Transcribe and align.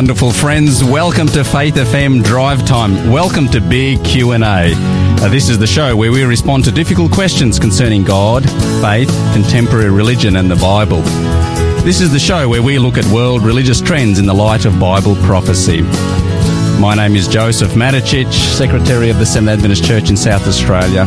wonderful 0.00 0.32
friends. 0.32 0.82
Welcome 0.82 1.26
to 1.26 1.44
Faith 1.44 1.74
FM 1.74 2.24
Drive 2.24 2.64
Time. 2.64 3.12
Welcome 3.12 3.48
to 3.48 3.60
Big 3.60 4.02
Q&A. 4.02 4.38
Uh, 4.40 5.28
this 5.28 5.50
is 5.50 5.58
the 5.58 5.66
show 5.66 5.94
where 5.94 6.10
we 6.10 6.22
respond 6.24 6.64
to 6.64 6.72
difficult 6.72 7.12
questions 7.12 7.58
concerning 7.58 8.02
God, 8.02 8.48
faith, 8.80 9.10
contemporary 9.34 9.90
religion 9.90 10.36
and 10.36 10.50
the 10.50 10.56
Bible. 10.56 11.02
This 11.84 12.00
is 12.00 12.10
the 12.10 12.18
show 12.18 12.48
where 12.48 12.62
we 12.62 12.78
look 12.78 12.96
at 12.96 13.04
world 13.12 13.42
religious 13.42 13.82
trends 13.82 14.18
in 14.18 14.24
the 14.24 14.32
light 14.32 14.64
of 14.64 14.80
Bible 14.80 15.16
prophecy. 15.16 15.82
My 16.80 16.94
name 16.94 17.14
is 17.14 17.28
Joseph 17.28 17.72
Maticic, 17.72 18.32
Secretary 18.32 19.10
of 19.10 19.18
the 19.18 19.26
Seventh 19.26 19.50
Adventist 19.50 19.84
Church 19.84 20.08
in 20.08 20.16
South 20.16 20.48
Australia, 20.48 21.02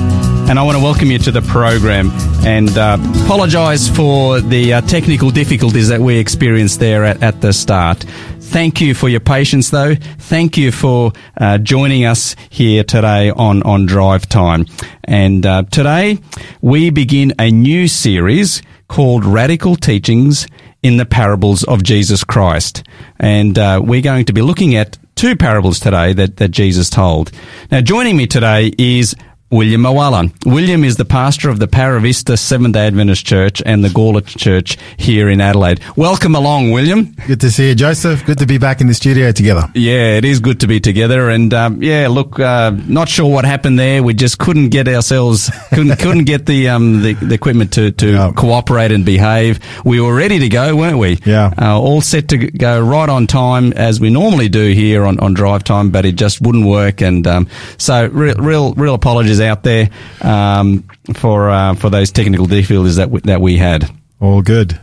and 0.48 0.60
I 0.60 0.62
want 0.62 0.78
to 0.78 0.84
welcome 0.84 1.10
you 1.10 1.18
to 1.18 1.32
the 1.32 1.42
program 1.42 2.12
and 2.46 2.70
uh, 2.78 3.00
apologise 3.26 3.90
for 3.90 4.40
the 4.40 4.74
uh, 4.74 4.82
technical 4.82 5.32
difficulties 5.32 5.88
that 5.88 6.00
we 6.00 6.20
experienced 6.20 6.80
there 6.80 7.04
at, 7.04 7.24
at, 7.24 7.42
the 7.42 7.52
start. 7.54 8.06
Thank 8.40 8.82
you 8.82 8.94
for 8.94 9.10
your 9.10 9.20
patience, 9.20 9.72
though. 9.72 9.96
Thank 9.96 10.58
you 10.58 10.72
for 10.72 11.12
uh, 11.38 11.58
joining 11.58 12.06
us 12.06 12.36
here 12.52 12.84
today 12.84 13.32
on, 13.32 13.64
on 13.64 13.88
Drive 13.88 14.30
Time. 14.30 14.68
And 15.04 15.44
uh, 15.44 15.64
today 15.72 16.20
we 16.62 16.92
begin 16.92 17.34
a 17.40 17.50
new 17.50 17.88
series 17.88 18.62
called 18.88 19.26
Radical 19.26 19.76
Teachings 19.76 20.46
in 20.84 20.98
the 20.98 21.06
Parables 21.06 21.64
of 21.64 21.82
Jesus 21.82 22.24
Christ. 22.24 22.84
And 23.18 23.58
uh, 23.58 23.82
we're 23.84 24.02
going 24.02 24.26
to 24.26 24.34
be 24.34 24.44
looking 24.44 24.76
at 24.76 25.00
two 25.16 25.36
parables 25.36 25.80
today 25.80 26.14
that, 26.14 26.38
that 26.38 26.50
Jesus 26.50 26.90
told. 26.90 27.32
Now, 27.72 27.82
joining 27.82 28.18
me 28.18 28.28
today 28.28 28.72
is 28.78 29.16
William 29.52 29.82
Mawala. 29.82 30.32
William 30.48 30.84
is 30.84 30.96
the 30.98 31.06
pastor 31.06 31.48
of 31.50 31.60
the 31.60 31.68
Para 31.68 32.00
Vista 32.02 32.36
Seventh 32.36 32.74
day 32.74 32.88
Adventist 32.88 33.24
Church 33.24 33.62
and 33.64 33.84
the 33.84 33.90
Gawler 33.90 34.26
Church 34.26 34.78
here 34.98 35.30
in 35.30 35.40
Adelaide. 35.40 35.80
Welcome 35.96 36.34
along, 36.34 36.72
William. 36.72 37.16
Good 37.28 37.40
to 37.42 37.52
see 37.52 37.70
you, 37.70 37.76
Joseph. 37.76 38.26
Good 38.26 38.40
to 38.40 38.48
be 38.48 38.58
back 38.58 38.82
in 38.82 38.88
the 38.88 38.96
studio 38.96 39.32
together. 39.32 39.70
Yeah, 39.76 40.18
it 40.18 40.26
is 40.26 40.40
good 40.40 40.62
to 40.62 40.68
be 40.68 40.80
together. 40.80 41.30
And 41.30 41.54
um, 41.54 41.84
yeah, 41.84 42.08
look, 42.08 42.40
uh, 42.40 42.72
not 42.88 43.10
sure 43.10 43.32
what 43.32 43.46
happened 43.46 43.78
there. 43.78 44.02
We 44.02 44.16
just 44.16 44.40
couldn't 44.40 44.70
get 44.70 44.88
ourselves, 44.88 45.52
couldn't 45.70 46.00
couldn't 46.00 46.24
get 46.24 46.48
the 46.48 46.70
um, 46.70 47.04
the, 47.04 47.14
the 47.14 47.36
equipment 47.36 47.74
to 47.74 47.92
to 47.92 48.34
cooperate 48.36 48.92
and 48.92 49.06
behave. 49.06 49.60
We 49.86 50.02
were 50.02 50.16
ready 50.16 50.40
to 50.40 50.50
go, 50.50 50.76
weren't 50.76 50.98
we? 50.98 51.20
Yeah. 51.26 51.54
Uh, 51.62 51.80
all 51.80 52.02
set 52.02 52.30
to 52.30 52.38
go 52.38 52.82
right 52.82 53.08
on 53.08 53.28
time 53.28 53.72
as 53.74 54.00
we 54.00 54.10
normally 54.10 54.50
do 54.50 54.72
here 54.72 55.06
on, 55.06 55.20
on 55.20 55.36
drive 55.36 55.64
time, 55.64 55.92
but 55.92 56.06
it 56.06 56.16
just 56.16 56.42
wouldn't 56.42 56.66
work. 56.66 57.02
And 57.02 57.28
um, 57.28 57.48
so, 57.78 58.08
real 58.08 58.36
real 58.38 58.74
real 58.74 58.96
apologies 58.96 59.43
out 59.44 59.64
there 59.64 59.90
um, 60.22 60.84
for 61.14 61.50
uh, 61.50 61.76
for 61.76 61.90
those 61.90 62.12
technical 62.12 62.46
difficulties 62.46 62.96
that 62.96 63.10
we, 63.10 63.22
that 63.22 63.42
we 63.42 63.58
had. 63.58 63.90
All 64.20 64.42
good. 64.42 64.80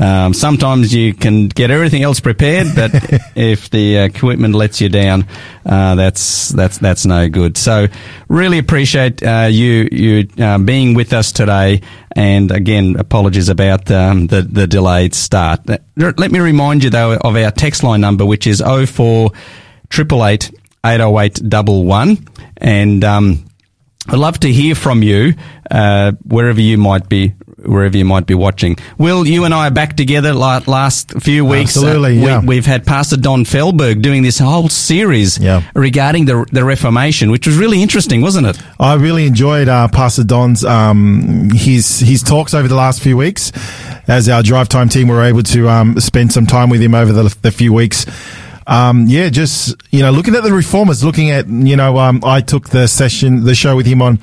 Um, 0.00 0.34
sometimes 0.34 0.92
you 0.92 1.14
can 1.14 1.46
get 1.46 1.70
everything 1.70 2.02
else 2.02 2.18
prepared, 2.18 2.68
but 2.74 2.90
if 3.36 3.70
the 3.70 3.98
equipment 3.98 4.54
lets 4.54 4.80
you 4.80 4.88
down, 4.88 5.26
uh, 5.64 5.94
that's 5.94 6.48
that's 6.48 6.78
that's 6.78 7.06
no 7.06 7.28
good. 7.28 7.56
So, 7.56 7.86
really 8.28 8.58
appreciate 8.58 9.22
uh, 9.22 9.46
you 9.48 9.88
you 9.92 10.28
uh, 10.38 10.58
being 10.58 10.94
with 10.94 11.12
us 11.12 11.30
today. 11.30 11.82
And 12.16 12.50
again, 12.50 12.96
apologies 12.98 13.48
about 13.48 13.88
um, 13.90 14.26
the 14.26 14.42
the 14.42 14.66
delayed 14.66 15.14
start. 15.14 15.60
Let 15.96 16.32
me 16.32 16.40
remind 16.40 16.82
you 16.82 16.90
though 16.90 17.16
of 17.16 17.36
our 17.36 17.50
text 17.52 17.84
line 17.84 18.00
number, 18.00 18.26
which 18.26 18.46
is 18.48 18.60
04 18.60 19.30
888 19.92 20.50
808 20.84 22.34
and 22.56 23.04
um, 23.04 23.49
I'd 24.10 24.18
love 24.18 24.40
to 24.40 24.52
hear 24.52 24.74
from 24.74 25.02
you 25.02 25.34
uh, 25.70 26.12
wherever 26.24 26.60
you 26.60 26.78
might 26.78 27.08
be 27.08 27.34
wherever 27.64 27.96
you 27.96 28.04
might 28.04 28.26
be 28.26 28.34
watching. 28.34 28.76
Will, 28.98 29.26
you 29.26 29.44
and 29.44 29.52
I 29.52 29.68
are 29.68 29.70
back 29.70 29.96
together 29.96 30.32
Like 30.32 30.66
last 30.66 31.12
few 31.20 31.44
weeks. 31.44 31.76
Absolutely, 31.76 32.18
uh, 32.20 32.26
yeah. 32.26 32.40
We, 32.44 32.56
have 32.56 32.66
had 32.66 32.86
Pastor 32.86 33.16
Don 33.16 33.44
Felberg 33.44 34.02
doing 34.02 34.22
this 34.22 34.38
whole 34.38 34.68
series 34.68 35.38
yeah. 35.38 35.62
regarding 35.74 36.24
the, 36.24 36.46
the 36.50 36.64
Reformation, 36.64 37.30
which 37.30 37.46
was 37.46 37.56
really 37.56 37.82
interesting, 37.82 38.20
wasn't 38.20 38.46
it? 38.46 38.58
I 38.78 38.94
really 38.94 39.26
enjoyed 39.26 39.68
uh, 39.68 39.88
Pastor 39.88 40.24
Don's 40.24 40.64
um, 40.64 41.50
his 41.50 42.00
his 42.00 42.22
talks 42.22 42.54
over 42.54 42.68
the 42.68 42.74
last 42.74 43.00
few 43.00 43.16
weeks. 43.16 43.52
As 44.08 44.28
our 44.28 44.42
drive 44.42 44.68
time 44.68 44.88
team 44.88 45.06
were 45.06 45.22
able 45.22 45.42
to 45.44 45.68
um, 45.68 46.00
spend 46.00 46.32
some 46.32 46.46
time 46.46 46.68
with 46.68 46.82
him 46.82 46.96
over 46.96 47.12
the, 47.12 47.36
the 47.42 47.52
few 47.52 47.72
weeks 47.72 48.06
um, 48.70 49.06
yeah, 49.08 49.28
just 49.30 49.74
you 49.90 50.00
know, 50.00 50.12
looking 50.12 50.36
at 50.36 50.44
the 50.44 50.52
reformers, 50.52 51.02
looking 51.02 51.30
at 51.30 51.48
you 51.48 51.74
know, 51.74 51.98
um, 51.98 52.22
I 52.24 52.40
took 52.40 52.68
the 52.68 52.86
session, 52.86 53.42
the 53.42 53.56
show 53.56 53.74
with 53.74 53.84
him 53.84 54.00
on 54.00 54.20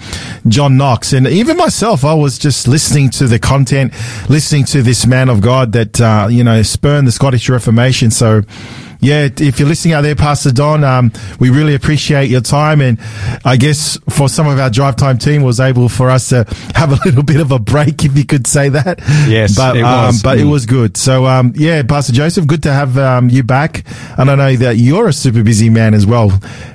John 0.47 0.77
Knox, 0.77 1.11
and 1.11 1.27
even 1.27 1.57
myself, 1.57 2.05
I 2.05 2.13
was 2.13 2.39
just 2.39 2.65
listening 2.65 3.09
to 3.11 3.27
the 3.27 3.39
content, 3.39 3.91
listening 4.29 4.63
to 4.67 4.81
this 4.81 5.05
man 5.05 5.27
of 5.27 5.41
God 5.41 5.73
that 5.73 5.99
uh, 5.99 6.29
you 6.31 6.45
know 6.45 6.61
spurned 6.61 7.07
the 7.07 7.11
Scottish 7.11 7.49
Reformation. 7.49 8.09
So 8.09 8.43
yeah, 8.99 9.27
if 9.39 9.59
you're 9.59 9.67
listening 9.67 9.93
out 9.93 10.01
there, 10.01 10.15
Pastor 10.15 10.51
Don, 10.51 10.83
um, 10.83 11.11
we 11.39 11.49
really 11.49 11.75
appreciate 11.75 12.29
your 12.29 12.41
time. 12.41 12.81
And 12.81 12.99
I 13.45 13.57
guess 13.57 13.97
for 14.09 14.27
some 14.27 14.47
of 14.47 14.59
our 14.59 14.69
drive 14.69 14.95
time 14.95 15.17
team 15.17 15.43
was 15.43 15.59
able 15.59 15.89
for 15.89 16.09
us 16.09 16.29
to 16.29 16.45
have 16.75 16.91
a 16.91 16.95
little 17.05 17.23
bit 17.23 17.39
of 17.39 17.51
a 17.51 17.59
break, 17.59 18.03
if 18.03 18.17
you 18.17 18.25
could 18.25 18.47
say 18.47 18.69
that. 18.69 18.99
Yes, 19.27 19.55
but, 19.55 19.77
it 19.77 19.83
um, 19.83 20.07
was. 20.07 20.23
but 20.23 20.37
mm. 20.37 20.41
it 20.41 20.45
was 20.45 20.65
good. 20.65 20.97
So, 20.97 21.25
um, 21.25 21.53
yeah, 21.55 21.83
Pastor 21.83 22.13
Joseph, 22.13 22.47
good 22.47 22.63
to 22.63 22.73
have, 22.73 22.97
um, 22.97 23.29
you 23.29 23.43
back. 23.43 23.83
And 24.17 24.31
I 24.31 24.35
know 24.35 24.55
that 24.55 24.77
you're 24.77 25.07
a 25.07 25.13
super 25.13 25.43
busy 25.43 25.69
man 25.69 25.93
as 25.93 26.05
well. 26.05 26.31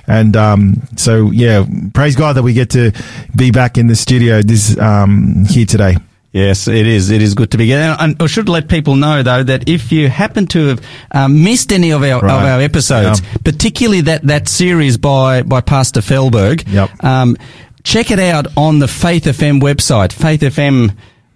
And, 0.07 0.37
um, 0.37 0.83
so 0.97 1.31
yeah, 1.31 1.65
praise 1.95 2.17
God 2.17 2.35
that 2.35 2.43
we 2.43 2.53
get 2.53 2.71
to 2.71 2.93
be 3.35 3.51
back 3.51 3.79
in 3.79 3.87
the 3.87 3.97
studio 3.97 4.43
this, 4.43 4.79
um, 4.79 5.45
here 5.49 5.67
today. 5.67 5.97
Yes, 6.33 6.67
it 6.67 6.87
is. 6.87 7.11
It 7.11 7.21
is 7.21 7.35
good 7.35 7.51
to 7.51 7.59
be 7.59 7.67
here. 7.67 7.95
And 7.99 8.21
I 8.21 8.27
should 8.27 8.49
let 8.49 8.69
people 8.69 8.97
know 8.97 9.23
though 9.23 9.43
that 9.43 9.69
if 9.69 9.93
you 9.93 10.09
happen 10.09 10.47
to 10.49 10.69
have 10.69 10.87
um, 11.11 11.45
missed 11.45 11.73
any 11.73 11.91
of 11.91 12.03
our 12.03 12.21
right. 12.21 12.35
of 12.35 12.43
our 12.43 12.61
episodes, 12.61 13.21
yeah. 13.21 13.37
particularly 13.45 14.01
that 14.03 14.23
that 14.23 14.49
series 14.49 14.97
by 14.97 15.43
by 15.43 15.61
Pastor 15.61 16.01
Felberg, 16.01 16.65
yep. 16.67 16.91
um, 17.05 17.37
check 17.85 18.11
it 18.11 18.19
out 18.19 18.47
on 18.57 18.79
the 18.79 18.89
Faith 18.89 19.25
FM 19.25 19.61
website, 19.61 20.13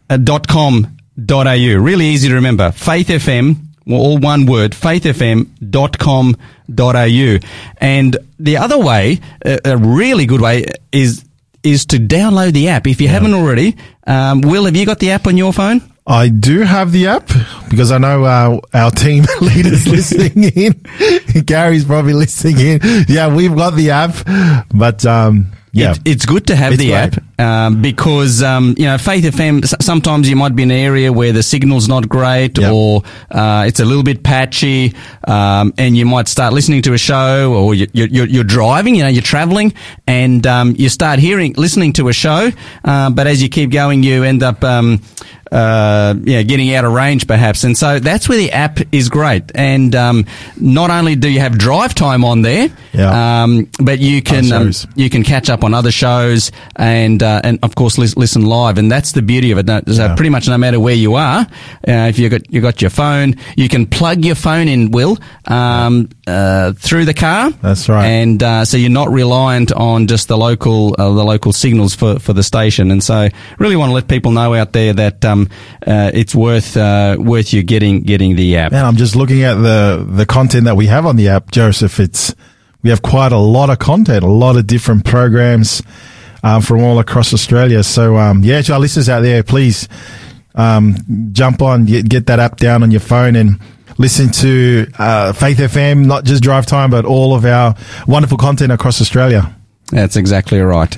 faithfm.com.au. 0.09 1.83
Really 1.83 2.07
easy 2.07 2.29
to 2.29 2.35
remember. 2.35 2.73
Faith 2.73 3.09
FM 3.09 3.57
all 3.89 4.19
one 4.19 4.47
word, 4.47 4.73
faithfm.com.au. 4.73 7.49
And 7.79 8.17
the 8.39 8.57
other 8.57 8.79
way, 8.79 9.21
a 9.45 9.77
really 9.77 10.27
good 10.27 10.41
way, 10.41 10.67
is 10.91 11.25
is 11.67 11.87
to 11.87 11.99
download 11.99 12.53
the 12.53 12.69
app. 12.69 12.87
If 12.87 13.01
you 13.01 13.07
yeah. 13.07 13.13
haven't 13.13 13.35
already, 13.35 13.77
um, 14.07 14.41
Will, 14.41 14.65
have 14.65 14.77
you 14.77 14.87
got 14.87 14.99
the 14.99 15.11
app 15.11 15.27
on 15.27 15.37
your 15.37 15.53
phone? 15.53 15.83
I 16.07 16.29
do 16.29 16.61
have 16.61 16.93
the 16.93 17.09
app 17.09 17.27
because 17.69 17.91
I 17.91 17.99
know 17.99 18.25
our, 18.25 18.61
our 18.73 18.91
team 18.93 19.25
leaders 19.41 19.87
listening 19.89 20.45
in. 20.55 21.43
Gary's 21.45 21.85
probably 21.85 22.13
listening 22.13 22.59
in. 22.59 22.81
Yeah, 23.09 23.35
we've 23.35 23.55
got 23.55 23.75
the 23.75 23.91
app, 23.91 24.15
but 24.73 25.05
um, 25.05 25.53
yeah, 25.73 25.93
it, 25.93 26.01
it's 26.05 26.27
good 26.27 26.47
to 26.47 26.57
have 26.57 26.75
it's 26.75 26.81
the 26.81 26.91
great. 26.91 27.17
app 27.19 27.25
um, 27.39 27.83
because 27.83 28.43
um, 28.43 28.75
you 28.79 28.87
know 28.87 28.99
Faith 28.99 29.25
FM. 29.25 29.83
Sometimes 29.83 30.29
you 30.29 30.37
might 30.37 30.57
be 30.57 30.63
in 30.63 30.71
an 30.71 30.77
area 30.77 31.13
where 31.13 31.33
the 31.33 31.43
signal's 31.43 31.89
not 31.89 32.09
great 32.09 32.59
yep. 32.59 32.73
or 32.73 33.03
uh, 33.31 33.65
it's 33.67 33.81
a 33.81 33.85
little 33.85 34.03
bit 34.03 34.23
patchy, 34.23 34.95
um, 35.25 35.75
and 35.79 35.97
you 35.97 36.07
might 36.07 36.29
start 36.29 36.53
listening 36.53 36.83
to 36.83 36.93
a 36.93 36.99
show 36.99 37.53
or 37.53 37.75
you, 37.75 37.87
you're, 37.93 38.27
you're 38.27 38.45
driving. 38.45 38.95
You 38.95 39.03
know, 39.03 39.09
you're 39.09 39.23
traveling 39.23 39.75
and 40.07 40.47
um, 40.47 40.75
you 40.79 40.89
start 40.89 41.19
hearing, 41.19 41.55
listening 41.55 41.93
to 41.95 42.09
a 42.09 42.13
show, 42.13 42.51
uh, 42.85 43.11
but 43.11 43.27
as 43.27 43.43
you 43.43 43.49
keep 43.49 43.71
going, 43.71 44.03
you 44.03 44.25
end 44.25 44.43
up 44.43 44.65
um, 44.65 45.01
uh, 45.51 46.15
yeah, 46.25 46.43
getting 46.43 46.75
out 46.75 46.85
of 46.85 46.93
range 46.93 47.27
perhaps. 47.27 47.65
And 47.65 47.77
so 47.77 47.99
that's 47.99 48.29
where 48.29 48.39
the 48.39 48.53
app 48.53 48.81
is 48.93 49.09
great. 49.09 49.53
And 49.55 49.95
um, 49.95 50.27
not 50.57 50.91
only 50.91 51.17
do 51.17 51.29
you 51.29 51.41
have 51.41 51.57
drive 51.57 51.95
time 51.95 52.25
on 52.25 52.43
there, 52.43 52.69
yeah. 52.93 53.43
um, 53.43 53.71
but 53.81 53.99
you 53.99 54.23
can 54.23 54.53
um, 54.53 54.73
you 54.95 55.11
can 55.11 55.23
catch 55.23 55.49
up 55.51 55.65
on 55.65 55.75
other 55.75 55.93
shows 55.93 56.51
and 56.75 57.23
uh, 57.27 57.41
and 57.45 57.59
of 57.63 57.75
course 57.75 57.99
li- 57.99 58.15
listen 58.17 58.47
live. 58.47 58.79
And 58.79 58.91
that's 58.91 59.13
the 59.13 59.23
beauty 59.23 59.51
of 59.51 59.59
it. 59.59 59.67
So 59.67 60.05
yeah. 60.05 60.15
pretty 60.15 60.31
much 60.31 60.49
no 60.49 60.57
matter 60.57 60.81
where 60.81 60.95
you 60.95 61.15
are, 61.15 61.41
uh, 61.41 62.09
if 62.09 62.19
you 62.19 62.29
got 62.29 62.51
you 62.51 62.61
got 62.61 62.81
your 62.81 62.91
phone, 62.91 63.35
you 63.57 63.69
can 63.69 63.87
plug 63.87 64.25
your 64.25 64.37
phone 64.37 64.69
in. 64.69 64.91
Will 64.93 65.19
um, 65.47 66.09
uh, 66.27 66.73
through 66.73 67.05
the 67.05 67.13
car. 67.13 67.51
That's 67.51 67.89
right. 67.89 68.07
And 68.07 68.43
uh, 68.43 68.65
so 68.65 68.77
you're 68.77 68.89
not 68.89 69.11
reliant 69.11 69.73
on 69.73 70.07
just 70.07 70.29
the 70.29 70.39
local 70.39 70.95
uh, 70.99 71.13
the 71.13 71.25
local 71.25 71.53
signals 71.53 71.95
for 71.95 72.19
for 72.19 72.33
the 72.33 72.43
station. 72.43 72.91
And 72.91 73.03
so 73.03 73.29
really 73.59 73.77
want 73.77 73.91
to 73.91 73.95
let 73.95 74.09
people 74.09 74.31
know 74.31 74.55
out 74.55 74.73
there 74.73 74.93
that. 74.93 75.25
Um, 75.25 75.49
uh, 75.87 76.11
it's 76.15 76.35
worth 76.35 76.77
uh, 76.77 77.17
worth 77.19 77.53
you 77.53 77.63
getting 77.63 78.03
getting 78.03 78.37
the 78.37 78.57
app. 78.57 78.73
Man, 78.73 78.85
I'm 78.85 78.97
just 78.97 79.17
looking 79.17 79.43
at 79.43 79.55
the 79.55 80.07
the 80.09 80.27
content 80.27 80.65
that 80.65 80.77
we 80.77 80.87
have 80.87 81.07
on 81.07 81.17
the 81.17 81.29
app, 81.29 81.51
Joseph. 81.51 82.01
It's 82.01 82.35
we 82.83 82.91
have 82.91 83.03
quite 83.03 83.33
a 83.33 83.39
lot 83.39 83.71
of 83.71 83.79
content, 83.79 84.25
a 84.25 84.29
lot 84.29 84.57
of 84.57 84.67
different 84.67 85.05
programs 85.05 85.83
um, 86.47 86.63
from 86.63 86.81
all 86.81 87.01
across 87.01 87.35
Australia. 87.35 87.83
So 87.83 88.17
um, 88.17 88.45
yeah, 88.45 88.63
to 88.63 88.75
our 88.75 88.79
listeners 88.79 89.09
out 89.09 89.21
there, 89.23 89.43
please 89.43 89.89
um, 90.55 90.97
jump 91.33 91.61
on, 91.61 91.87
get, 91.87 92.09
get 92.09 92.27
that 92.27 92.39
app 92.39 92.57
down 92.57 92.85
on 92.85 92.93
your 92.93 93.01
phone 93.01 93.35
and 93.35 93.61
listen 93.99 94.31
to 94.31 94.87
uh, 94.97 95.33
Faith 95.33 95.59
FM, 95.59 96.07
not 96.07 96.25
just 96.25 96.45
Drive 96.45 96.65
Time, 96.67 96.91
but 96.91 97.05
all 97.05 97.35
of 97.35 97.45
our 97.45 97.75
wonderful 98.07 98.39
content 98.39 98.71
across 98.71 99.01
Australia. 99.01 99.55
That's 99.91 100.17
exactly 100.17 100.61
right. 100.61 100.97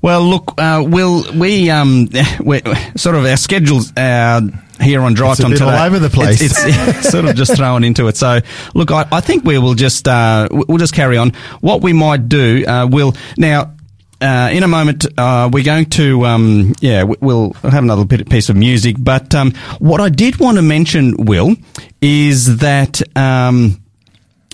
Well, 0.00 0.22
look, 0.22 0.54
uh, 0.58 0.82
Will, 0.86 1.24
we, 1.34 1.68
um, 1.70 2.08
we 2.40 2.62
sort 2.96 3.16
of 3.16 3.26
our 3.26 3.36
schedules, 3.36 3.92
our 3.96 4.40
here 4.80 5.00
on 5.00 5.14
Drive 5.14 5.32
It's 5.32 5.40
Time 5.40 5.52
today. 5.52 5.64
all 5.64 5.86
over 5.86 5.98
the 5.98 6.10
place. 6.10 6.40
It's, 6.40 6.54
it's 6.58 7.08
sort 7.10 7.24
of 7.26 7.34
just 7.34 7.56
thrown 7.56 7.84
into 7.84 8.08
it. 8.08 8.16
So, 8.16 8.40
look, 8.74 8.90
I, 8.90 9.06
I 9.10 9.20
think 9.20 9.44
we 9.44 9.58
will 9.58 9.74
just 9.74 10.06
uh, 10.06 10.48
we'll 10.50 10.78
just 10.78 10.94
carry 10.94 11.16
on. 11.16 11.32
What 11.60 11.82
we 11.82 11.92
might 11.92 12.28
do, 12.28 12.64
uh, 12.66 12.86
we'll 12.90 13.14
now. 13.36 13.72
Uh, 14.20 14.48
in 14.52 14.62
a 14.62 14.68
moment, 14.68 15.04
uh, 15.18 15.48
we're 15.52 15.64
going 15.64 15.84
to, 15.90 16.24
um, 16.24 16.74
yeah, 16.80 17.04
we- 17.04 17.16
we'll 17.20 17.52
have 17.62 17.82
another 17.84 18.04
bit, 18.04 18.28
piece 18.30 18.48
of 18.48 18.56
music. 18.56 18.96
But 18.98 19.34
um, 19.34 19.52
what 19.78 20.00
I 20.00 20.08
did 20.08 20.38
want 20.38 20.56
to 20.56 20.62
mention, 20.62 21.14
Will, 21.18 21.54
is 22.00 22.58
that 22.58 23.02
um, 23.16 23.80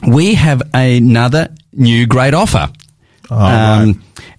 we 0.06 0.34
have 0.34 0.62
another 0.74 1.48
new 1.72 2.06
great 2.06 2.34
offer. 2.34 2.68
Oh, 3.30 3.36
right. 3.38 3.94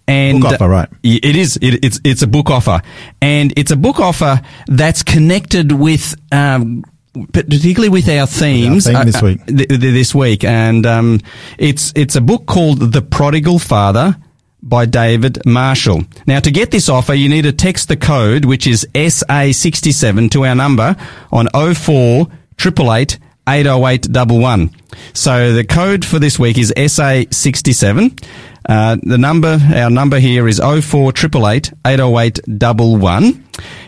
And 0.05 0.41
Book 0.41 0.53
offer, 0.55 0.67
right. 0.67 0.89
It 1.01 1.37
is. 1.37 1.57
It, 1.61 1.83
it's 1.85 2.01
it's 2.03 2.21
a 2.21 2.27
book 2.27 2.49
offer, 2.49 2.81
and 3.21 3.53
it's 3.57 3.71
a 3.71 3.77
book 3.77 4.01
offer 4.01 4.41
that's 4.67 5.01
connected 5.03 5.71
with. 5.71 6.15
Um, 6.33 6.83
particularly 7.31 7.89
with 7.89 8.09
our 8.09 8.25
themes 8.27 8.85
theme 8.87 9.05
this 9.05 9.15
uh, 9.15 9.19
uh, 9.19 9.21
week. 9.29 9.45
th- 9.45 9.69
th- 9.69 9.79
this 9.79 10.13
week, 10.13 10.43
and 10.43 10.85
um, 10.85 11.21
it's 11.57 11.93
it's 11.95 12.17
a 12.17 12.21
book 12.21 12.45
called 12.47 12.91
The 12.91 13.01
Prodigal 13.01 13.59
Father 13.59 14.17
by 14.63 14.85
David 14.85 15.45
Marshall. 15.45 16.03
Now, 16.25 16.39
to 16.39 16.49
get 16.49 16.71
this 16.71 16.89
offer, 16.89 17.13
you 17.13 17.29
need 17.29 17.43
to 17.43 17.51
text 17.51 17.89
the 17.89 17.97
code, 17.97 18.45
which 18.45 18.65
is 18.65 18.87
SA67, 18.95 20.31
to 20.31 20.45
our 20.45 20.55
number 20.55 20.95
on 21.31 21.47
04 21.49 22.27
888 22.57 23.19
80811. 23.47 24.71
So 25.13 25.53
the 25.53 25.65
code 25.65 26.05
for 26.05 26.17
this 26.17 26.39
week 26.39 26.57
is 26.57 26.73
SA67. 26.77 28.23
Uh, 28.67 28.95
the 29.03 29.17
number, 29.17 29.59
our 29.75 29.89
number 29.89 30.19
here 30.19 30.47
is 30.47 30.59
04 30.59 31.09
888 31.09 31.73
80811. 31.85 33.43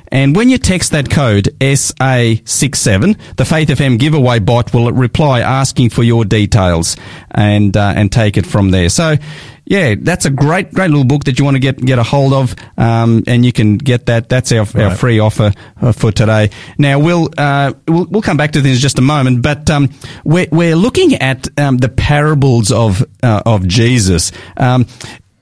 And 0.10 0.36
when 0.36 0.50
you 0.50 0.58
text 0.58 0.92
that 0.92 1.10
code 1.10 1.46
SA67, 1.60 3.18
the 3.38 3.46
Faith 3.46 3.70
FM 3.70 3.98
giveaway 3.98 4.40
bot 4.40 4.74
will 4.74 4.92
reply 4.92 5.40
asking 5.42 5.90
for 5.90 6.04
your 6.04 6.26
details 6.26 6.96
and 7.32 7.76
uh, 7.76 7.94
and 7.96 8.12
take 8.12 8.38
it 8.38 8.46
from 8.46 8.72
there. 8.72 8.90
So, 8.90 9.16
yeah, 9.66 9.96
that's 10.00 10.26
a 10.26 10.30
great 10.30 10.72
great 10.74 10.90
little 10.90 11.06
book 11.06 11.24
that 11.26 11.40
you 11.40 11.46
want 11.46 11.56
to 11.56 11.60
get 11.60 11.78
get 11.84 11.98
a 12.00 12.04
hold 12.04 12.34
of, 12.34 12.56
um, 12.78 13.24
and 13.28 13.44
you 13.46 13.52
can 13.52 13.78
get 13.78 14.06
that. 14.06 14.30
That's 14.30 14.52
our, 14.52 14.66
our 14.76 14.96
free 14.96 15.20
offer 15.20 15.52
uh, 15.82 15.92
for 15.92 16.12
today. 16.12 16.52
Now 16.78 17.00
we'll 17.00 17.30
uh, 17.38 17.74
we'll, 17.88 18.06
we'll 18.06 18.22
come 18.22 18.38
back 18.38 18.52
to 18.52 18.62
this 18.62 18.76
in 18.78 18.82
just 18.82 19.00
a 19.00 19.02
moment, 19.02 19.42
but 19.42 19.70
um, 19.70 19.90
we're 20.24 20.48
we're 20.52 20.76
looking 20.76 21.16
at 21.16 21.48
um, 21.60 21.78
the 21.78 21.90
parables 21.90 22.72
of 22.72 23.04
uh, 23.24 23.42
of 23.46 23.68
Jesus. 23.68 24.32
Um, 24.58 24.86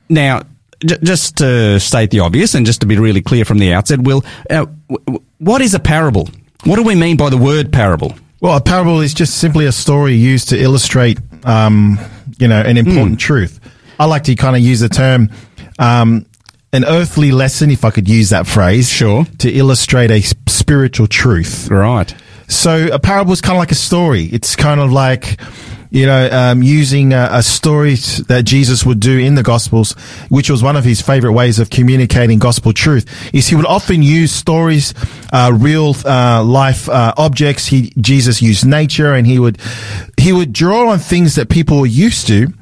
now. 0.09 0.43
J- 0.85 0.97
just 1.01 1.37
to 1.37 1.79
state 1.79 2.11
the 2.11 2.19
obvious 2.19 2.55
and 2.55 2.65
just 2.65 2.81
to 2.81 2.87
be 2.87 2.97
really 2.97 3.21
clear 3.21 3.45
from 3.45 3.57
the 3.57 3.71
outset, 3.71 4.01
Will, 4.01 4.21
uh, 4.49 4.65
what 5.37 5.61
is 5.61 5.73
a 5.73 5.79
parable? 5.79 6.27
What 6.65 6.75
do 6.75 6.83
we 6.83 6.93
mean 6.93 7.15
by 7.15 7.29
the 7.29 7.37
word 7.37 7.71
parable? 7.71 8.13
Well, 8.41 8.57
a 8.57 8.61
parable 8.61 8.99
is 8.99 9.13
just 9.13 9.37
simply 9.37 9.65
a 9.65 9.71
story 9.71 10.15
used 10.15 10.49
to 10.49 10.59
illustrate, 10.61 11.19
um, 11.45 11.97
you 12.37 12.49
know, 12.49 12.59
an 12.59 12.75
important 12.75 13.17
truth. 13.17 13.61
I 13.99 14.05
like 14.05 14.23
to 14.23 14.35
kind 14.35 14.55
of 14.55 14.61
use 14.61 14.79
the 14.79 14.89
term, 14.89 15.29
um, 15.79 16.25
an 16.71 16.85
earthly 16.85 17.31
lesson, 17.31 17.69
if 17.69 17.85
I 17.85 17.91
could 17.91 18.09
use 18.09 18.31
that 18.31 18.47
phrase. 18.47 18.89
Sure. 18.89 19.25
To 19.39 19.51
illustrate 19.51 20.11
a 20.11 20.21
spiritual 20.47 21.07
truth. 21.07 21.69
Right. 21.69 22.13
So 22.47 22.87
a 22.91 22.99
parable 22.99 23.33
is 23.33 23.41
kind 23.41 23.55
of 23.55 23.59
like 23.59 23.71
a 23.71 23.75
story. 23.75 24.23
It's 24.25 24.55
kind 24.55 24.79
of 24.79 24.91
like, 24.91 25.39
you 25.91 26.05
know, 26.05 26.29
um, 26.31 26.63
using 26.63 27.13
a, 27.13 27.29
a 27.31 27.43
story 27.43 27.95
that 28.27 28.43
Jesus 28.45 28.85
would 28.85 28.99
do 28.99 29.17
in 29.17 29.35
the 29.35 29.43
Gospels, 29.43 29.93
which 30.29 30.49
was 30.49 30.61
one 30.63 30.75
of 30.75 30.83
his 30.83 31.01
favorite 31.01 31.33
ways 31.33 31.59
of 31.59 31.69
communicating 31.69 32.39
gospel 32.39 32.73
truth. 32.73 33.05
Is 33.33 33.47
he 33.47 33.55
would 33.55 33.65
often 33.65 34.03
use 34.03 34.31
stories, 34.31 34.93
uh, 35.31 35.51
real 35.55 35.95
uh, 36.05 36.43
life 36.43 36.89
uh, 36.89 37.13
objects. 37.17 37.67
He 37.67 37.93
Jesus 37.99 38.41
used 38.41 38.65
nature, 38.65 39.13
and 39.13 39.25
he 39.25 39.39
would 39.39 39.57
he 40.17 40.33
would 40.33 40.51
draw 40.53 40.89
on 40.89 40.99
things 40.99 41.35
that 41.35 41.49
people 41.49 41.79
were 41.79 41.85
used 41.85 42.27
to 42.27 42.53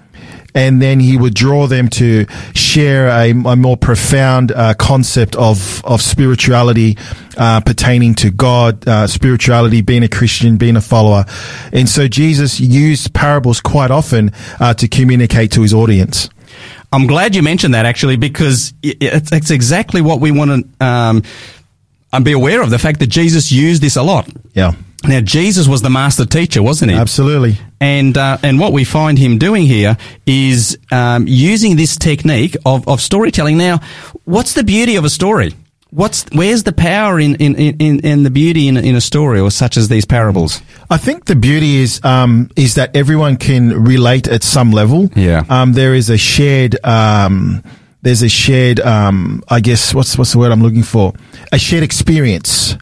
and 0.54 0.82
then 0.82 1.00
he 1.00 1.18
would 1.18 1.34
draw 1.34 1.68
them 1.68 1.88
to 1.90 2.26
share 2.54 3.08
a, 3.08 3.32
a 3.32 3.56
more 3.56 3.78
profound 3.78 4.52
uh, 4.52 4.74
concept 4.76 5.36
of 5.36 5.84
of 5.86 6.02
spirituality 6.02 6.98
uh, 7.38 7.62
pertaining 7.62 8.16
to 8.16 8.32
God, 8.32 8.88
uh, 8.88 9.08
spirituality, 9.08 9.82
being 9.82 10.04
a 10.04 10.10
Christian, 10.10 10.58
being 10.58 10.76
a 10.76 10.82
follower, 10.82 11.26
and 11.72 11.88
so 11.88 12.08
Jesus 12.08 12.60
used 12.60 13.14
parables 13.14 13.62
quite 13.62 13.92
often 13.92 14.32
uh, 14.60 14.74
to 14.76 14.88
communicate 14.88 15.52
to 15.52 15.62
his 15.62 15.74
audience. 15.74 16.30
I'm 16.94 17.08
glad 17.08 17.36
you 17.36 17.42
mentioned 17.42 17.74
that 17.74 17.86
actually 17.86 18.18
because 18.18 18.74
it's, 18.84 19.32
it's 19.32 19.50
exactly 19.50 20.02
what 20.02 20.20
we 20.20 20.32
want 20.32 20.76
to 20.80 20.86
um, 20.86 21.24
be 22.24 22.34
aware 22.34 22.62
of 22.62 22.70
the 22.70 22.80
fact 22.80 23.00
that 23.00 23.08
Jesus 23.08 23.52
used 23.52 23.82
this 23.82 23.96
a 23.96 24.04
lot. 24.04 24.30
Yeah, 24.54 24.74
Now, 25.04 25.20
Jesus 25.22 25.68
was 25.68 25.82
the 25.82 25.90
master 25.90 26.26
teacher, 26.26 26.62
wasn't 26.62 26.92
he? 26.92 26.98
absolutely. 26.98 27.58
And 27.80 28.16
uh, 28.18 28.38
and 28.44 28.60
what 28.60 28.72
we 28.74 28.84
find 28.84 29.18
him 29.18 29.40
doing 29.40 29.66
here 29.66 29.98
is 30.28 30.78
um, 30.92 31.26
using 31.28 31.76
this 31.76 31.98
technique 31.98 32.56
of, 32.66 32.88
of 32.88 33.02
storytelling. 33.02 33.58
Now, 33.58 33.80
what's 34.26 34.54
the 34.54 34.64
beauty 34.64 34.98
of 34.98 35.04
a 35.06 35.10
story? 35.10 35.54
What's 35.90 36.26
where's 36.32 36.64
the 36.64 36.72
power 36.72 37.20
in 37.20 37.36
in, 37.36 37.56
in, 37.56 38.00
in 38.02 38.24
the 38.24 38.30
beauty 38.30 38.68
in, 38.68 38.78
in 38.78 38.96
a 38.96 39.02
story 39.02 39.40
or 39.40 39.50
such 39.50 39.76
as 39.78 39.90
these 39.90 40.06
parables? 40.06 40.62
I 40.92 40.98
think 40.98 41.26
the 41.26 41.36
beauty 41.36 41.78
is 41.78 42.00
um, 42.06 42.52
is 42.56 42.76
that 42.76 42.96
everyone 42.96 43.38
can 43.38 43.84
relate 43.84 44.28
at 44.28 44.44
some 44.44 44.72
level. 44.72 45.10
Yeah. 45.16 45.44
Um, 45.50 45.74
there 45.74 45.96
is 45.96 46.12
a 46.12 46.18
shared 46.18 46.78
um, 46.86 47.64
there's 48.04 48.22
a 48.22 48.30
shared 48.30 48.80
um, 48.80 49.44
I 49.50 49.60
guess 49.60 49.94
what's 49.94 50.18
what's 50.18 50.32
the 50.34 50.38
word 50.38 50.52
I'm 50.52 50.62
looking 50.62 50.84
for? 50.84 51.14
A 51.52 51.58
shared 51.58 51.84
experience. 51.84 52.78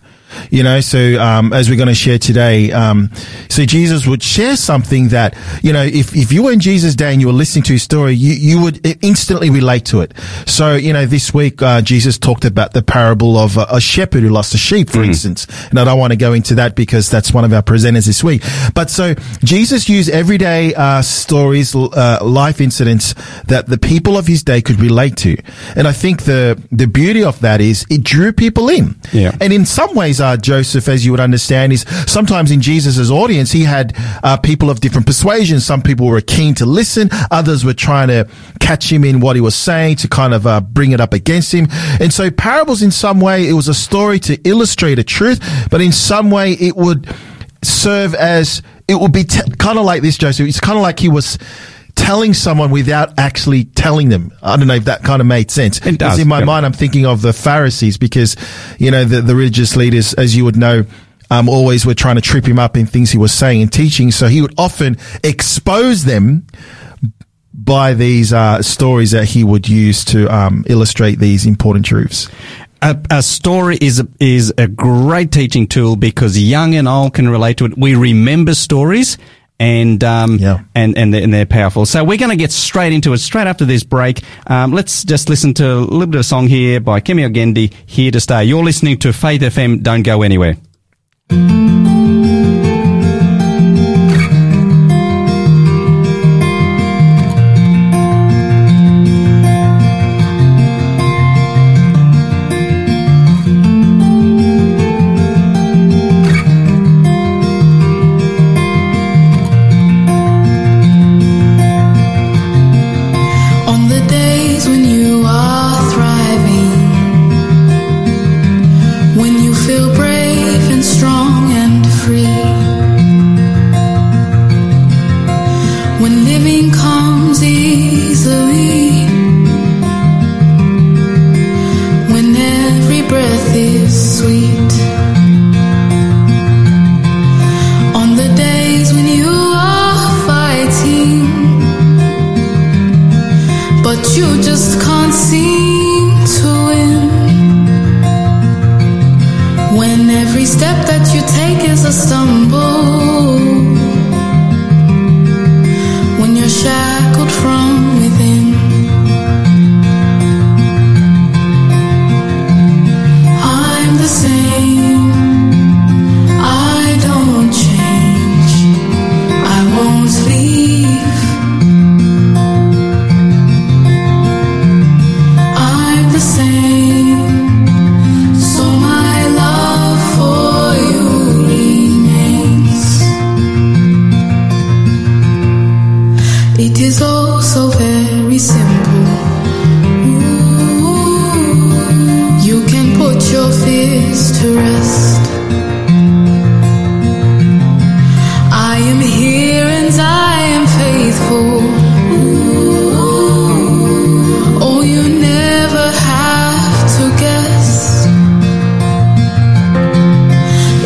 You 0.50 0.64
know, 0.64 0.80
so 0.82 1.20
um, 1.20 1.54
as 1.54 1.70
we're 1.70 1.78
going 1.78 1.90
to 1.90 1.96
share 1.96 2.20
today, 2.20 2.72
um, 2.72 3.10
so 3.50 3.66
Jesus 3.66 4.08
would 4.08 4.24
share 4.24 4.56
something 4.56 5.10
that 5.10 5.38
you 5.64 5.74
know, 5.74 5.84
if, 5.84 6.16
if 6.16 6.32
you 6.32 6.44
were 6.44 6.52
in 6.52 6.60
Jesus' 6.60 6.96
day 6.96 7.12
and 7.12 7.22
you 7.22 7.28
were 7.28 7.34
listening 7.34 7.64
to 7.64 7.74
his 7.74 7.84
story, 7.84 8.14
you 8.14 8.34
you 8.34 8.62
would 8.62 8.86
instantly 9.04 9.50
relate 9.50 9.86
to 9.86 10.02
it. 10.02 10.14
So 10.46 10.76
you 10.76 10.94
know, 10.94 11.06
this 11.06 11.34
week 11.34 11.62
uh, 11.62 11.82
Jesus 11.82 12.18
talked 12.18 12.46
about 12.46 12.74
the 12.74 12.82
parable 12.82 13.38
of 13.38 13.58
a, 13.58 13.66
a 13.70 13.82
shepherd 13.82 14.24
who 14.24 14.30
lost 14.30 14.54
a 14.54 14.58
sheep, 14.58 14.90
for 14.90 15.04
instance, 15.04 15.48
and 15.70 15.80
I 15.80 15.86
don't 15.86 16.00
want 16.00 16.12
to 16.12 16.18
go 16.18 16.34
into 16.34 16.56
that 16.56 16.76
because 16.76 17.10
that's 17.10 17.34
one 17.34 17.44
of 17.44 17.54
our 17.54 17.62
presenters 17.62 18.06
this 18.06 18.24
week. 18.24 18.44
But 18.74 18.90
so 18.90 19.16
Jesus 19.44 19.90
used 19.90 20.10
everyday 20.10 20.74
uh, 20.76 21.02
stories, 21.02 21.76
uh, 21.76 22.20
life 22.22 22.62
incidents 22.62 23.14
that 23.48 23.68
the 23.68 23.78
people 23.78 24.18
of 24.18 24.28
his 24.28 24.44
day 24.44 24.62
could 24.62 24.80
relate 24.80 25.18
to, 25.18 25.38
and 25.76 25.88
I 25.88 25.92
think 25.92 26.24
the 26.24 26.62
the 26.72 26.88
beauty 26.88 27.24
of 27.24 27.40
that 27.42 27.62
is 27.62 27.86
it 27.90 28.04
drew 28.04 28.32
people 28.34 28.70
in. 28.70 28.96
Yeah. 29.14 29.36
And 29.42 29.54
in 29.54 29.66
some 29.66 29.96
ways, 29.96 30.22
uh, 30.30 30.38
Joseph, 30.38 30.88
as 30.88 31.06
you 31.06 31.12
would 31.12 31.20
understand, 31.20 31.74
is 31.74 31.82
sometimes 32.06 32.52
in 32.52 32.62
Jesus' 32.62 33.10
audience, 33.10 33.52
he 33.52 33.64
had 33.64 33.96
uh, 34.24 34.38
people 34.38 34.70
of 34.70 34.80
different 34.80 35.08
persuasions. 35.08 35.66
Some 35.66 35.82
people 35.82 36.08
were 36.08 36.22
keen 36.22 36.54
to 36.56 36.66
listen. 36.66 37.10
Others 37.32 37.66
were 37.66 37.74
trying 37.74 38.10
to 38.10 38.28
catch 38.60 38.92
him 38.92 39.04
in 39.04 39.20
what 39.20 39.36
he 39.36 39.42
was 39.42 39.56
saying 39.56 39.98
to 39.98 40.08
kind 40.08 40.34
of 40.34 40.46
uh, 40.46 40.62
bring 40.62 40.92
it 40.92 41.02
up 41.02 41.14
against 41.14 41.52
him. 41.54 41.68
And 42.00 42.14
so 42.14 42.30
parables, 42.30 42.82
in 42.82 42.92
some 42.92 43.20
way, 43.20 43.48
it 43.48 43.54
was 43.54 43.68
a 43.68 43.74
story 43.74 44.20
to 44.20 44.36
illustrate 44.44 45.00
a 45.00 45.04
truth, 45.04 45.40
but 45.72 45.82
in 45.82 45.92
some 45.92 46.30
way, 46.30 46.54
it 46.54 46.76
would 46.76 47.08
serve 47.64 48.14
as, 48.14 48.62
it 48.88 48.96
would 48.96 49.12
be 49.12 49.24
t- 49.24 49.42
kind 49.58 49.80
of 49.80 49.86
like 49.86 50.02
this, 50.02 50.18
Joseph. 50.18 50.48
It's 50.48 50.60
kind 50.60 50.78
of 50.78 50.84
like 50.84 51.00
he 51.00 51.10
was 51.10 51.38
telling 52.00 52.34
someone 52.34 52.72
without 52.72 53.20
actually 53.20 53.66
telling 53.66 54.10
them. 54.10 54.32
I 54.42 54.56
don't 54.58 54.68
know 54.68 54.76
if 54.76 54.86
that 54.86 55.04
kind 55.04 55.22
of 55.22 55.28
made 55.28 55.52
sense. 55.52 55.86
It 55.86 56.00
does, 56.00 56.18
in 56.20 56.28
my 56.28 56.44
mind, 56.44 56.66
I'm 56.66 56.74
thinking 56.74 57.06
of 57.06 57.22
the 57.22 57.34
Pharisees 57.34 57.98
because, 57.98 58.36
you 58.78 58.90
know, 58.90 59.06
the, 59.06 59.22
the 59.22 59.36
religious 59.36 59.76
leaders, 59.76 60.14
as 60.14 60.36
you 60.36 60.46
would 60.46 60.56
know, 60.56 60.86
um, 61.30 61.48
always 61.48 61.86
were 61.86 61.94
trying 61.94 62.16
to 62.16 62.22
trip 62.22 62.46
him 62.46 62.58
up 62.58 62.76
in 62.76 62.86
things 62.86 63.12
he 63.12 63.18
was 63.18 63.34
saying 63.34 63.62
and 63.62 63.72
teaching. 63.72 64.12
So 64.12 64.28
he 64.28 64.42
would 64.42 64.54
often 64.58 64.98
expose 65.24 66.06
them 66.06 66.48
by 67.54 67.94
these 67.94 68.34
uh, 68.34 68.62
stories 68.62 69.12
that 69.12 69.26
he 69.26 69.44
would 69.44 69.68
use 69.68 70.06
to 70.06 70.34
um, 70.34 70.64
illustrate 70.68 71.20
these 71.20 71.46
important 71.46 71.86
truths. 71.86 72.30
A, 72.82 72.98
a 73.12 73.22
story 73.22 73.78
is 73.82 74.00
a, 74.00 74.08
is 74.20 74.54
a 74.58 74.68
great 74.68 75.32
teaching 75.32 75.68
tool 75.68 75.98
because 75.98 76.42
young 76.42 76.76
and 76.76 76.88
old 76.88 77.14
can 77.14 77.28
relate 77.30 77.58
to 77.58 77.66
it. 77.66 77.78
We 77.78 77.96
remember 77.96 78.56
stories. 78.56 79.18
And 79.62 80.02
um, 80.06 80.38
Yeah. 80.38 80.60
and 80.74 80.98
and 80.98 81.14
they're, 81.14 81.22
and 81.22 81.34
they're 81.34 81.46
powerful. 81.46 81.86
So 81.86 82.04
we're 82.04 82.18
going 82.18 82.30
to 82.32 82.38
get 82.38 82.52
straight 82.52 82.94
into 82.94 83.12
it 83.12 83.18
straight 83.18 83.46
after 83.48 83.66
this 83.66 83.84
break. 83.84 84.22
Um, 84.48 84.72
let's 84.72 85.04
just 85.04 85.28
listen 85.28 85.54
to 85.56 85.66
a 85.68 85.80
little 85.80 86.08
bit 86.08 86.20
of 86.20 86.26
song 86.26 86.48
here 86.48 86.80
by 86.80 87.02
Kemi 87.02 87.30
Ogendi, 87.30 87.74
"Here 87.86 88.10
to 88.12 88.20
Stay." 88.22 88.46
You're 88.46 88.64
listening 88.64 88.98
to 89.00 89.12
Faith 89.12 89.42
FM. 89.42 89.84
Don't 89.84 90.04
go 90.04 90.22
anywhere. 90.22 90.56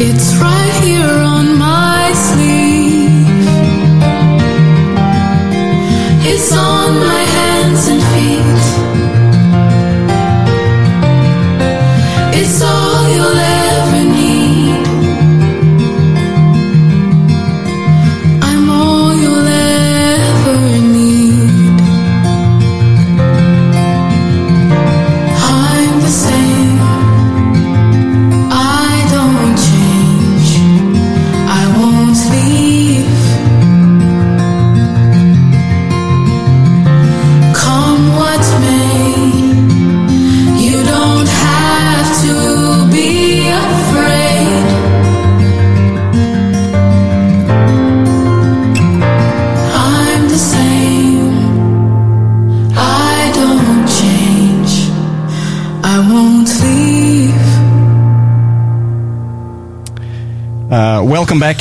It's 0.05 0.35
right 0.35 0.83
here 0.83 1.32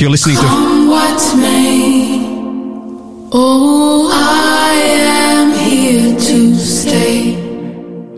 You're 0.03 0.11
listening 0.11 0.35
to. 0.35 0.43
What 0.89 1.37
may. 1.37 2.27
Oh, 3.31 4.11
I 4.13 4.73
am 4.75 5.53
here 5.57 6.19
to 6.19 6.57
stay. 6.57 7.37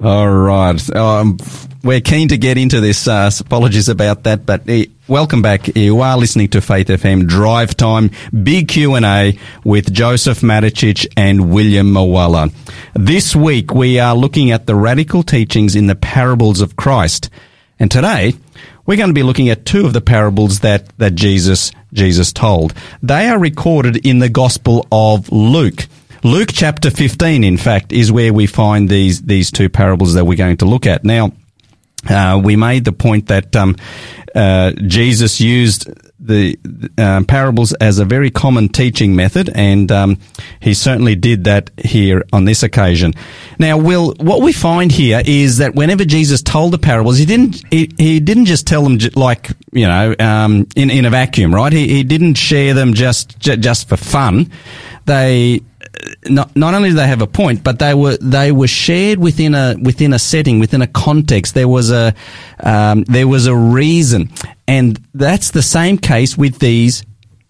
All 0.02 0.30
right. 0.30 0.96
Um, 0.96 1.36
we're 1.82 2.00
keen 2.00 2.28
to 2.28 2.38
get 2.38 2.56
into 2.56 2.80
this. 2.80 3.06
Uh, 3.06 3.30
apologies 3.38 3.90
about 3.90 4.22
that, 4.22 4.46
but 4.46 4.66
eh, 4.66 4.86
welcome 5.08 5.42
back. 5.42 5.76
You 5.76 6.00
are 6.00 6.16
listening 6.16 6.48
to 6.52 6.62
Faith 6.62 6.86
FM 6.86 7.28
Drive 7.28 7.76
Time, 7.76 8.10
big 8.30 8.68
Q 8.68 8.94
and 8.94 9.04
A 9.04 9.38
with 9.62 9.92
Joseph 9.92 10.40
Maticic 10.40 11.06
and 11.18 11.52
William 11.52 11.92
Mawala. 11.92 12.50
This 12.94 13.36
week 13.36 13.74
we 13.74 13.98
are 13.98 14.16
looking 14.16 14.52
at 14.52 14.66
the 14.66 14.74
radical 14.74 15.22
teachings 15.22 15.76
in 15.76 15.86
the 15.86 15.96
parables 15.96 16.62
of 16.62 16.76
Christ, 16.76 17.28
and 17.78 17.90
today 17.90 18.32
we're 18.86 18.96
going 18.96 19.10
to 19.10 19.14
be 19.14 19.22
looking 19.22 19.48
at 19.48 19.64
two 19.64 19.86
of 19.86 19.92
the 19.92 20.00
parables 20.00 20.60
that 20.60 20.96
that 20.98 21.14
Jesus 21.14 21.72
Jesus 21.92 22.32
told. 22.32 22.74
They 23.02 23.28
are 23.28 23.38
recorded 23.38 24.06
in 24.06 24.18
the 24.18 24.28
Gospel 24.28 24.86
of 24.90 25.30
Luke. 25.32 25.86
Luke 26.24 26.48
chapter 26.50 26.90
15, 26.90 27.44
in 27.44 27.58
fact, 27.58 27.92
is 27.92 28.10
where 28.10 28.32
we 28.32 28.46
find 28.46 28.88
these, 28.88 29.20
these 29.20 29.50
two 29.50 29.68
parables 29.68 30.14
that 30.14 30.24
we're 30.24 30.38
going 30.38 30.56
to 30.56 30.64
look 30.64 30.86
at. 30.86 31.04
Now, 31.04 31.32
uh, 32.08 32.40
we 32.42 32.56
made 32.56 32.84
the 32.84 32.92
point 32.92 33.28
that 33.28 33.54
um, 33.56 33.76
uh, 34.34 34.72
Jesus 34.86 35.40
used 35.40 35.88
the 36.18 36.58
uh, 36.96 37.22
parables 37.28 37.74
as 37.74 37.98
a 37.98 38.04
very 38.04 38.30
common 38.30 38.68
teaching 38.68 39.14
method, 39.14 39.50
and 39.54 39.92
um, 39.92 40.18
he 40.58 40.72
certainly 40.72 41.14
did 41.14 41.44
that 41.44 41.70
here 41.76 42.24
on 42.32 42.46
this 42.46 42.62
occasion. 42.62 43.12
Now, 43.58 43.76
Will, 43.76 44.14
what 44.14 44.40
we 44.40 44.52
find 44.52 44.90
here 44.90 45.22
is 45.24 45.58
that 45.58 45.74
whenever 45.74 46.04
Jesus 46.04 46.40
told 46.40 46.72
the 46.72 46.78
parables, 46.78 47.18
he 47.18 47.26
didn't 47.26 47.62
he, 47.70 47.90
he 47.98 48.20
didn't 48.20 48.46
just 48.46 48.66
tell 48.66 48.82
them 48.82 48.98
like 49.14 49.50
you 49.72 49.86
know 49.86 50.14
um, 50.18 50.66
in 50.74 50.90
in 50.90 51.04
a 51.04 51.10
vacuum, 51.10 51.54
right? 51.54 51.72
He, 51.72 51.88
he 51.88 52.02
didn't 52.02 52.34
share 52.34 52.72
them 52.74 52.94
just 52.94 53.38
j- 53.38 53.56
just 53.56 53.88
for 53.88 53.96
fun. 53.96 54.50
They 55.04 55.60
not, 56.26 56.54
not 56.56 56.74
only 56.74 56.90
do 56.90 56.96
they 56.96 57.06
have 57.06 57.22
a 57.22 57.26
point, 57.26 57.62
but 57.62 57.78
they 57.78 57.94
were 57.94 58.16
they 58.20 58.52
were 58.52 58.66
shared 58.66 59.18
within 59.18 59.54
a 59.54 59.76
within 59.80 60.12
a 60.12 60.18
setting, 60.18 60.60
within 60.60 60.82
a 60.82 60.86
context. 60.86 61.54
There 61.54 61.68
was 61.68 61.90
a 61.90 62.14
um, 62.60 63.04
there 63.04 63.28
was 63.28 63.46
a 63.46 63.54
reason, 63.54 64.30
and 64.66 64.98
that's 65.14 65.50
the 65.50 65.62
same 65.62 65.98
case 65.98 66.36
with 66.36 66.58
these 66.58 67.04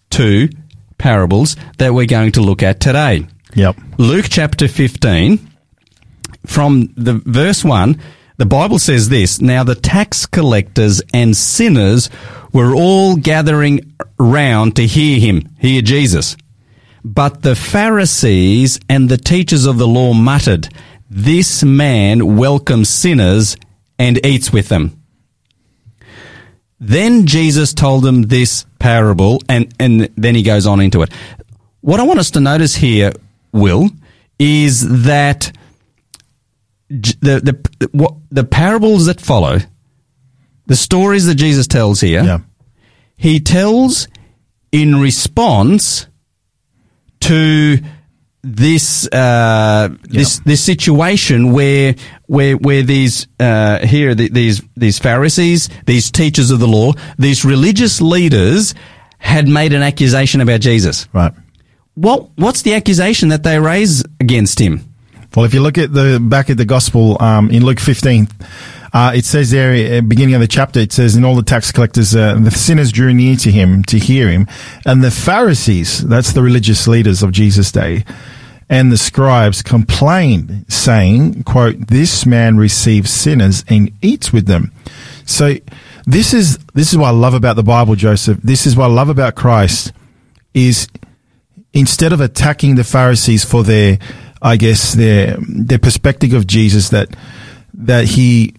two 0.09 0.49
parables 0.97 1.55
that 1.77 1.93
we're 1.93 2.05
going 2.05 2.31
to 2.33 2.41
look 2.41 2.63
at 2.63 2.79
today. 2.79 3.27
Yep. 3.53 3.77
Luke 3.97 4.27
chapter 4.29 4.67
fifteen, 4.67 5.39
from 6.45 6.93
the 6.95 7.21
verse 7.25 7.63
one. 7.63 7.99
The 8.37 8.45
Bible 8.45 8.79
says 8.79 9.07
this, 9.07 9.39
now 9.39 9.63
the 9.63 9.75
tax 9.75 10.25
collectors 10.25 11.01
and 11.13 11.37
sinners 11.37 12.09
were 12.51 12.75
all 12.75 13.15
gathering 13.15 13.95
round 14.19 14.75
to 14.75 14.85
hear 14.85 15.21
him, 15.21 15.55
hear 15.57 15.81
Jesus. 15.81 16.35
But 17.07 17.43
the 17.43 17.55
Pharisees 17.55 18.79
and 18.89 19.09
the 19.09 19.17
teachers 19.17 19.67
of 19.67 19.77
the 19.77 19.87
law 19.87 20.13
muttered, 20.13 20.69
This 21.07 21.63
man 21.63 22.35
welcomes 22.35 22.89
sinners 22.89 23.57
and 23.99 24.25
eats 24.25 24.51
with 24.51 24.69
them. 24.69 24.99
Then 26.79 27.27
Jesus 27.27 27.75
told 27.75 28.03
them 28.03 28.23
this 28.23 28.65
parable, 28.79 29.39
and, 29.47 29.71
and 29.79 30.09
then 30.17 30.33
he 30.33 30.41
goes 30.41 30.65
on 30.65 30.81
into 30.81 31.03
it. 31.03 31.11
What 31.81 31.99
I 31.99 32.03
want 32.03 32.19
us 32.19 32.31
to 32.31 32.39
notice 32.39 32.73
here, 32.73 33.13
Will, 33.51 33.91
is 34.39 35.03
that 35.03 35.51
the, 36.89 37.63
the, 37.79 37.89
what, 37.91 38.15
the 38.31 38.43
parables 38.45 39.05
that 39.05 39.21
follow, 39.21 39.59
the 40.65 40.75
stories 40.75 41.27
that 41.27 41.35
Jesus 41.35 41.67
tells 41.67 42.01
here, 42.01 42.23
Yeah. 42.23 42.39
he 43.15 43.39
tells 43.39 44.07
in 44.71 44.95
response 44.99 46.07
to 47.25 47.77
this 48.43 49.07
uh, 49.11 49.89
this 50.03 50.39
this 50.39 50.63
situation 50.63 51.51
where 51.51 51.95
where 52.27 52.55
where 52.57 52.83
these 52.83 53.27
uh, 53.39 53.79
here 53.79 54.13
the, 54.13 54.29
these 54.29 54.61
these 54.77 54.99
Pharisees, 54.99 55.69
these 55.85 56.11
teachers 56.11 56.51
of 56.51 56.59
the 56.59 56.67
law, 56.67 56.93
these 57.17 57.43
religious 57.43 58.01
leaders 58.01 58.75
had 59.17 59.47
made 59.47 59.73
an 59.73 59.81
accusation 59.81 60.41
about 60.41 60.61
Jesus. 60.61 61.07
Right. 61.11 61.33
What 61.95 62.29
what's 62.37 62.61
the 62.61 62.75
accusation 62.75 63.29
that 63.29 63.41
they 63.41 63.59
raise 63.59 64.03
against 64.19 64.59
him? 64.59 64.81
Well, 65.35 65.45
if 65.45 65.53
you 65.53 65.61
look 65.61 65.77
at 65.77 65.91
the 65.91 66.19
back 66.21 66.49
at 66.49 66.57
the 66.57 66.65
gospel 66.65 67.17
um, 67.19 67.49
in 67.49 67.65
Luke 67.65 67.79
15, 67.79 68.27
uh, 68.95 69.11
it 69.13 69.25
says 69.25 69.51
there, 69.51 69.73
the 69.73 69.99
beginning 69.99 70.35
of 70.35 70.41
the 70.41 70.47
chapter, 70.47 70.79
it 70.79 70.93
says, 70.93 71.17
"And 71.17 71.25
all 71.25 71.35
the 71.35 71.43
tax 71.43 71.69
collectors, 71.69 72.15
uh, 72.15 72.35
the 72.35 72.49
sinners 72.49 72.93
drew 72.93 73.13
near 73.13 73.35
to 73.35 73.51
him 73.51 73.83
to 73.83 73.99
hear 73.99 74.29
him, 74.29 74.47
and 74.85 75.03
the 75.03 75.11
Pharisees, 75.11 75.99
that's 76.07 76.31
the 76.31 76.41
religious 76.41 76.87
leaders 76.87 77.21
of 77.21 77.33
Jesus' 77.33 77.73
day, 77.73 78.05
and 78.69 78.93
the 78.93 78.97
scribes 78.97 79.61
complained, 79.61 80.65
saying, 80.69 81.43
quote, 81.43 81.87
This 81.87 82.25
man 82.25 82.55
receives 82.55 83.11
sinners 83.11 83.65
and 83.67 83.91
eats 84.01 84.31
with 84.31 84.45
them. 84.45 84.71
So 85.25 85.55
this 86.05 86.33
is 86.33 86.57
this 86.73 86.93
is 86.93 86.97
what 86.97 87.07
I 87.07 87.11
love 87.11 87.33
about 87.33 87.57
the 87.57 87.63
Bible, 87.63 87.95
Joseph. 87.95 88.39
This 88.43 88.65
is 88.65 88.77
what 88.77 88.85
I 88.85 88.93
love 88.93 89.09
about 89.09 89.35
Christ 89.35 89.91
is 90.53 90.87
instead 91.73 92.13
of 92.13 92.21
attacking 92.21 92.75
the 92.75 92.85
Pharisees 92.85 93.43
for 93.43 93.61
their 93.61 93.99
I 94.41 94.55
guess 94.55 94.93
their 94.93 95.35
their 95.49 95.79
perspective 95.79 96.33
of 96.33 96.47
Jesus 96.47 96.89
that 96.89 97.09
that 97.73 98.05
he 98.05 98.55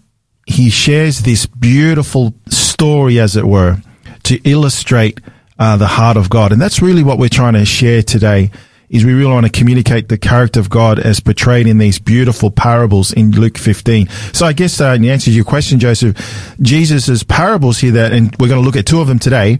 he 0.46 0.70
shares 0.70 1.20
this 1.20 1.44
beautiful 1.46 2.32
story 2.48 3.18
as 3.18 3.36
it 3.36 3.44
were 3.44 3.78
to 4.22 4.36
illustrate 4.48 5.20
uh, 5.58 5.76
the 5.76 5.86
heart 5.86 6.16
of 6.16 6.30
God. 6.30 6.52
And 6.52 6.60
that's 6.60 6.80
really 6.80 7.02
what 7.02 7.18
we're 7.18 7.28
trying 7.28 7.54
to 7.54 7.64
share 7.64 8.02
today 8.02 8.50
is 8.88 9.04
we 9.04 9.12
really 9.12 9.32
want 9.32 9.46
to 9.46 9.52
communicate 9.52 10.08
the 10.08 10.18
character 10.18 10.60
of 10.60 10.70
God 10.70 10.98
as 11.00 11.18
portrayed 11.18 11.66
in 11.66 11.78
these 11.78 11.98
beautiful 11.98 12.50
parables 12.50 13.12
in 13.12 13.32
Luke 13.32 13.58
15. 13.58 14.08
So 14.32 14.46
I 14.46 14.52
guess 14.52 14.80
uh, 14.80 14.92
in 14.96 15.04
answer 15.06 15.26
to 15.26 15.32
your 15.32 15.44
question, 15.44 15.80
Joseph, 15.80 16.54
Jesus' 16.60 17.24
parables 17.24 17.78
here 17.78 17.92
that, 17.92 18.12
and 18.12 18.34
we're 18.38 18.48
going 18.48 18.60
to 18.60 18.64
look 18.64 18.76
at 18.76 18.86
two 18.86 19.00
of 19.00 19.08
them 19.08 19.18
today, 19.18 19.58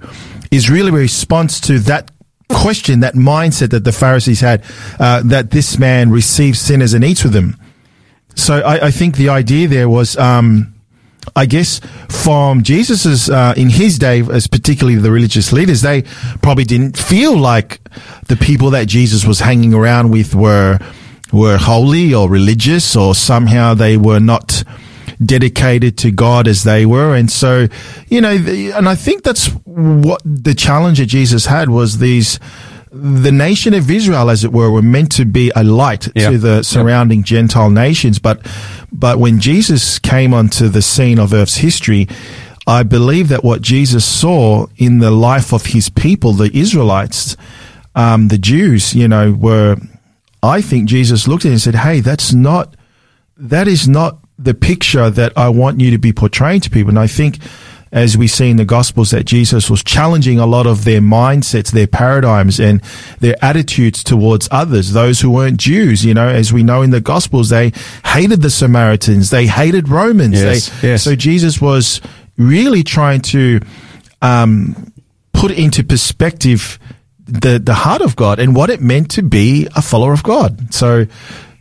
is 0.53 0.71
really 0.71 0.91
a 0.91 0.95
response 0.95 1.61
to 1.63 1.81
that 1.81 2.13
question, 2.49 3.01
that 3.01 3.15
mindset 3.15 3.71
that 3.71 3.83
the 3.83 3.91
Pharisees 3.91 4.41
had, 4.41 4.63
uh, 5.01 5.23
that 5.25 5.51
this 5.51 5.77
man 5.77 6.11
receives 6.11 6.61
sinners 6.61 6.95
and 6.95 7.03
eats 7.03 7.25
with 7.25 7.33
them. 7.33 7.57
So 8.37 8.61
I, 8.61 8.87
I 8.87 8.91
think 8.93 9.17
the 9.17 9.31
idea 9.31 9.67
there 9.67 9.89
was, 9.89 10.17
um, 10.17 10.76
I 11.35 11.47
guess 11.47 11.81
from 12.09 12.63
Jesus's 12.63 13.29
uh, 13.29 13.55
in 13.57 13.71
his 13.71 13.99
day, 13.99 14.21
as 14.21 14.47
particularly 14.47 14.99
the 14.99 15.11
religious 15.11 15.53
leaders, 15.53 15.83
they 15.83 16.03
probably 16.43 16.65
didn't 16.65 16.97
feel 16.97 17.37
like 17.37 17.81
the 18.29 18.37
people 18.37 18.71
that 18.71 18.87
Jesus 18.87 19.25
was 19.25 19.41
hanging 19.41 19.75
around 19.75 20.11
with 20.11 20.35
were 20.35 20.79
were 21.33 21.57
holy 21.57 22.15
or 22.15 22.29
religious, 22.29 22.95
or 22.95 23.15
somehow 23.15 23.75
they 23.75 23.97
were 23.97 24.21
not 24.21 24.63
dedicated 25.25 25.97
to 25.99 26.11
God 26.11 26.47
as 26.47 26.63
they 26.63 26.87
were. 26.87 27.15
And 27.15 27.31
so, 27.31 27.69
you 28.09 28.21
know, 28.21 28.37
the, 28.39 28.73
and 28.73 28.89
I 28.89 28.95
think 28.95 29.23
that's 29.23 29.47
what 29.65 30.21
the 30.25 30.55
challenge 30.55 30.99
that 30.99 31.07
Jesus 31.07 31.47
had 31.47 31.69
was 31.71 31.99
these 31.99 32.39
the 32.97 33.33
nation 33.33 33.75
of 33.75 33.91
Israel, 33.91 34.31
as 34.31 34.45
it 34.45 34.53
were, 34.53 34.71
were 34.71 34.83
meant 34.83 35.13
to 35.13 35.25
be 35.25 35.53
a 35.55 35.63
light 35.63 36.09
to 36.15 36.39
the 36.39 36.63
surrounding 36.63 37.23
Gentile 37.23 37.71
nations. 37.71 38.19
But, 38.19 38.47
but 38.91 39.19
when 39.19 39.41
Jesus 39.41 39.99
came 39.99 40.33
onto 40.33 40.69
the 40.69 40.83
scene 40.83 41.19
of 41.19 41.33
Earth's 41.33 41.57
history, 41.57 42.09
I 42.67 42.83
believe 42.83 43.29
that 43.29 43.45
what 43.45 43.63
Jesus 43.63 44.05
saw 44.05 44.67
in 44.77 44.99
the 44.99 45.11
life 45.11 45.53
of 45.53 45.67
his 45.67 45.89
people, 45.89 46.33
the 46.33 46.51
Israelites, 46.57 47.37
um, 47.95 48.29
the 48.29 48.39
Jews, 48.39 48.95
you 48.95 49.07
know, 49.07 49.33
were, 49.33 49.77
I 50.43 50.61
think 50.63 50.89
Jesus 50.89 51.29
looked 51.29 51.45
at 51.45 51.49
it 51.49 51.53
and 51.53 51.61
said, 51.61 51.77
Hey, 51.77 52.01
that's 52.01 52.33
not, 52.33 52.75
that 53.37 53.69
is 53.69 53.89
not 53.89 54.19
the 54.39 54.55
picture 54.55 55.11
that 55.11 55.33
I 55.37 55.49
want 55.49 55.81
you 55.81 55.91
to 55.93 55.99
be 55.99 56.13
portraying 56.13 56.61
to 56.61 56.71
people. 56.71 56.91
And 56.91 56.99
I 56.99 57.07
think 57.07 57.39
as 57.93 58.17
we 58.17 58.27
see 58.27 58.51
in 58.51 58.57
the 58.57 58.65
Gospels 58.65 59.11
that 59.13 59.25
Jesus 59.27 59.71
was 59.71 59.83
challenging 59.85 60.39
a 60.39 60.47
lot 60.47 60.67
of 60.67 60.85
their 60.85 61.01
mindsets, 61.01 61.71
their 61.71 61.87
paradigms 61.87 62.59
and 62.59 62.83
their 63.21 63.37
attitudes 63.43 64.03
towards 64.03 64.49
others, 64.51 64.93
those 64.93 65.21
who 65.21 65.31
weren't 65.31 65.57
Jews. 65.59 66.05
You 66.05 66.13
know, 66.15 66.29
as 66.29 66.53
we 66.53 66.63
know 66.63 66.83
in 66.83 66.91
the 66.91 67.01
Gospels, 67.01 67.49
they 67.49 67.73
hated 68.05 68.43
the 68.43 68.51
Samaritans. 68.51 69.31
They 69.31 69.47
hated 69.47 69.89
Romans. 69.89 70.35
Yes, 70.43 70.69
They- 70.81 70.89
yes. 70.89 71.03
So 71.05 71.15
Jesus 71.15 71.61
was 71.61 72.01
really 72.37 72.83
trying 72.83 73.21
to, 73.23 73.61
um, 74.21 74.93
put 75.33 75.51
into 75.53 75.85
perspective 75.85 76.79
the, 77.27 77.59
the 77.59 77.75
heart 77.75 78.03
of 78.03 78.17
God 78.17 78.39
and 78.39 78.55
what 78.57 78.71
it 78.71 78.81
meant 78.81 79.11
to 79.13 79.23
be 79.23 79.69
a 79.77 79.83
follower 79.83 80.13
of 80.13 80.23
God. 80.23 80.73
So, 80.75 81.07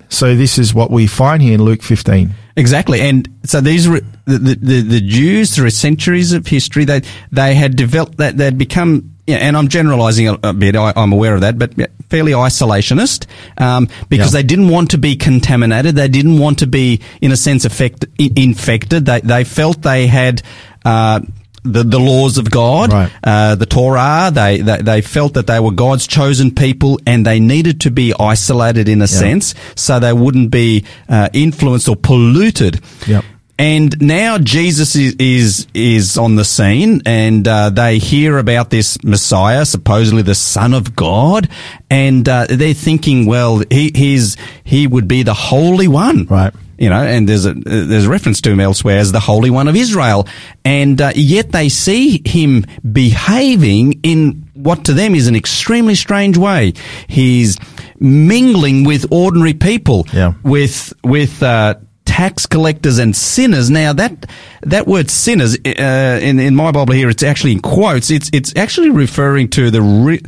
so 0.10 0.36
this 0.36 0.58
is 0.58 0.74
what 0.74 0.92
we 0.92 1.08
find 1.08 1.42
here 1.42 1.54
in 1.54 1.62
Luke 1.64 1.82
15. 1.82 2.32
Exactly, 2.58 3.02
and 3.02 3.28
so 3.44 3.60
these 3.60 3.88
were 3.88 4.00
the, 4.26 4.38
the, 4.38 4.56
the, 4.56 4.82
the 4.82 5.02
Jews 5.02 5.54
through 5.54 5.70
centuries 5.72 6.32
of 6.32 6.48
history. 6.48 6.86
They 6.86 7.02
they 7.32 7.54
had 7.54 7.76
developed 7.76 8.18
that 8.18 8.38
they'd 8.38 8.58
become. 8.58 9.12
Yeah, 9.28 9.38
and 9.38 9.58
I'm 9.58 9.68
generalising 9.70 10.28
a, 10.30 10.38
a 10.44 10.54
bit. 10.54 10.76
I, 10.76 10.94
I'm 10.96 11.12
aware 11.12 11.34
of 11.36 11.42
that, 11.42 11.58
but 11.58 11.74
fairly 12.10 12.32
isolationist 12.34 13.26
um, 13.60 13.90
because 14.08 14.32
they 14.32 14.44
didn't 14.44 14.70
want 14.70 14.92
to 14.92 14.98
be 15.00 15.16
contaminated. 15.16 15.96
They 15.96 16.08
didn't 16.08 16.38
want 16.38 16.60
to 16.60 16.68
be, 16.68 17.02
in 17.22 17.32
a 17.32 17.36
sense, 17.36 17.66
affect, 17.66 18.06
i- 18.22 18.32
infected. 18.36 19.06
They 19.06 19.20
they 19.22 19.44
felt 19.44 19.82
they 19.82 20.08
had. 20.08 20.42
Uh, 20.86 21.22
the, 21.66 21.84
the 21.84 22.00
laws 22.00 22.38
of 22.38 22.50
God, 22.52 22.94
Right. 22.94 23.12
uh, 23.24 23.56
the 23.56 23.66
Torah, 23.66 24.32
they, 24.34 24.62
they, 24.62 24.78
they 24.82 25.02
felt 25.02 25.34
that 25.34 25.48
they 25.48 25.60
were 25.60 25.72
God's 25.72 26.08
chosen 26.08 26.54
people 26.54 27.00
and 27.06 27.26
they 27.26 27.40
needed 27.40 27.82
to 27.82 27.92
be 27.92 28.14
isolated 28.20 28.88
in 28.88 29.02
a 29.02 29.08
sense 29.08 29.56
so 29.76 30.00
they 30.00 30.14
wouldn't 30.14 30.52
be 30.52 30.86
uh, 31.10 31.30
influenced 31.34 31.90
or 31.90 31.96
polluted. 31.96 32.80
Yep. 33.08 33.24
And 33.58 34.02
now 34.02 34.38
Jesus 34.38 34.98
is 34.98 35.16
is, 35.18 35.68
is 35.74 36.18
on 36.18 36.36
the 36.36 36.44
scene, 36.44 37.02
and 37.06 37.48
uh, 37.48 37.70
they 37.70 38.00
hear 38.00 38.38
about 38.38 38.70
this 38.70 39.02
Messiah, 39.02 39.64
supposedly 39.64 40.24
the 40.24 40.36
Son 40.36 40.74
of 40.74 40.94
God, 40.94 41.48
and 41.90 42.28
uh, 42.28 42.48
they're 42.50 42.74
thinking, 42.74 43.26
well, 43.28 43.64
he 43.72 43.92
he's 43.96 44.36
he 44.66 44.88
would 44.88 45.08
be 45.08 45.24
the 45.24 45.34
Holy 45.34 45.88
One, 45.88 46.26
Right. 46.26 46.54
You 46.78 46.90
know, 46.90 47.02
and 47.02 47.28
there's 47.30 47.46
a 47.46 47.54
there's 47.54 48.06
a 48.06 48.10
reference 48.10 48.42
to 48.42 48.52
him 48.52 48.60
elsewhere 48.60 48.98
as 49.00 49.12
the 49.12 49.20
Holy 49.20 49.50
One 49.50 49.68
of 49.68 49.76
Israel, 49.76 50.28
and 50.66 51.00
uh, 51.02 51.12
yet 51.16 51.52
they 51.52 51.70
see 51.70 52.22
him 52.26 52.66
behaving 52.92 54.02
in 54.04 54.50
what 54.54 54.86
to 54.86 54.94
them 54.94 55.16
is 55.16 55.28
an 55.28 55.36
extremely 55.36 55.96
strange 55.96 56.38
way. 56.38 56.74
He's 57.08 57.58
mingling 58.00 58.84
with 58.84 59.06
ordinary 59.12 59.54
people, 59.54 60.06
Yeah. 60.14 60.34
with 60.44 60.92
with 61.04 61.42
uh, 61.42 61.76
tax 62.16 62.46
collectors 62.46 62.98
and 62.98 63.14
sinners. 63.14 63.70
Now 63.70 63.92
that 63.92 64.26
that 64.62 64.88
word 64.88 65.12
sinners 65.12 65.58
uh, 65.66 66.20
in 66.22 66.40
in 66.40 66.56
my 66.56 66.72
Bible 66.72 66.94
here, 66.94 67.10
it's 67.10 67.24
actually 67.24 67.52
in 67.52 67.60
quotes. 67.60 68.10
It's 68.10 68.30
it's 68.32 68.56
actually 68.56 68.90
referring 68.90 69.50
to 69.50 69.70
the 69.70 69.82
re- 69.82 70.22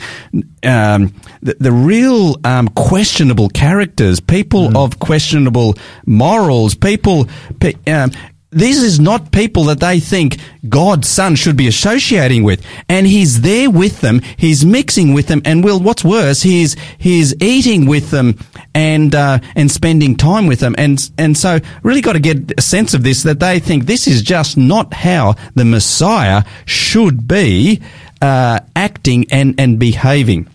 um, 0.64 1.14
the, 1.42 1.56
the 1.62 1.72
real 1.72 2.36
um, 2.44 2.68
questionable 2.68 3.48
characters, 3.48 4.20
people 4.20 4.78
of 4.78 5.00
questionable 5.00 5.76
morals, 6.06 6.76
people. 6.76 7.28
Pe- 7.62 7.76
um, 7.88 8.12
this 8.50 8.82
is 8.82 9.00
not 9.00 9.32
people 9.32 9.66
that 9.66 9.82
they 9.82 10.00
think 10.00 10.38
God's 10.70 11.10
son 11.10 11.36
should 11.36 11.58
be 11.58 11.68
associating 11.68 12.44
with. 12.44 12.66
And 12.88 13.06
he's 13.06 13.42
there 13.42 13.70
with 13.70 14.00
them. 14.00 14.22
He's 14.38 14.64
mixing 14.64 15.14
with 15.14 15.28
them. 15.28 15.42
And 15.44 15.64
well, 15.64 15.80
what's 15.80 16.04
worse, 16.04 16.42
he's, 16.42 16.78
he's 16.98 17.36
eating 17.42 17.88
with 17.88 18.10
them 18.10 18.40
and, 18.74 19.14
uh, 19.14 19.40
and 19.56 19.70
spending 19.70 20.16
time 20.16 20.48
with 20.48 20.62
them. 20.62 20.76
And, 20.78 21.10
and 21.18 21.38
so 21.38 21.60
really 21.84 22.02
got 22.02 22.14
to 22.14 22.20
get 22.20 22.58
a 22.58 22.62
sense 22.62 22.94
of 22.94 23.04
this 23.04 23.24
that 23.24 23.40
they 23.40 23.60
think 23.60 23.86
this 23.86 24.08
is 24.08 24.22
just 24.22 24.58
not 24.58 24.94
how 24.94 25.36
the 25.56 25.66
Messiah 25.66 26.44
should 26.66 27.28
be, 27.28 27.82
uh, 28.22 28.62
acting 28.76 29.26
and, 29.30 29.60
and 29.60 29.78
behaving. 29.78 30.48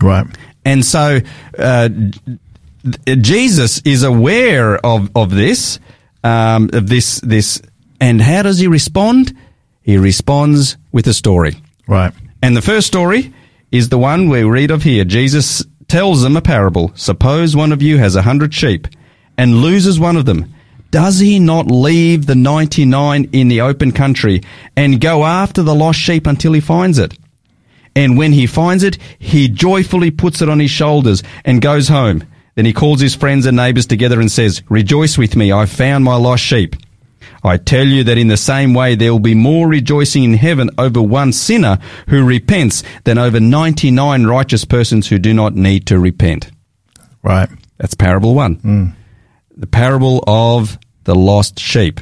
Right. 0.00 0.26
And 0.64 0.84
so, 0.84 1.18
uh, 1.58 1.88
Jesus 3.06 3.82
is 3.84 4.02
aware 4.02 4.76
of, 4.84 5.10
of 5.14 5.30
this, 5.30 5.78
um, 6.24 6.70
of 6.72 6.88
this, 6.88 7.20
this, 7.20 7.62
and 8.00 8.20
how 8.20 8.42
does 8.42 8.58
he 8.58 8.66
respond? 8.66 9.36
He 9.82 9.96
responds 9.96 10.76
with 10.92 11.06
a 11.06 11.14
story. 11.14 11.56
Right. 11.86 12.12
And 12.42 12.56
the 12.56 12.62
first 12.62 12.86
story 12.86 13.32
is 13.70 13.88
the 13.88 13.98
one 13.98 14.28
we 14.28 14.42
read 14.42 14.70
of 14.70 14.82
here. 14.82 15.04
Jesus 15.04 15.64
tells 15.88 16.22
them 16.22 16.36
a 16.36 16.42
parable. 16.42 16.92
Suppose 16.94 17.56
one 17.56 17.72
of 17.72 17.82
you 17.82 17.98
has 17.98 18.16
a 18.16 18.22
hundred 18.22 18.54
sheep 18.54 18.86
and 19.36 19.56
loses 19.56 19.98
one 19.98 20.16
of 20.16 20.24
them. 20.26 20.54
Does 20.90 21.20
he 21.20 21.38
not 21.38 21.70
leave 21.70 22.26
the 22.26 22.34
99 22.34 23.30
in 23.32 23.48
the 23.48 23.60
open 23.60 23.92
country 23.92 24.42
and 24.76 25.00
go 25.00 25.24
after 25.24 25.62
the 25.62 25.74
lost 25.74 26.00
sheep 26.00 26.26
until 26.26 26.52
he 26.52 26.60
finds 26.60 26.98
it? 26.98 27.16
And 27.94 28.16
when 28.16 28.32
he 28.32 28.46
finds 28.46 28.82
it, 28.82 28.98
he 29.18 29.48
joyfully 29.48 30.10
puts 30.10 30.42
it 30.42 30.48
on 30.48 30.58
his 30.58 30.70
shoulders 30.70 31.22
and 31.44 31.62
goes 31.62 31.88
home. 31.88 32.24
Then 32.54 32.64
he 32.64 32.72
calls 32.72 33.00
his 33.00 33.14
friends 33.14 33.46
and 33.46 33.56
neighbors 33.56 33.86
together 33.86 34.20
and 34.20 34.30
says, 34.30 34.62
Rejoice 34.68 35.16
with 35.16 35.36
me, 35.36 35.52
I've 35.52 35.70
found 35.70 36.04
my 36.04 36.16
lost 36.16 36.42
sheep. 36.42 36.76
I 37.42 37.56
tell 37.56 37.86
you 37.86 38.04
that 38.04 38.18
in 38.18 38.28
the 38.28 38.36
same 38.36 38.74
way 38.74 38.94
there 38.94 39.12
will 39.12 39.18
be 39.18 39.34
more 39.34 39.66
rejoicing 39.66 40.24
in 40.24 40.34
heaven 40.34 40.70
over 40.76 41.00
one 41.00 41.32
sinner 41.32 41.78
who 42.08 42.24
repents 42.24 42.82
than 43.04 43.18
over 43.18 43.40
99 43.40 44.26
righteous 44.26 44.64
persons 44.64 45.08
who 45.08 45.18
do 45.18 45.32
not 45.32 45.54
need 45.54 45.86
to 45.86 45.98
repent. 45.98 46.50
Right. 47.22 47.48
That's 47.78 47.94
parable 47.94 48.34
one. 48.34 48.56
Mm. 48.56 48.94
The 49.56 49.66
parable 49.66 50.22
of 50.26 50.78
the 51.04 51.14
lost 51.14 51.58
sheep. 51.58 52.00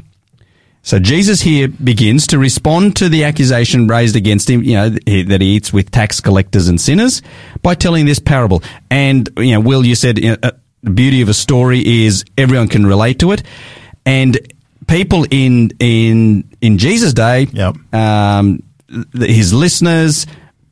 So 0.88 0.98
Jesus 0.98 1.42
here 1.42 1.68
begins 1.68 2.29
to 2.29 2.38
respond 2.38 2.96
to 2.96 3.11
the 3.11 3.24
accusation 3.24 3.88
raised 3.88 4.16
against 4.16 4.48
him, 4.48 4.62
you 4.62 4.72
know, 4.72 4.88
that 4.88 5.42
he 5.42 5.48
eats 5.48 5.70
with 5.70 5.90
tax 5.90 6.18
collectors 6.18 6.66
and 6.66 6.81
sinners 6.81 7.20
by 7.61 7.74
telling 7.74 8.07
this 8.07 8.18
parable. 8.18 8.62
And, 8.88 9.29
you 9.37 9.53
know, 9.53 9.61
Will, 9.61 9.85
you 9.85 9.94
said 9.94 10.18
you 10.18 10.31
know, 10.31 10.37
uh, 10.42 10.53
the 10.83 10.88
beauty 10.88 11.20
of 11.20 11.29
a 11.29 11.35
story 11.35 12.07
is 12.07 12.24
everyone 12.38 12.68
can 12.68 12.87
relate 12.87 13.18
to 13.18 13.33
it. 13.33 13.42
And 14.07 14.38
people 14.87 15.27
in, 15.31 15.72
in, 15.79 16.48
in 16.62 16.79
Jesus' 16.79 17.12
day, 17.12 17.48
Yep. 17.53 17.77
um, 17.92 18.62
his 19.12 19.53
listeners, 19.53 20.27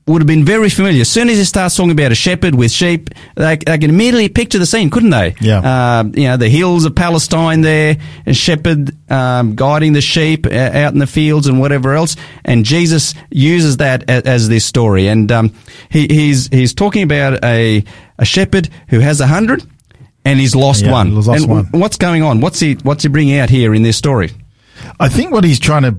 would 0.07 0.23
have 0.23 0.27
been 0.29 0.45
very 0.45 0.71
familiar. 0.71 1.01
As 1.01 1.09
soon 1.11 1.29
as 1.29 1.37
he 1.37 1.45
starts 1.45 1.75
talking 1.75 1.90
about 1.90 2.12
a 2.12 2.14
shepherd 2.14 2.55
with 2.55 2.71
sheep, 2.71 3.11
they, 3.35 3.57
they 3.57 3.77
can 3.79 3.90
immediately 3.90 4.29
picture 4.29 4.59
the 4.61 4.66
scene, 4.66 4.88
couldn't 4.88 5.11
they? 5.11 5.35
Yeah. 5.40 5.59
Uh, 5.59 6.05
you 6.14 6.25
know, 6.29 6.37
the 6.37 6.49
hills 6.49 6.85
of 6.85 6.95
Palestine 6.95 7.62
there, 7.62 7.97
a 8.25 8.33
shepherd 8.33 8.92
um, 9.11 9.57
guiding 9.57 9.95
the 9.95 10.01
sheep 10.01 10.47
uh, 10.47 10.51
out 10.51 10.92
in 10.92 11.01
the 11.01 11.09
fields 11.09 11.49
and 11.49 11.59
whatever 11.59 11.95
else. 11.95 12.14
And 12.45 12.64
Jesus 12.64 13.14
uses 13.33 13.79
that 13.79 14.09
as, 14.09 14.23
as 14.23 14.49
this 14.49 14.64
story. 14.64 15.09
And 15.09 15.33
um, 15.33 15.53
he, 15.90 16.07
he's 16.07 16.47
he's 16.49 16.73
talking 16.73 17.03
about 17.03 17.45
a 17.45 17.83
a 18.19 18.25
shepherd 18.25 18.69
who 18.88 19.01
has 19.01 19.21
a 19.21 19.27
hundred 19.27 19.64
and 20.25 20.38
he's 20.38 20.55
lost 20.55 20.85
Yeah, 20.85 20.92
one. 20.92 21.14
lost 21.16 21.29
and 21.29 21.49
one. 21.51 21.66
what's 21.73 21.97
going 21.97 22.23
on? 22.23 22.40
What's 22.40 22.61
he 22.61 22.75
what's 22.85 23.03
he 23.03 23.09
bringing 23.09 23.38
out 23.38 23.51
here 23.51 23.75
in 23.75 23.83
this 23.83 23.97
story? 23.97 24.31
I 25.01 25.09
think 25.09 25.33
what 25.33 25.42
he's 25.42 25.59
trying 25.59 25.83
to, 25.83 25.97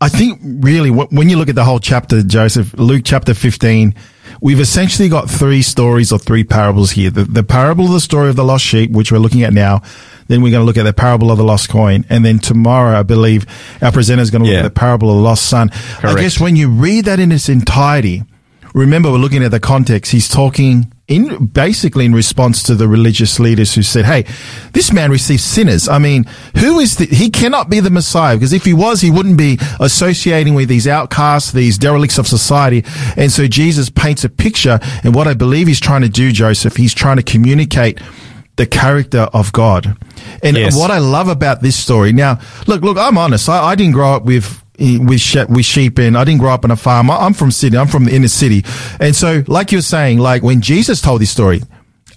I 0.00 0.10
think 0.10 0.40
really 0.42 0.90
when 0.90 1.30
you 1.30 1.38
look 1.38 1.48
at 1.48 1.54
the 1.54 1.64
whole 1.64 1.78
chapter, 1.80 2.22
Joseph, 2.22 2.74
Luke 2.74 3.02
chapter 3.04 3.32
15, 3.32 3.94
we've 4.42 4.60
essentially 4.60 5.08
got 5.08 5.30
three 5.30 5.62
stories 5.62 6.12
or 6.12 6.18
three 6.18 6.44
parables 6.44 6.90
here. 6.90 7.08
The, 7.10 7.24
the 7.24 7.42
parable 7.42 7.86
of 7.86 7.92
the 7.92 8.00
story 8.00 8.28
of 8.28 8.36
the 8.36 8.44
lost 8.44 8.62
sheep, 8.64 8.90
which 8.90 9.10
we're 9.10 9.18
looking 9.18 9.42
at 9.42 9.54
now. 9.54 9.80
Then 10.28 10.42
we're 10.42 10.50
going 10.50 10.60
to 10.60 10.66
look 10.66 10.76
at 10.76 10.82
the 10.82 10.92
parable 10.92 11.30
of 11.30 11.38
the 11.38 11.44
lost 11.44 11.70
coin. 11.70 12.04
And 12.10 12.24
then 12.26 12.40
tomorrow, 12.40 12.98
I 12.98 13.04
believe 13.04 13.46
our 13.80 13.90
presenter 13.90 14.22
is 14.22 14.30
going 14.30 14.42
to 14.42 14.48
look 14.48 14.54
Yeah. 14.54 14.60
at 14.66 14.74
the 14.74 14.78
parable 14.78 15.08
of 15.10 15.16
the 15.16 15.22
lost 15.22 15.46
son. 15.48 15.70
I 16.02 16.14
guess 16.14 16.38
when 16.38 16.56
you 16.56 16.68
read 16.68 17.06
that 17.06 17.18
in 17.18 17.32
its 17.32 17.48
entirety, 17.48 18.24
remember 18.80 19.10
we're 19.10 19.18
looking 19.18 19.42
at 19.42 19.50
the 19.50 19.60
context. 19.60 20.12
He's 20.12 20.28
talking 20.28 20.92
in 21.08 21.46
basically 21.46 22.04
in 22.04 22.12
response 22.12 22.62
to 22.64 22.74
the 22.74 22.88
religious 22.88 23.38
leaders 23.38 23.74
who 23.74 23.82
said, 23.82 24.04
Hey, 24.04 24.26
this 24.72 24.92
man 24.92 25.10
receives 25.10 25.42
sinners. 25.44 25.88
I 25.88 25.98
mean, 25.98 26.24
who 26.58 26.78
is 26.80 26.96
the, 26.96 27.06
he 27.06 27.30
cannot 27.30 27.70
be 27.70 27.80
the 27.80 27.90
Messiah 27.90 28.36
because 28.36 28.52
if 28.52 28.64
he 28.64 28.74
was, 28.74 29.00
he 29.00 29.10
wouldn't 29.10 29.38
be 29.38 29.58
associating 29.80 30.54
with 30.54 30.68
these 30.68 30.86
outcasts, 30.86 31.52
these 31.52 31.78
derelicts 31.78 32.18
of 32.18 32.26
society. 32.26 32.84
And 33.16 33.30
so 33.30 33.46
Jesus 33.46 33.88
paints 33.88 34.24
a 34.24 34.28
picture. 34.28 34.78
And 35.04 35.14
what 35.14 35.26
I 35.26 35.34
believe 35.34 35.68
he's 35.68 35.80
trying 35.80 36.02
to 36.02 36.08
do, 36.08 36.32
Joseph, 36.32 36.76
he's 36.76 36.94
trying 36.94 37.16
to 37.16 37.22
communicate 37.22 38.00
the 38.56 38.66
character 38.66 39.28
of 39.32 39.52
God. 39.52 39.96
And 40.42 40.56
Yes. 40.56 40.76
what 40.76 40.90
I 40.90 40.98
love 40.98 41.28
about 41.28 41.62
this 41.62 41.76
story 41.76 42.12
now, 42.12 42.40
look, 42.66 42.82
look, 42.82 42.98
I'm 42.98 43.16
honest. 43.16 43.48
I, 43.48 43.62
I 43.62 43.74
didn't 43.74 43.92
grow 43.92 44.12
up 44.14 44.24
with 44.24 44.62
with 44.78 45.48
with 45.48 45.64
sheep 45.64 45.98
and 45.98 46.16
I 46.16 46.24
didn't 46.24 46.40
grow 46.40 46.52
up 46.52 46.64
on 46.64 46.70
a 46.70 46.76
farm. 46.76 47.10
I- 47.10 47.18
I'm 47.18 47.34
from 47.34 47.50
Sydney. 47.50 47.78
I'm 47.78 47.88
from 47.88 48.04
the 48.04 48.14
inner 48.14 48.28
city. 48.28 48.64
And 49.00 49.14
so, 49.14 49.42
like 49.46 49.72
you're 49.72 49.82
saying, 49.82 50.18
like 50.18 50.42
when 50.42 50.60
Jesus 50.60 51.00
told 51.00 51.20
this 51.20 51.30
story, 51.30 51.62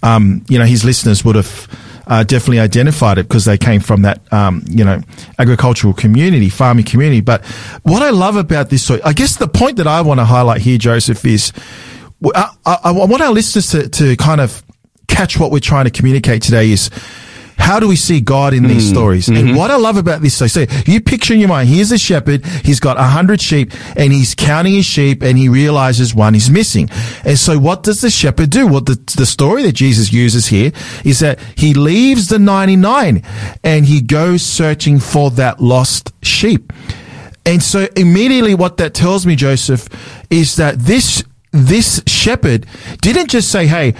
um, 0.02 0.44
you 0.48 0.58
know, 0.58 0.64
his 0.64 0.84
listeners 0.84 1.24
would 1.24 1.36
have 1.36 1.68
uh, 2.06 2.24
definitely 2.24 2.58
identified 2.58 3.18
it 3.18 3.28
because 3.28 3.44
they 3.44 3.56
came 3.56 3.80
from 3.80 4.02
that, 4.02 4.20
um, 4.32 4.64
you 4.68 4.84
know, 4.84 5.00
agricultural 5.38 5.94
community, 5.94 6.48
farming 6.48 6.84
community. 6.84 7.20
But 7.20 7.44
what 7.82 8.02
I 8.02 8.10
love 8.10 8.36
about 8.36 8.68
this 8.70 8.82
story, 8.82 9.00
I 9.04 9.12
guess 9.12 9.36
the 9.36 9.46
point 9.48 9.76
that 9.76 9.86
I 9.86 10.00
want 10.00 10.18
to 10.18 10.24
highlight 10.24 10.60
here, 10.60 10.76
Joseph, 10.78 11.24
is 11.24 11.52
I, 12.34 12.50
I, 12.66 12.78
I 12.84 12.90
want 12.92 13.22
our 13.22 13.32
listeners 13.32 13.70
to, 13.70 13.88
to 13.88 14.16
kind 14.16 14.40
of 14.40 14.62
catch 15.06 15.38
what 15.38 15.50
we're 15.50 15.60
trying 15.60 15.84
to 15.84 15.90
communicate 15.90 16.42
today 16.42 16.70
is 16.70 16.90
how 17.60 17.78
do 17.78 17.86
we 17.86 17.96
see 17.96 18.20
God 18.20 18.54
in 18.54 18.64
these 18.64 18.88
hmm. 18.88 18.94
stories? 18.94 19.28
And 19.28 19.36
mm-hmm. 19.36 19.56
what 19.56 19.70
I 19.70 19.76
love 19.76 19.96
about 19.96 20.22
this, 20.22 20.34
so, 20.34 20.46
so 20.46 20.64
you 20.86 21.00
picture 21.00 21.34
in 21.34 21.40
your 21.40 21.48
mind, 21.48 21.68
here's 21.68 21.92
a 21.92 21.98
shepherd, 21.98 22.44
he's 22.46 22.80
got 22.80 22.98
a 22.98 23.04
hundred 23.04 23.40
sheep 23.40 23.72
and 23.96 24.12
he's 24.12 24.34
counting 24.34 24.74
his 24.74 24.86
sheep 24.86 25.22
and 25.22 25.38
he 25.38 25.48
realizes 25.48 26.14
one 26.14 26.34
is 26.34 26.50
missing. 26.50 26.88
And 27.24 27.38
so 27.38 27.58
what 27.58 27.82
does 27.82 28.00
the 28.00 28.10
shepherd 28.10 28.50
do? 28.50 28.66
Well, 28.66 28.80
the, 28.80 28.98
the 29.16 29.26
story 29.26 29.62
that 29.62 29.72
Jesus 29.72 30.12
uses 30.12 30.46
here 30.46 30.72
is 31.04 31.20
that 31.20 31.38
he 31.56 31.74
leaves 31.74 32.28
the 32.28 32.38
99 32.38 33.22
and 33.62 33.84
he 33.84 34.00
goes 34.00 34.42
searching 34.42 34.98
for 34.98 35.30
that 35.32 35.60
lost 35.60 36.12
sheep. 36.22 36.72
And 37.46 37.62
so 37.62 37.88
immediately 37.96 38.54
what 38.54 38.78
that 38.78 38.94
tells 38.94 39.26
me, 39.26 39.36
Joseph, 39.36 39.88
is 40.30 40.56
that 40.56 40.78
this, 40.78 41.22
this 41.52 42.02
shepherd 42.06 42.66
didn't 43.00 43.28
just 43.28 43.50
say, 43.50 43.66
Hey, 43.66 43.94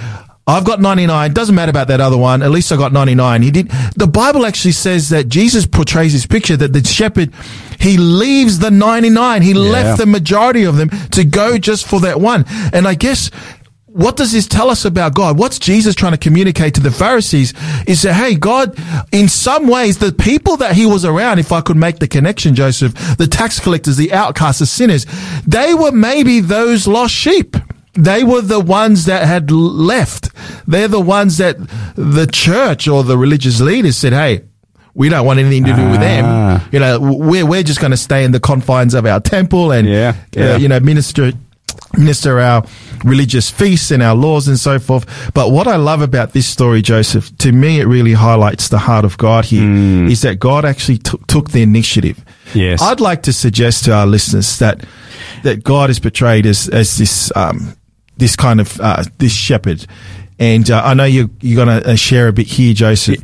I've 0.46 0.64
got 0.64 0.80
99. 0.80 1.32
Doesn't 1.32 1.54
matter 1.54 1.70
about 1.70 1.88
that 1.88 2.00
other 2.00 2.16
one. 2.16 2.42
At 2.42 2.50
least 2.50 2.72
I 2.72 2.76
got 2.76 2.92
99. 2.92 3.42
He 3.42 3.50
did. 3.50 3.70
The 3.96 4.08
Bible 4.08 4.44
actually 4.44 4.72
says 4.72 5.10
that 5.10 5.28
Jesus 5.28 5.66
portrays 5.66 6.12
this 6.12 6.26
picture 6.26 6.56
that 6.56 6.72
the 6.72 6.82
shepherd, 6.84 7.32
he 7.78 7.96
leaves 7.96 8.58
the 8.58 8.70
99. 8.70 9.42
He 9.42 9.54
left 9.54 9.98
the 9.98 10.06
majority 10.06 10.64
of 10.64 10.76
them 10.76 10.90
to 11.10 11.24
go 11.24 11.56
just 11.58 11.86
for 11.86 12.00
that 12.00 12.20
one. 12.20 12.44
And 12.72 12.88
I 12.88 12.94
guess 12.94 13.30
what 13.92 14.16
does 14.16 14.32
this 14.32 14.46
tell 14.46 14.70
us 14.70 14.84
about 14.84 15.14
God? 15.14 15.38
What's 15.38 15.58
Jesus 15.58 15.94
trying 15.94 16.12
to 16.12 16.18
communicate 16.18 16.74
to 16.74 16.80
the 16.80 16.92
Pharisees 16.92 17.54
is 17.86 18.02
that, 18.02 18.14
hey, 18.14 18.36
God, 18.36 18.78
in 19.12 19.28
some 19.28 19.66
ways, 19.66 19.98
the 19.98 20.12
people 20.12 20.56
that 20.58 20.74
he 20.74 20.86
was 20.86 21.04
around, 21.04 21.40
if 21.40 21.50
I 21.50 21.60
could 21.60 21.76
make 21.76 21.98
the 21.98 22.06
connection, 22.06 22.54
Joseph, 22.54 22.94
the 23.18 23.26
tax 23.26 23.58
collectors, 23.58 23.96
the 23.96 24.12
outcasts, 24.12 24.60
the 24.60 24.66
sinners, 24.66 25.06
they 25.46 25.74
were 25.74 25.92
maybe 25.92 26.40
those 26.40 26.86
lost 26.86 27.14
sheep. 27.14 27.56
They 27.94 28.22
were 28.24 28.40
the 28.40 28.60
ones 28.60 29.06
that 29.06 29.26
had 29.26 29.50
left. 29.50 30.30
They're 30.66 30.88
the 30.88 31.00
ones 31.00 31.38
that 31.38 31.56
the 31.96 32.28
church 32.30 32.86
or 32.86 33.02
the 33.02 33.18
religious 33.18 33.60
leaders 33.60 33.96
said, 33.96 34.12
hey, 34.12 34.44
we 34.94 35.08
don't 35.08 35.26
want 35.26 35.38
anything 35.38 35.64
to 35.64 35.74
do 35.74 35.90
with 35.90 36.00
them. 36.00 36.24
Ah. 36.26 36.68
You 36.72 36.80
know, 36.80 37.00
we're, 37.00 37.46
we're 37.46 37.62
just 37.62 37.80
going 37.80 37.92
to 37.92 37.96
stay 37.96 38.24
in 38.24 38.32
the 38.32 38.40
confines 38.40 38.94
of 38.94 39.06
our 39.06 39.20
temple 39.20 39.72
and, 39.72 39.88
Yeah, 39.88 40.14
uh, 40.36 40.56
you 40.56 40.68
know, 40.68 40.80
minister 40.80 41.32
minister 41.96 42.38
our 42.38 42.64
religious 43.04 43.50
feasts 43.50 43.90
and 43.90 44.02
our 44.02 44.14
laws 44.14 44.46
and 44.46 44.58
so 44.58 44.78
forth. 44.78 45.32
But 45.34 45.50
what 45.50 45.66
I 45.66 45.76
love 45.76 46.02
about 46.02 46.32
this 46.32 46.46
story, 46.46 46.82
Joseph, 46.82 47.36
to 47.38 47.52
me, 47.52 47.80
it 47.80 47.86
really 47.86 48.12
highlights 48.12 48.68
the 48.68 48.78
heart 48.78 49.04
of 49.04 49.18
God 49.18 49.44
here, 49.44 49.64
is 50.06 50.22
that 50.22 50.38
God 50.38 50.64
actually 50.64 50.98
took 50.98 51.26
took 51.26 51.50
the 51.50 51.62
initiative. 51.62 52.24
Yes. 52.54 52.82
I'd 52.82 53.00
like 53.00 53.22
to 53.24 53.32
suggest 53.32 53.84
to 53.84 53.92
our 53.92 54.06
listeners 54.06 54.58
that 54.58 54.84
that 55.42 55.64
God 55.64 55.90
is 55.90 55.98
portrayed 55.98 56.46
as 56.46 56.68
as 56.68 56.96
this 56.96 57.32
um, 57.36 57.76
this 58.20 58.36
kind 58.36 58.60
of 58.60 58.80
uh, 58.80 59.02
this 59.18 59.32
shepherd, 59.32 59.84
and 60.38 60.70
uh, 60.70 60.80
I 60.84 60.94
know 60.94 61.04
you 61.04 61.30
you're 61.40 61.64
going 61.64 61.82
to 61.82 61.90
uh, 61.90 61.96
share 61.96 62.28
a 62.28 62.32
bit 62.32 62.46
here, 62.46 62.72
Joseph. 62.74 63.20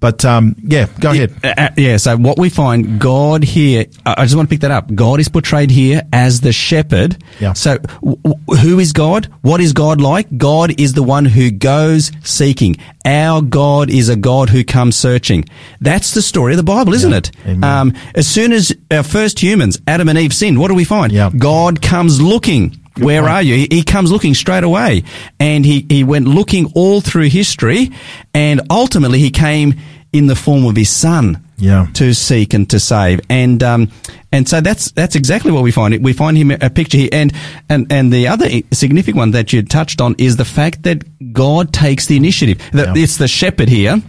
But 0.00 0.24
um, 0.24 0.56
yeah, 0.58 0.88
go 0.98 1.12
ahead. 1.12 1.32
Uh, 1.44 1.54
uh, 1.56 1.68
yeah, 1.76 1.96
so 1.96 2.16
what 2.16 2.36
we 2.36 2.48
find, 2.50 2.98
God 2.98 3.44
here, 3.44 3.84
I 4.04 4.24
just 4.24 4.34
want 4.34 4.48
to 4.48 4.52
pick 4.52 4.62
that 4.62 4.72
up. 4.72 4.92
God 4.92 5.20
is 5.20 5.28
portrayed 5.28 5.70
here 5.70 6.02
as 6.12 6.40
the 6.40 6.50
shepherd. 6.52 7.22
Yeah. 7.38 7.52
So 7.52 7.78
w- 7.78 8.16
who 8.58 8.80
is 8.80 8.92
God? 8.92 9.26
What 9.42 9.60
is 9.60 9.72
God 9.72 10.00
like? 10.00 10.36
God 10.36 10.80
is 10.80 10.94
the 10.94 11.04
one 11.04 11.24
who 11.24 11.52
goes 11.52 12.10
seeking. 12.24 12.78
Our 13.04 13.42
God 13.42 13.90
is 13.90 14.08
a 14.08 14.16
God 14.16 14.48
who 14.48 14.64
comes 14.64 14.96
searching. 14.96 15.44
That's 15.80 16.14
the 16.14 16.22
story 16.22 16.54
of 16.54 16.56
the 16.56 16.64
Bible, 16.64 16.94
isn't 16.94 17.12
Yeah. 17.44 17.52
it? 17.52 17.62
Um, 17.62 17.92
as 18.16 18.26
soon 18.26 18.52
as 18.52 18.74
our 18.90 19.04
first 19.04 19.40
humans, 19.40 19.78
Adam 19.86 20.08
and 20.08 20.18
Eve, 20.18 20.34
sinned, 20.34 20.58
what 20.58 20.66
do 20.66 20.74
we 20.74 20.84
find? 20.84 21.12
Yeah. 21.12 21.30
God 21.36 21.80
comes 21.80 22.20
looking. 22.20 22.76
Where 22.98 23.22
point. 23.22 23.32
are 23.32 23.42
you? 23.42 23.66
He, 23.70 23.82
comes 23.82 24.12
looking 24.12 24.34
straight 24.34 24.64
away. 24.64 25.04
And 25.40 25.64
he, 25.64 25.86
he 25.88 26.04
went 26.04 26.26
looking 26.26 26.72
all 26.74 27.00
through 27.00 27.28
history 27.28 27.90
and 28.34 28.60
ultimately 28.70 29.18
he 29.18 29.30
came 29.30 29.74
in 30.12 30.26
the 30.26 30.36
form 30.36 30.64
of 30.66 30.76
his 30.76 30.90
son. 30.90 31.42
Yeah. 31.56 31.86
To 31.94 32.12
seek 32.12 32.54
and 32.54 32.68
to 32.70 32.80
save. 32.80 33.20
And, 33.30 33.62
um, 33.62 33.92
and 34.32 34.48
so 34.48 34.60
that's, 34.60 34.90
that's 34.90 35.14
exactly 35.14 35.52
what 35.52 35.62
we 35.62 35.70
find. 35.70 36.02
We 36.02 36.12
find 36.12 36.36
him 36.36 36.50
a 36.50 36.68
picture 36.70 36.98
here. 36.98 37.10
And, 37.12 37.32
and, 37.68 37.90
and 37.92 38.12
the 38.12 38.26
other 38.26 38.48
significant 38.72 39.16
one 39.16 39.30
that 39.30 39.52
you 39.52 39.62
touched 39.62 40.00
on 40.00 40.16
is 40.18 40.36
the 40.36 40.44
fact 40.44 40.82
that 40.82 41.32
God 41.32 41.72
takes 41.72 42.06
the 42.06 42.16
initiative. 42.16 42.58
That 42.72 42.96
Yeah. 42.96 43.04
It's 43.04 43.16
the 43.16 43.28
shepherd 43.28 43.68
here, 43.68 44.02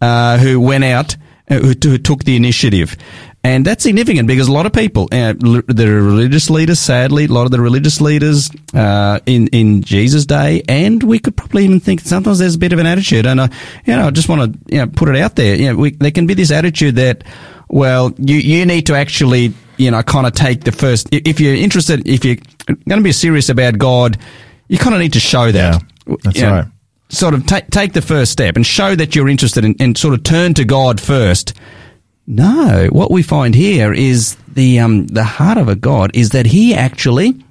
uh, 0.00 0.38
who 0.38 0.60
went 0.60 0.82
out, 0.82 1.16
uh, 1.48 1.58
who, 1.58 1.74
who 1.80 1.98
took 1.98 2.24
the 2.24 2.34
initiative. 2.34 2.96
And 3.44 3.62
that's 3.66 3.82
significant 3.82 4.26
because 4.26 4.48
a 4.48 4.52
lot 4.52 4.64
of 4.64 4.72
people, 4.72 5.06
uh, 5.12 5.34
the 5.34 5.86
religious 6.02 6.48
leaders, 6.48 6.80
sadly, 6.80 7.26
a 7.26 7.28
lot 7.28 7.44
of 7.44 7.50
the 7.50 7.60
religious 7.60 8.00
leaders 8.00 8.50
uh, 8.72 9.20
in 9.26 9.48
in 9.48 9.82
Jesus' 9.82 10.24
day, 10.24 10.62
and 10.66 11.02
we 11.02 11.18
could 11.18 11.36
probably 11.36 11.64
even 11.64 11.78
think 11.78 12.00
sometimes 12.00 12.38
there's 12.38 12.54
a 12.54 12.58
bit 12.58 12.72
of 12.72 12.78
an 12.78 12.86
attitude. 12.86 13.26
And 13.26 13.42
I, 13.42 13.50
you 13.84 13.94
know, 13.94 14.06
I 14.06 14.10
just 14.12 14.30
want 14.30 14.54
to 14.54 14.74
you 14.74 14.78
know 14.78 14.86
put 14.86 15.10
it 15.10 15.16
out 15.16 15.36
there. 15.36 15.56
You 15.56 15.66
know, 15.66 15.76
we, 15.76 15.90
there 15.90 16.10
can 16.10 16.26
be 16.26 16.32
this 16.32 16.50
attitude 16.50 16.96
that, 16.96 17.22
well, 17.68 18.14
you 18.16 18.36
you 18.36 18.64
need 18.64 18.86
to 18.86 18.94
actually 18.94 19.52
you 19.76 19.90
know 19.90 20.02
kind 20.02 20.26
of 20.26 20.32
take 20.32 20.64
the 20.64 20.72
first. 20.72 21.08
If 21.12 21.38
you're 21.38 21.54
interested, 21.54 22.08
if 22.08 22.24
you're 22.24 22.38
going 22.66 23.00
to 23.00 23.02
be 23.02 23.12
serious 23.12 23.50
about 23.50 23.76
God, 23.76 24.16
you 24.68 24.78
kind 24.78 24.94
of 24.94 25.02
need 25.02 25.12
to 25.12 25.20
show 25.20 25.52
that. 25.52 25.82
Yeah, 26.06 26.16
that's 26.22 26.36
You 26.36 26.42
know, 26.44 26.50
right. 26.50 26.66
sort 27.10 27.34
of 27.34 27.44
take 27.44 27.68
take 27.68 27.92
the 27.92 28.00
first 28.00 28.32
step 28.32 28.56
and 28.56 28.64
show 28.64 28.94
that 28.94 29.14
you're 29.14 29.28
interested 29.28 29.66
in, 29.66 29.76
and 29.80 29.98
sort 29.98 30.14
of 30.14 30.22
turn 30.22 30.54
to 30.54 30.64
God 30.64 30.98
first. 30.98 31.52
No, 32.26 32.88
what 32.90 33.10
we 33.10 33.22
find 33.22 33.54
here 33.54 33.92
is 33.92 34.36
the 34.48 34.80
um, 34.80 35.06
the 35.08 35.24
heart 35.24 35.58
of 35.58 35.68
a 35.68 35.76
God 35.76 36.10
is 36.14 36.30
that 36.30 36.46
He 36.46 36.74
actually 36.74 37.44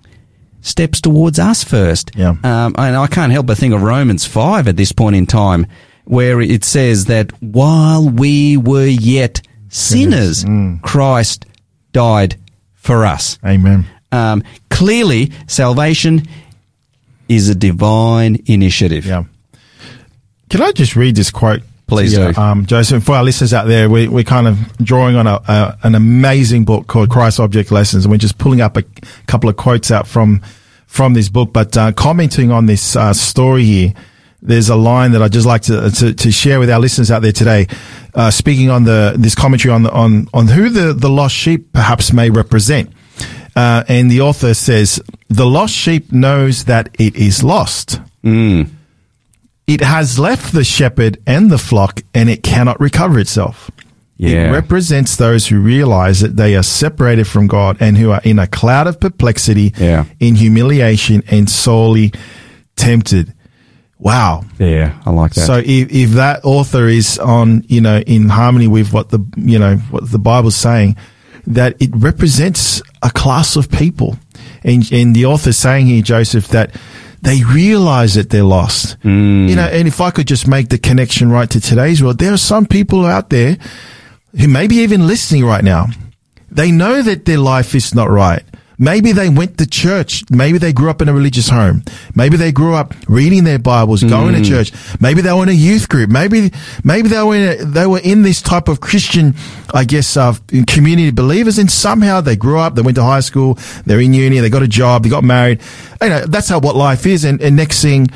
steps 0.62 1.00
towards 1.02 1.38
us 1.38 1.64
first. 1.64 2.12
Yeah. 2.16 2.30
Um, 2.44 2.74
and 2.78 2.96
I 2.96 3.08
can't 3.08 3.32
help 3.32 3.46
but 3.46 3.58
think 3.58 3.74
of 3.74 3.84
Romans 3.84 4.26
five 4.26 4.68
at 4.68 4.76
this 4.76 4.92
point 4.92 5.16
in 5.16 5.26
time, 5.28 5.68
where 6.06 6.42
it 6.42 6.64
says 6.64 7.06
that 7.06 7.32
while 7.42 8.10
we 8.10 8.58
were 8.58 8.88
yet 8.88 9.42
sinners, 9.70 10.44
Christ 10.82 11.46
died 11.92 12.38
for 12.74 13.06
us. 13.06 13.38
Amen. 13.46 13.86
Um, 14.12 14.44
clearly, 14.70 15.32
salvation 15.48 16.24
is 17.30 17.50
a 17.50 17.56
divine 17.56 18.42
initiative. 18.46 19.06
Yeah. 19.06 19.26
Can 20.50 20.62
I 20.62 20.72
just 20.72 20.96
read 20.96 21.16
this 21.16 21.32
quote? 21.32 21.62
Please 21.98 22.14
you? 22.14 22.34
do. 22.34 22.42
Um, 22.42 22.66
Joseph, 22.66 23.04
for 23.04 23.16
our 23.16 23.24
listeners 23.24 23.54
out 23.54 23.68
there, 23.68 23.90
we, 23.90 24.08
we're 24.08 24.24
kind 24.24 24.48
of 24.48 24.78
drawing 24.78 25.16
on 25.16 25.28
a, 25.28 25.42
a, 25.48 25.78
an 25.84 25.96
amazing 25.96 26.66
book 26.66 26.88
called 26.88 27.10
Christ 27.10 27.40
Object 27.40 27.72
Lessons, 27.72 28.06
and 28.06 28.12
we're 28.12 28.18
just 28.18 28.38
pulling 28.38 28.62
up 28.62 28.78
a 28.78 28.84
couple 29.28 29.50
of 29.50 29.56
quotes 29.56 29.92
out 29.92 30.08
from 30.08 30.42
from 30.88 31.14
this 31.14 31.30
book. 31.30 31.52
But 31.54 31.76
uh, 31.76 31.92
commenting 31.92 32.52
on 32.52 32.66
this 32.68 32.96
uh, 32.96 33.14
story 33.14 33.64
here, 33.64 33.94
there's 34.42 34.70
a 34.70 34.76
line 34.76 35.12
that 35.14 35.22
I'd 35.22 35.32
just 35.32 35.48
like 35.48 35.64
to, 35.64 35.90
to, 35.90 36.14
to 36.14 36.32
share 36.32 36.60
with 36.60 36.70
our 36.70 36.80
listeners 36.80 37.10
out 37.10 37.22
there 37.22 37.32
today. 37.32 37.68
Uh, 38.14 38.30
speaking 38.30 38.70
on 38.70 38.84
the 38.84 39.16
this 39.18 39.36
commentary 39.36 39.74
on 39.74 39.84
the, 39.84 39.92
on 39.92 40.28
on 40.34 40.48
who 40.48 40.70
the 40.70 40.94
the 40.94 41.10
lost 41.10 41.36
sheep 41.36 41.74
perhaps 41.74 42.14
may 42.14 42.30
represent. 42.30 42.92
Uh, 43.56 43.84
and 43.88 44.10
the 44.10 44.20
author 44.22 44.56
says, 44.56 45.00
the 45.30 45.46
lost 45.46 45.76
sheep 45.76 46.12
knows 46.12 46.64
that 46.66 46.90
it 46.98 47.16
is 47.16 47.44
lost. 47.44 48.02
It 49.68 49.82
has 49.82 50.20
left 50.20 50.54
the 50.54 50.64
shepherd 50.64 51.20
and 51.26 51.50
the 51.50 51.58
flock 51.58 52.02
and 52.14 52.30
it 52.30 52.44
cannot 52.44 52.80
recover 52.80 53.20
itself. 53.20 53.72
Yeah. 54.18 54.50
It 54.50 54.52
represents 54.52 55.16
those 55.16 55.48
who 55.48 55.60
realize 55.60 56.20
that 56.20 56.36
they 56.36 56.56
are 56.56 56.64
separated 56.64 57.28
from 57.28 57.48
God 57.48 57.78
and 57.80 57.98
who 57.98 58.12
are 58.12 58.22
in 58.24 58.40
a 58.40 58.48
cloud 58.48 58.88
of 58.88 59.00
perplexity, 59.00 59.74
Yeah. 59.78 60.06
in 60.20 60.36
humiliation 60.36 61.24
and 61.30 61.50
sorely 61.50 62.12
tempted. 62.76 63.34
Wow. 64.00 64.44
Yeah, 64.60 65.00
I 65.06 65.12
like 65.12 65.34
that. 65.34 65.46
So 65.48 65.56
if, 65.58 65.92
if 65.92 66.10
that 66.12 66.42
author 66.44 66.88
is 66.88 67.18
on, 67.20 67.64
you 67.68 67.80
know, 67.82 68.00
in 68.00 68.28
harmony 68.30 68.68
with 68.68 68.92
what 68.92 69.10
the, 69.10 69.20
you 69.38 69.58
know, 69.58 69.78
what 69.92 70.10
the 70.12 70.20
Bible's 70.20 70.58
saying, 70.58 70.98
that 71.48 71.82
it 71.82 71.90
represents 71.96 72.82
a 73.02 73.10
class 73.10 73.56
of 73.56 73.70
people. 73.72 74.18
And, 74.64 74.90
and 74.92 75.16
the 75.16 75.26
author's 75.26 75.58
saying 75.58 75.88
here, 75.88 76.02
Joseph, 76.02 76.50
that 76.50 76.76
they 77.24 77.42
realize 77.42 78.16
that 78.16 78.30
they're 78.30 78.44
lost. 78.44 79.00
Mm. 79.00 79.48
You 79.48 79.56
know, 79.56 79.64
and 79.64 79.88
if 79.88 80.02
I 80.02 80.12
could 80.12 80.28
just 80.28 80.46
make 80.46 80.68
the 80.68 80.78
connection 80.78 81.32
right 81.32 81.50
to 81.50 81.62
today's 81.62 82.04
world, 82.04 82.20
there 82.20 82.34
are 82.34 82.38
some 82.38 82.66
people 82.66 83.06
out 83.06 83.30
there 83.30 83.58
who 84.38 84.50
may 84.50 84.68
be 84.68 84.84
even 84.84 85.08
listening 85.08 85.46
right 85.46 85.64
now. 85.64 85.88
They 86.52 86.70
know 86.70 87.02
that 87.02 87.24
their 87.24 87.38
life 87.38 87.76
is 87.76 87.96
not 87.96 88.10
right. 88.10 88.44
Maybe 88.78 89.12
they 89.12 89.30
went 89.30 89.58
to 89.60 89.68
church. 89.68 90.24
Maybe 90.30 90.58
they 90.58 90.74
grew 90.74 90.90
up 90.90 91.02
in 91.02 91.10
a 91.10 91.14
religious 91.14 91.50
home. 91.50 91.84
Maybe 92.16 92.38
they 92.38 92.52
grew 92.52 92.74
up 92.74 92.94
reading 93.08 93.44
their 93.44 93.60
Bibles, 93.60 94.04
going 94.04 94.34
to 94.36 94.44
church. 94.44 94.72
Maybe 95.00 95.22
they 95.22 95.32
were 95.32 95.44
in 95.44 95.50
a 95.50 95.54
youth 95.54 95.90
group. 95.90 96.10
Maybe, 96.10 96.52
maybe 96.84 97.10
they 97.10 97.22
were 97.22 97.36
in 97.36 97.62
a, 97.62 97.66
they 97.66 97.86
were 97.88 98.00
in 98.00 98.24
this 98.24 98.42
type 98.42 98.68
of 98.68 98.82
Christian, 98.82 99.36
I 99.74 99.86
guess, 99.86 100.18
uh, 100.18 100.36
community 100.68 101.12
believers. 101.12 101.58
And 101.58 101.72
somehow 101.72 102.22
they 102.22 102.36
grew 102.36 102.60
up, 102.60 102.76
they 102.76 102.82
went 102.82 102.96
to 102.96 103.04
high 103.04 103.22
school, 103.22 103.58
they're 103.86 104.02
in 104.02 104.14
uni, 104.14 104.40
they 104.40 104.50
got 104.50 104.64
a 104.64 104.68
job, 104.68 105.04
they 105.04 105.10
got 105.10 105.24
married. 105.24 105.62
You 106.02 106.10
know, 106.10 106.26
that's 106.26 106.50
how 106.50 106.60
what 106.60 106.76
life 106.76 107.06
is. 107.06 107.24
And, 107.24 107.42
and 107.42 107.56
next 107.56 107.82
thing, 107.82 108.08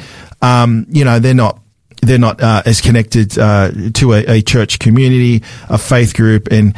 um, 0.41 0.85
you 0.89 1.05
know, 1.05 1.19
they're 1.19 1.33
not 1.33 1.59
they're 2.01 2.17
not 2.17 2.41
uh, 2.41 2.63
as 2.65 2.81
connected 2.81 3.37
uh, 3.37 3.71
to 3.93 4.13
a, 4.13 4.37
a 4.37 4.41
church 4.41 4.79
community, 4.79 5.43
a 5.69 5.77
faith 5.77 6.15
group, 6.15 6.47
and 6.51 6.75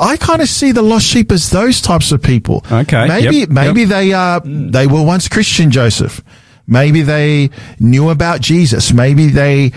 I 0.00 0.16
kind 0.16 0.40
of 0.40 0.48
see 0.48 0.72
the 0.72 0.82
lost 0.82 1.06
sheep 1.06 1.32
as 1.32 1.50
those 1.50 1.80
types 1.80 2.12
of 2.12 2.22
people. 2.22 2.64
Okay, 2.70 3.08
maybe 3.08 3.36
yep, 3.38 3.48
maybe 3.48 3.80
yep. 3.80 3.88
they 3.88 4.12
uh 4.12 4.40
they 4.44 4.86
were 4.86 5.04
once 5.04 5.28
Christian, 5.28 5.70
Joseph. 5.70 6.22
Maybe 6.66 7.02
they 7.02 7.50
knew 7.80 8.10
about 8.10 8.40
Jesus. 8.40 8.92
Maybe 8.92 9.26
they, 9.26 9.72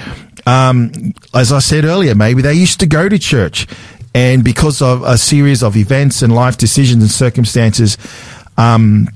um, 0.46 1.14
as 1.34 1.52
I 1.52 1.60
said 1.60 1.84
earlier, 1.84 2.14
maybe 2.14 2.44
they 2.44 2.54
used 2.54 2.80
to 2.82 2.86
go 2.86 3.10
to 3.10 3.18
church, 3.18 3.68
and 4.14 4.44
because 4.44 4.82
of 4.82 5.02
a 5.02 5.18
series 5.18 5.64
of 5.64 5.76
events 5.76 6.22
and 6.22 6.34
life 6.34 6.58
decisions 6.58 7.02
and 7.02 7.12
circumstances, 7.12 7.98
um, 8.58 9.08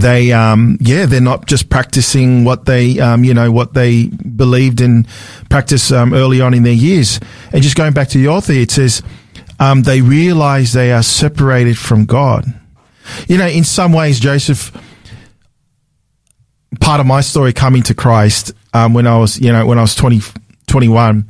they 0.00 0.32
um 0.32 0.78
yeah 0.80 1.06
they're 1.06 1.20
not 1.20 1.46
just 1.46 1.68
practicing 1.70 2.44
what 2.44 2.64
they 2.64 2.98
um 3.00 3.24
you 3.24 3.34
know 3.34 3.50
what 3.50 3.74
they 3.74 4.06
believed 4.06 4.80
in 4.80 5.06
practice 5.50 5.92
um, 5.92 6.14
early 6.14 6.40
on 6.40 6.54
in 6.54 6.62
their 6.62 6.72
years. 6.72 7.20
And 7.52 7.62
just 7.62 7.76
going 7.76 7.92
back 7.92 8.08
to 8.08 8.18
the 8.18 8.28
author 8.28 8.52
it 8.52 8.70
says 8.70 9.02
um 9.60 9.82
they 9.82 10.00
realize 10.00 10.72
they 10.72 10.92
are 10.92 11.02
separated 11.02 11.78
from 11.78 12.04
god. 12.06 12.44
You 13.26 13.38
know 13.38 13.46
in 13.48 13.64
some 13.64 13.92
ways 13.92 14.20
joseph 14.20 14.72
part 16.80 17.00
of 17.00 17.06
my 17.06 17.22
story 17.22 17.52
coming 17.52 17.82
to 17.82 17.94
christ 17.94 18.52
um 18.74 18.92
when 18.92 19.06
i 19.06 19.16
was 19.16 19.40
you 19.40 19.50
know 19.50 19.64
when 19.64 19.78
i 19.78 19.80
was 19.80 19.94
20 19.94 20.20
21 20.66 21.26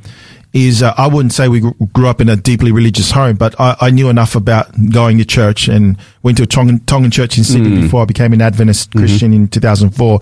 is 0.53 0.81
uh, 0.81 0.93
I 0.97 1.07
wouldn't 1.07 1.33
say 1.33 1.47
we 1.47 1.61
grew 1.93 2.07
up 2.07 2.21
in 2.21 2.29
a 2.29 2.35
deeply 2.35 2.71
religious 2.71 3.11
home, 3.11 3.35
but 3.35 3.59
I, 3.59 3.75
I 3.81 3.89
knew 3.91 4.09
enough 4.09 4.35
about 4.35 4.71
going 4.91 5.17
to 5.19 5.25
church 5.25 5.67
and 5.67 5.97
went 6.23 6.37
to 6.37 6.43
a 6.43 6.47
Tongan, 6.47 6.79
Tongan 6.85 7.11
church 7.11 7.37
in 7.37 7.43
Sydney 7.43 7.81
before 7.81 8.01
I 8.01 8.05
became 8.05 8.33
an 8.33 8.41
Adventist 8.41 8.91
Christian 8.91 9.31
in 9.33 9.47
2004. 9.47 10.19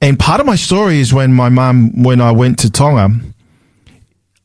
And 0.00 0.18
part 0.18 0.40
of 0.40 0.46
my 0.46 0.56
story 0.56 1.00
is 1.00 1.12
when 1.12 1.32
my 1.32 1.48
mum, 1.48 2.02
when 2.02 2.20
I 2.20 2.32
went 2.32 2.58
to 2.60 2.70
Tonga, 2.70 3.20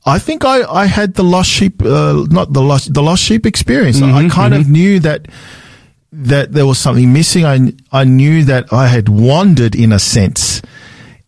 I 0.06 0.19
think 0.19 0.43
I, 0.43 0.63
I 0.63 0.86
had 0.88 1.13
the 1.13 1.23
lost 1.23 1.49
sheep, 1.49 1.82
uh, 1.82 2.25
not 2.30 2.51
the 2.51 2.62
lost, 2.62 2.93
the 2.93 3.04
lost 3.04 3.23
sheep 3.23 3.45
experience. 3.45 4.01
I 4.01 4.27
kind 4.30 4.54
of 4.54 4.69
knew 4.69 4.99
that, 5.01 5.27
that 6.12 6.51
there 6.51 6.65
was 6.65 6.80
something 6.80 7.13
missing. 7.13 7.45
I, 7.45 7.73
I 7.91 8.04
knew 8.04 8.43
that 8.45 8.73
I 8.73 8.88
had 8.88 9.08
wandered 9.10 9.75
in 9.75 9.91
a 9.93 9.99
sense 9.99 10.62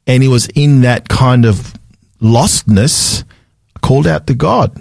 and 0.06 0.23
it 0.23 0.28
was 0.28 0.47
in 0.56 0.82
that 0.82 1.08
kind 1.08 1.45
of 1.45 1.73
lostness 2.21 3.23
called 3.84 4.08
out 4.08 4.26
to 4.28 4.34
God. 4.34 4.72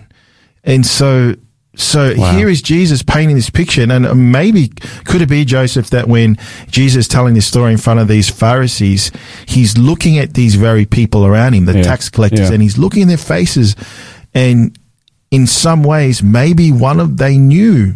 And 0.64 0.86
so, 0.86 1.34
so 1.76 2.14
Wow. 2.16 2.32
here 2.36 2.48
is 2.48 2.62
Jesus 2.62 3.02
painting 3.02 3.36
this 3.36 3.50
picture. 3.50 3.82
And 3.82 4.32
maybe 4.32 4.68
could 5.04 5.20
it 5.20 5.28
be 5.28 5.44
Joseph 5.44 5.90
that 5.90 6.08
when 6.08 6.38
Jesus 6.70 7.00
is 7.04 7.08
telling 7.08 7.34
this 7.34 7.46
story 7.46 7.72
in 7.72 7.78
front 7.78 8.00
of 8.00 8.08
these 8.08 8.30
Pharisees, 8.30 9.10
he's 9.46 9.76
looking 9.76 10.18
at 10.18 10.32
these 10.34 10.54
very 10.54 10.86
people 10.86 11.26
around 11.26 11.52
him, 11.54 11.64
the 11.66 11.76
Yeah. 11.76 11.82
tax 11.82 12.08
collectors, 12.08 12.48
Yeah. 12.48 12.54
and 12.54 12.62
he's 12.62 12.78
looking 12.78 13.02
in 13.02 13.08
their 13.08 13.16
faces 13.18 13.76
and 14.34 14.78
in 15.30 15.46
some 15.46 15.82
ways, 15.82 16.22
maybe 16.22 16.70
one 16.70 17.00
of 17.00 17.16
they 17.16 17.38
knew 17.38 17.94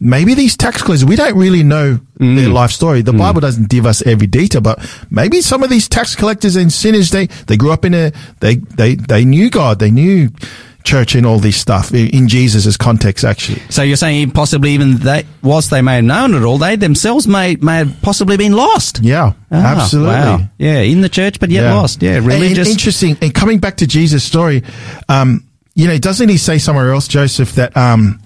maybe 0.00 0.34
these 0.34 0.56
tax 0.56 0.82
collectors, 0.82 1.04
we 1.04 1.16
don't 1.16 1.36
really 1.36 1.62
know 1.62 2.00
Mm. 2.20 2.34
their 2.36 2.48
life 2.48 2.72
story. 2.72 3.00
The 3.02 3.12
Bible 3.12 3.40
doesn't 3.40 3.68
give 3.68 3.86
us 3.86 4.02
every 4.02 4.26
detail, 4.26 4.60
but 4.60 4.80
maybe 5.08 5.40
some 5.40 5.62
of 5.62 5.70
these 5.70 5.88
tax 5.88 6.16
collectors 6.16 6.56
and 6.56 6.72
sinners, 6.72 7.10
they, 7.10 7.26
they 7.46 7.56
grew 7.56 7.70
up 7.70 7.84
in 7.84 7.94
a, 7.94 8.12
they, 8.40 8.56
they, 8.56 8.96
they 8.96 9.24
knew 9.24 9.50
God, 9.50 9.78
they 9.78 9.92
knew 9.92 10.30
church 10.82 11.14
and 11.14 11.24
all 11.24 11.38
this 11.38 11.56
stuff 11.56 11.92
in, 11.94 12.26
Jesus' 12.28 12.76
context, 12.76 13.24
actually. 13.24 13.60
So 13.68 13.82
you're 13.82 13.96
saying 13.96 14.32
possibly 14.32 14.72
even 14.72 14.96
they, 14.96 15.26
whilst 15.42 15.70
they 15.70 15.80
may 15.82 15.96
have 15.96 16.04
known 16.04 16.34
it 16.34 16.42
all, 16.42 16.58
they 16.58 16.74
themselves 16.76 17.28
may 17.28 17.54
may 17.56 17.76
have 17.76 17.94
possibly 18.02 18.36
been 18.36 18.52
lost. 18.52 18.98
Yeah, 19.00 19.34
Ah, 19.52 19.80
absolutely. 19.82 20.14
wow. 20.14 20.40
Yeah, 20.58 20.78
in 20.80 21.00
the 21.02 21.08
church, 21.08 21.38
but 21.38 21.50
yet 21.50 21.62
Yeah. 21.64 21.74
lost. 21.74 22.02
Yeah, 22.02 22.16
And- 22.16 22.26
religious. 22.26 22.66
And 22.66 22.68
interesting. 22.68 23.16
And 23.22 23.32
coming 23.34 23.58
back 23.58 23.76
to 23.78 23.86
Jesus' 23.86 24.24
story, 24.24 24.62
um, 25.08 25.44
you 25.74 25.86
know, 25.86 25.98
doesn't 25.98 26.28
he 26.28 26.36
say 26.36 26.58
somewhere 26.58 26.92
else, 26.92 27.06
Joseph, 27.06 27.52
that 27.56 27.76
um, 27.76 28.18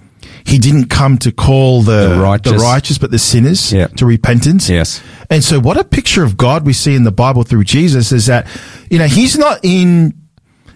he 0.44 0.58
didn't 0.58 0.86
come 0.86 1.18
to 1.18 1.32
call 1.32 1.82
the, 1.82 2.08
The 2.10 2.20
righteous. 2.20 2.62
righteous, 2.62 2.98
but 2.98 3.10
the 3.10 3.18
sinners 3.18 3.72
Yeah. 3.72 3.86
to 3.88 4.06
repentance? 4.06 4.68
Yes. 4.68 5.00
And 5.30 5.42
so, 5.42 5.58
what 5.60 5.76
a 5.76 5.84
picture 5.84 6.22
of 6.24 6.36
God 6.36 6.66
we 6.66 6.72
see 6.72 6.94
in 6.94 7.04
the 7.04 7.12
Bible 7.12 7.42
through 7.42 7.64
Jesus 7.64 8.12
is 8.12 8.26
that, 8.26 8.46
you 8.90 8.98
know, 8.98 9.06
he's 9.06 9.38
not 9.38 9.60
in 9.62 10.14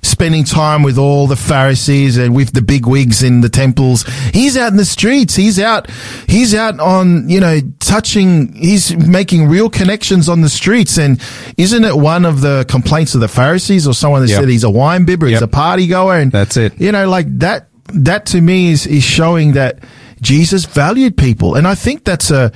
spending 0.03 0.45
time 0.45 0.85
with 0.85 0.99
all 0.99 1.27
the 1.27 1.35
Pharisees 1.37 2.17
and 2.17 2.33
with 2.35 2.53
the 2.53 2.63
big 2.63 2.87
wigs 2.87 3.25
in 3.25 3.41
the 3.41 3.49
temples. 3.49 4.05
He's 4.33 4.57
out 4.57 4.71
in 4.71 4.77
the 4.77 4.85
streets. 4.85 5.35
He's 5.35 5.59
out, 5.59 5.91
he's 6.29 6.55
out 6.55 6.79
on, 6.79 7.29
you 7.29 7.41
know, 7.41 7.59
touching, 7.81 8.53
he's 8.55 8.95
making 8.97 9.49
real 9.49 9.69
connections 9.69 10.29
on 10.29 10.43
the 10.43 10.49
streets. 10.49 10.97
And 10.97 11.21
isn't 11.57 11.85
it 11.85 11.97
one 11.97 12.25
of 12.25 12.41
the 12.41 12.65
complaints 12.69 13.17
of 13.17 13.21
the 13.21 13.27
Pharisees 13.29 13.89
or 13.89 13.95
someone 13.95 14.23
that 14.23 14.29
Yep. 14.31 14.41
said 14.41 14.49
he's 14.49 14.63
a 14.65 14.71
wine 14.71 15.05
bibber, 15.07 15.27
he's 15.27 15.43
a 15.43 15.49
party 15.49 15.89
goer? 15.89 16.19
And 16.19 16.31
That's 16.31 16.57
it. 16.57 16.75
You 16.81 16.93
know, 16.93 17.09
like 17.09 17.27
that, 17.41 17.69
that 17.95 18.27
to 18.27 18.41
me 18.41 18.71
is, 18.71 18.87
is 18.87 19.03
showing 19.05 19.53
that 19.53 19.79
Jesus 20.21 20.65
valued 20.65 21.17
people. 21.17 21.55
And 21.55 21.67
I 21.67 21.75
think 21.75 22.05
that's 22.05 22.31
a, 22.31 22.53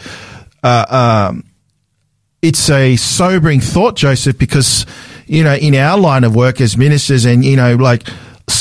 uh, 0.62 1.28
um, 1.30 1.44
it's 2.42 2.70
a 2.70 2.96
sobering 2.96 3.60
thought, 3.60 3.96
Joseph, 3.96 4.38
because, 4.38 4.86
you 5.26 5.44
know, 5.44 5.54
in 5.54 5.74
our 5.74 5.98
line 5.98 6.24
of 6.24 6.34
work 6.34 6.60
as 6.60 6.76
ministers 6.76 7.24
and, 7.24 7.44
you 7.44 7.56
know, 7.56 7.76
like 7.76 8.08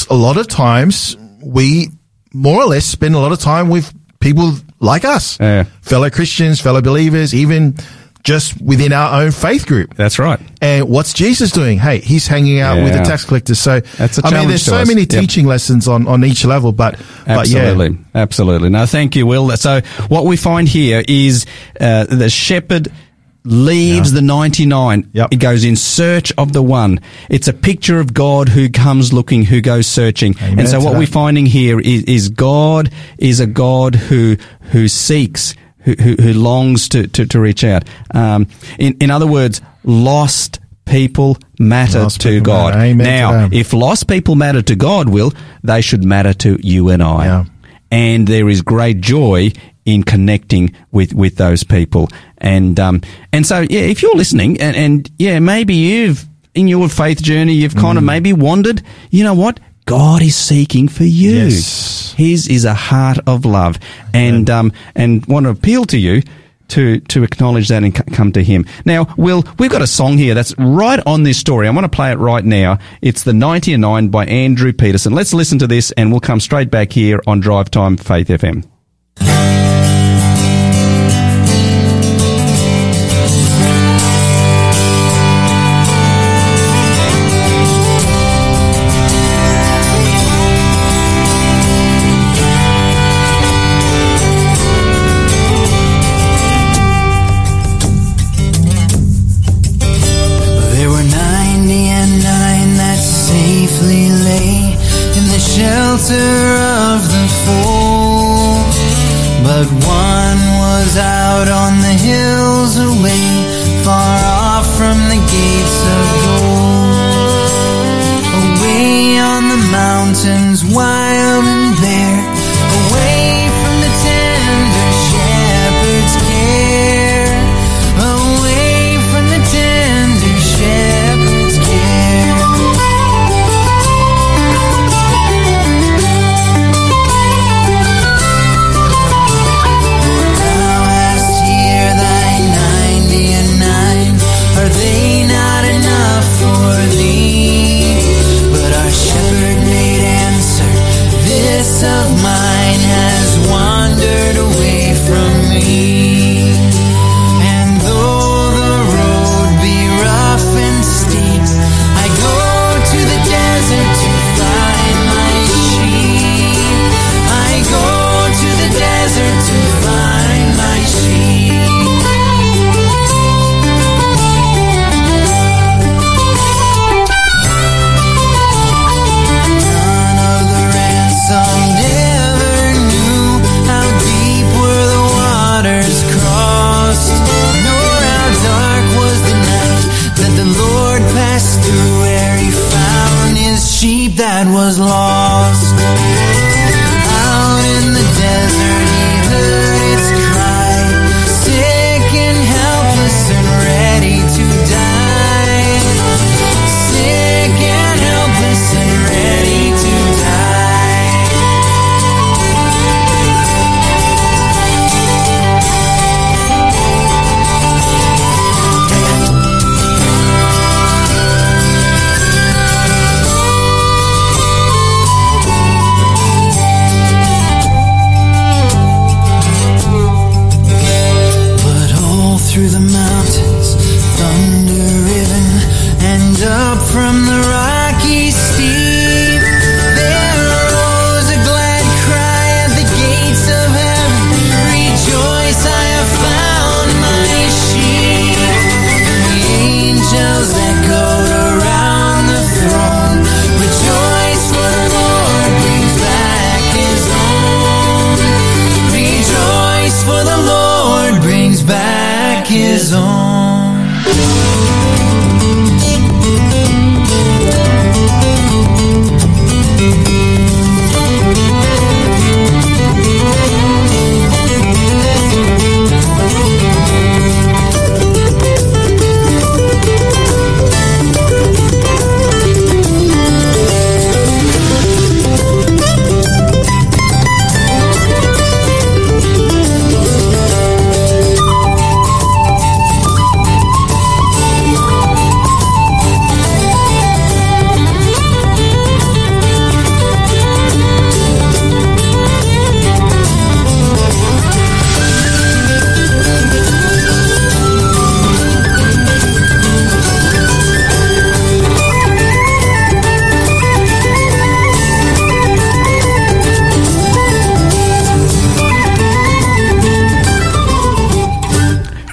a 0.09 0.15
lot 0.15 0.37
of 0.37 0.47
times 0.47 1.15
we 1.41 1.89
more 2.33 2.61
or 2.61 2.65
less 2.65 2.85
spend 2.85 3.15
a 3.15 3.19
lot 3.19 3.31
of 3.31 3.39
time 3.39 3.69
with 3.69 3.93
people 4.19 4.53
like 4.79 5.05
us, 5.05 5.37
Yeah. 5.39 5.63
fellow 5.81 6.09
Christians, 6.09 6.61
fellow 6.61 6.81
believers, 6.81 7.33
even 7.33 7.75
just 8.23 8.61
within 8.61 8.91
our 8.91 9.21
own 9.21 9.31
faith 9.31 9.65
group. 9.65 9.95
That's 9.95 10.19
right. 10.19 10.39
And 10.61 10.89
what's 10.89 11.13
Jesus 11.13 11.51
doing? 11.51 11.79
Hey, 11.79 11.99
he's 11.99 12.27
hanging 12.27 12.59
out 12.59 12.77
with 12.83 12.93
the 12.93 12.99
tax 13.03 13.25
collectors. 13.25 13.59
So, 13.59 13.79
That's 13.79 14.17
a 14.17 14.25
I 14.27 14.31
mean, 14.39 14.49
there's 14.49 14.63
so 14.63 14.75
us. 14.75 14.87
many 14.87 15.01
Yep. 15.01 15.09
teaching 15.09 15.45
lessons 15.45 15.87
on, 15.87 16.07
on 16.07 16.23
each 16.25 16.43
level, 16.45 16.71
but, 16.71 16.99
but 17.25 17.47
yeah. 17.47 17.59
Absolutely, 17.61 17.97
absolutely. 18.13 18.69
No, 18.69 18.85
thank 18.85 19.15
you, 19.15 19.25
Will. 19.25 19.49
So 19.57 19.81
what 20.09 20.25
we 20.25 20.35
find 20.37 20.67
here 20.67 21.03
is 21.07 21.45
uh, 21.79 22.05
the 22.05 22.29
shepherd 22.29 22.89
leaves 23.45 24.11
the 24.11 24.21
99. 24.21 25.09
Yep. 25.13 25.29
It 25.31 25.37
goes 25.37 25.63
in 25.63 25.75
search 25.75 26.31
of 26.37 26.51
the 26.53 26.61
one. 26.61 26.99
It's 27.29 27.47
a 27.47 27.53
picture 27.53 27.99
of 27.99 28.13
God 28.13 28.49
who 28.49 28.69
comes 28.69 29.13
looking, 29.13 29.43
who 29.43 29.61
goes 29.61 29.87
searching. 29.87 30.35
Amen 30.41 30.59
and 30.59 30.69
so 30.69 30.79
what 30.81 30.91
that. 30.93 30.99
we're 30.99 31.07
finding 31.07 31.45
here 31.45 31.79
is, 31.79 32.03
is 32.03 32.29
God 32.29 32.91
is 33.17 33.39
a 33.39 33.47
God 33.47 33.95
who, 33.95 34.35
who 34.71 34.87
seeks, 34.89 35.55
who, 35.97 36.03
who, 36.03 36.15
who 36.21 36.33
longs 36.33 36.89
to, 36.89 37.07
to, 37.07 37.25
to 37.25 37.39
reach 37.39 37.63
out. 37.63 37.83
Um, 38.13 38.47
in, 38.77 38.97
in 38.99 39.11
other 39.11 39.27
words, 39.27 39.61
lost 39.83 40.59
people 40.85 41.37
matter 41.59 41.99
Lost 41.99 42.21
to 42.21 42.29
people 42.29 42.45
God. 42.45 42.73
matter. 42.73 42.85
Amen 42.85 43.05
to 43.05 43.11
now, 43.11 43.49
if 43.51 43.73
lost 43.73 44.07
people 44.07 44.35
matter 44.35 44.61
to 44.61 44.75
God, 44.75 45.09
will 45.09 45.33
they 45.63 45.81
should 45.81 46.03
matter 46.03 46.33
to 46.33 46.57
you 46.61 46.89
and 46.89 47.03
I. 47.03 47.25
Yeah. 47.25 47.45
and 47.91 48.27
there 48.27 48.49
is 48.49 48.61
great 48.61 49.01
joy 49.01 49.51
in 49.85 50.03
connecting 50.03 50.75
with, 50.91 51.13
with 51.13 51.35
those 51.37 51.63
people. 51.63 52.09
And, 52.37 52.79
um, 52.79 53.01
and 53.33 53.45
so, 53.45 53.61
yeah, 53.61 53.81
if 53.81 54.01
you're 54.01 54.15
listening 54.15 54.59
and, 54.61 54.75
and 54.75 55.11
yeah, 55.17 55.39
maybe 55.39 55.73
you've, 55.75 56.25
in 56.53 56.67
your 56.67 56.89
faith 56.89 57.21
journey, 57.21 57.53
you've 57.53 57.75
kind 57.75 57.97
of 57.97 58.03
maybe 58.03 58.33
wandered, 58.33 58.81
you 59.11 59.23
know 59.23 59.33
what? 59.35 59.59
God 59.89 60.21
is 60.21 60.35
seeking 60.35 60.87
for 60.87 61.03
you. 61.03 61.45
Yes. 61.45 62.13
His 62.15 62.47
is 62.47 62.63
a 62.63 62.75
heart 62.75 63.17
of 63.25 63.43
love, 63.43 63.79
and 64.13 64.47
um, 64.47 64.71
and 64.93 65.25
want 65.25 65.45
to 65.45 65.49
appeal 65.49 65.85
to 65.85 65.97
you 65.97 66.21
to 66.67 66.99
to 66.99 67.23
acknowledge 67.23 67.69
that 67.69 67.83
and 67.83 67.97
c- 67.97 68.03
come 68.13 68.31
to 68.33 68.43
Him. 68.43 68.65
Now, 68.85 69.11
Will, 69.17 69.43
we've 69.57 69.71
got 69.71 69.81
a 69.81 69.87
song 69.87 70.19
here 70.19 70.35
that's 70.35 70.53
right 70.59 70.99
on 71.07 71.23
this 71.23 71.39
story. 71.39 71.67
I 71.67 71.71
want 71.71 71.85
to 71.85 71.89
play 71.89 72.11
it 72.11 72.19
right 72.19 72.45
now. 72.45 72.77
It's 73.01 73.23
the 73.23 73.33
99 73.33 74.09
by 74.09 74.27
Andrew 74.27 74.73
Peterson. 74.73 75.13
Let's 75.13 75.33
listen 75.33 75.57
to 75.57 75.65
this, 75.65 75.89
and 75.93 76.11
we'll 76.11 76.19
come 76.19 76.39
straight 76.39 76.69
back 76.69 76.91
here 76.91 77.19
on 77.25 77.39
Drive 77.39 77.71
Time 77.71 77.97
Faith 77.97 78.27
FM. 78.27 78.67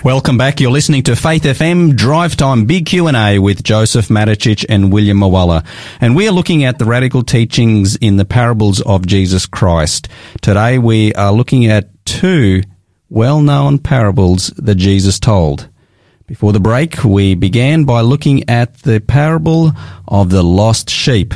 Welcome 0.07 0.39
back. 0.39 0.61
You're 0.61 0.71
listening 0.71 1.03
to 1.03 1.17
Faith 1.17 1.43
FM 1.43 1.97
Drive 1.97 2.37
Time 2.37 2.65
Big 2.65 2.87
Q&A 2.87 3.41
with 3.41 3.65
Joseph 3.65 4.07
Maticic 4.07 4.65
and 4.69 4.93
William 4.93 5.19
Mawala. 5.19 5.67
And 6.01 6.15
we 6.15 6.29
are 6.29 6.31
looking 6.31 6.63
at 6.63 6.79
the 6.79 6.85
radical 6.85 7.25
teachings 7.25 7.97
in 7.97 8.17
the 8.17 8.25
parables 8.25 8.81
of 8.81 9.05
Jesus 9.05 9.47
Christ. 9.47 10.07
Today 10.43 10.79
we 10.79 11.13
are 11.15 11.33
looking 11.33 11.67
at 11.67 11.89
two 12.05 12.63
well-known 13.11 13.81
parables 13.81 14.53
that 14.59 14.77
Jesus 14.77 15.19
told. 15.19 15.69
Before 16.29 16.53
the 16.53 16.61
break, 16.61 17.03
we 17.03 17.35
began 17.35 17.83
by 17.83 18.03
looking 18.03 18.49
at 18.49 18.75
the 18.83 19.01
parable 19.01 19.73
of 20.07 20.31
the 20.31 20.45
lost 20.45 20.89
sheep. 20.89 21.35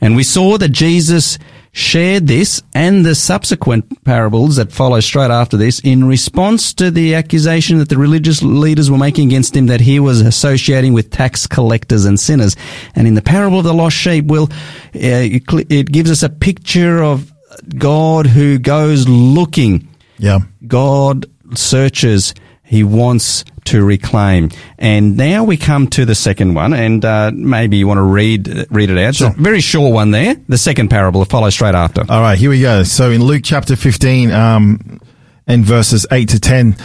And 0.00 0.16
we 0.16 0.24
saw 0.24 0.58
that 0.58 0.70
Jesus 0.70 1.38
shared 1.74 2.28
this 2.28 2.62
and 2.72 3.04
the 3.04 3.16
subsequent 3.16 4.04
parables 4.04 4.56
that 4.56 4.70
follow 4.70 5.00
straight 5.00 5.32
after 5.32 5.56
this 5.56 5.80
in 5.80 6.04
response 6.04 6.72
to 6.72 6.88
the 6.88 7.16
accusation 7.16 7.78
that 7.78 7.88
the 7.88 7.98
religious 7.98 8.44
leaders 8.44 8.92
were 8.92 8.96
making 8.96 9.26
against 9.26 9.56
him 9.56 9.66
that 9.66 9.80
he 9.80 9.98
was 9.98 10.20
associating 10.20 10.92
with 10.92 11.10
tax 11.10 11.48
collectors 11.48 12.04
and 12.04 12.18
sinners. 12.18 12.54
And 12.94 13.08
in 13.08 13.14
the 13.14 13.22
parable 13.22 13.58
of 13.58 13.64
the 13.64 13.74
lost 13.74 13.96
sheep, 13.96 14.26
well, 14.26 14.44
uh, 14.44 14.54
it 14.94 15.90
gives 15.90 16.12
us 16.12 16.22
a 16.22 16.28
picture 16.28 17.02
of 17.02 17.32
God 17.76 18.28
who 18.28 18.60
goes 18.60 19.08
looking. 19.08 19.88
Yeah. 20.16 20.38
God 20.64 21.26
searches. 21.54 22.34
He 22.62 22.84
wants 22.84 23.44
to 23.66 23.84
reclaim. 23.84 24.50
And 24.78 25.16
now 25.16 25.44
we 25.44 25.56
come 25.56 25.88
to 25.88 26.04
the 26.04 26.14
second 26.14 26.54
one, 26.54 26.72
and 26.72 27.04
uh, 27.04 27.30
maybe 27.34 27.76
you 27.76 27.86
want 27.86 27.98
to 27.98 28.02
read 28.02 28.66
read 28.70 28.90
it 28.90 28.98
out. 28.98 29.14
Sure. 29.14 29.30
Very 29.36 29.60
short 29.60 29.92
one 29.92 30.10
there. 30.10 30.36
The 30.48 30.58
second 30.58 30.88
parable 30.88 31.20
will 31.20 31.26
follow 31.26 31.50
straight 31.50 31.74
after. 31.74 32.02
All 32.08 32.20
right, 32.20 32.38
here 32.38 32.50
we 32.50 32.60
go. 32.60 32.82
So 32.82 33.10
in 33.10 33.22
Luke 33.22 33.42
chapter 33.44 33.76
15, 33.76 34.30
um, 34.30 35.00
and 35.46 35.64
verses 35.64 36.06
8 36.10 36.28
to 36.30 36.40
10, 36.40 36.76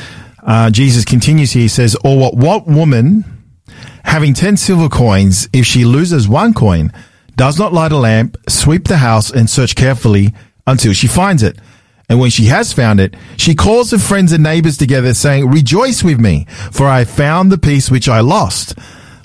uh, 0.44 0.70
Jesus 0.70 1.06
continues 1.06 1.52
here. 1.52 1.64
He 1.64 1.68
says, 1.68 1.96
Or 2.04 2.18
what, 2.18 2.36
what 2.36 2.68
woman, 2.68 3.24
having 4.04 4.34
10 4.34 4.58
silver 4.58 4.90
coins, 4.90 5.48
if 5.54 5.66
she 5.66 5.86
loses 5.86 6.28
one 6.28 6.54
coin, 6.54 6.92
does 7.36 7.58
not 7.58 7.74
light 7.74 7.92
a 7.92 7.98
lamp, 7.98 8.38
sweep 8.48 8.88
the 8.88 8.98
house, 8.98 9.32
and 9.32 9.50
search 9.50 9.76
carefully 9.76 10.34
until 10.68 10.94
she 10.94 11.08
finds 11.08 11.44
it? 11.44 11.58
And 12.10 12.20
when 12.20 12.32
she 12.32 12.46
has 12.46 12.74
found 12.74 13.00
it, 13.00 13.14
she 13.38 13.54
calls 13.54 13.92
her 13.92 14.00
friends 14.00 14.32
and 14.34 14.44
neighbors 14.44 14.78
together, 14.78 15.14
saying, 15.14 15.48
Rejoice 15.50 16.04
with 16.04 16.20
me, 16.20 16.46
for 16.72 16.88
I 16.88 17.06
found 17.06 17.52
the 17.52 17.58
piece 17.60 17.92
which 17.92 18.10
I 18.10 18.20
lost. 18.22 18.74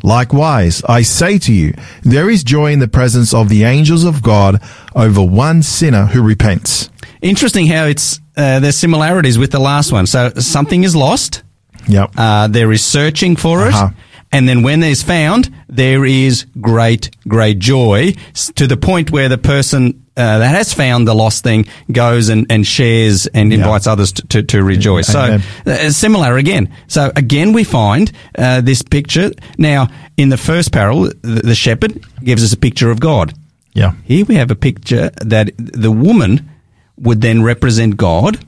Likewise, 0.02 0.82
I 0.86 1.00
say 1.00 1.38
to 1.38 1.52
you, 1.52 1.72
there 2.02 2.28
is 2.28 2.44
joy 2.44 2.72
in 2.72 2.78
the 2.78 2.88
presence 2.88 3.32
of 3.32 3.48
the 3.48 3.64
angels 3.64 4.04
of 4.04 4.22
God 4.22 4.60
over 4.94 5.22
one 5.22 5.62
sinner 5.62 6.04
who 6.06 6.22
repents. 6.22 6.90
Interesting 7.22 7.66
how 7.68 7.86
it's 7.86 8.20
uh, 8.36 8.60
there's 8.60 8.76
similarities 8.76 9.38
with 9.38 9.50
the 9.50 9.58
last 9.60 9.92
one. 9.92 10.06
So 10.06 10.28
something 10.38 10.84
is 10.84 10.94
lost. 10.94 11.42
Yep. 11.88 12.10
Uh, 12.18 12.48
there 12.48 12.70
is 12.70 12.84
searching 12.84 13.34
for 13.36 13.62
Uh-huh. 13.62 13.88
it. 13.92 13.96
And 14.34 14.48
then 14.48 14.62
when 14.62 14.80
there's 14.80 15.02
found, 15.02 15.48
there 15.68 16.04
is 16.04 16.44
great, 16.60 17.10
great 17.28 17.58
joy 17.60 18.12
to 18.56 18.66
the 18.66 18.76
point 18.76 19.10
where 19.10 19.28
the 19.28 19.38
person 19.38 20.04
uh, 20.16 20.38
that 20.38 20.54
has 20.54 20.72
found 20.74 21.06
the 21.08 21.14
lost 21.14 21.42
thing 21.44 21.66
goes 21.90 22.28
and, 22.28 22.46
and 22.50 22.66
shares 22.66 23.26
and 23.28 23.50
Yeah. 23.50 23.58
invites 23.58 23.86
others 23.86 24.12
to, 24.12 24.22
to, 24.28 24.42
to 24.42 24.62
rejoice. 24.62 25.06
So 25.08 25.38
uh, 25.66 25.90
similar 25.90 26.36
again. 26.36 26.68
So 26.88 27.10
again, 27.16 27.52
we 27.52 27.64
find 27.64 28.12
uh, 28.38 28.60
this 28.60 28.82
picture. 28.82 29.30
Now, 29.58 29.88
in 30.16 30.28
the 30.28 30.36
first 30.36 30.70
parable, 30.72 31.10
the, 31.22 31.40
the 31.44 31.54
shepherd 31.54 32.00
gives 32.22 32.42
us 32.44 32.52
a 32.52 32.56
picture 32.56 32.90
of 32.90 32.98
God. 33.00 33.32
yeah. 33.72 33.92
Here 34.04 34.24
we 34.24 34.34
have 34.36 34.50
a 34.52 34.56
picture 34.56 35.10
that 35.24 35.50
the 35.58 35.90
woman 35.90 36.48
would 36.96 37.20
then 37.20 37.42
represent 37.42 37.96
God 37.96 38.38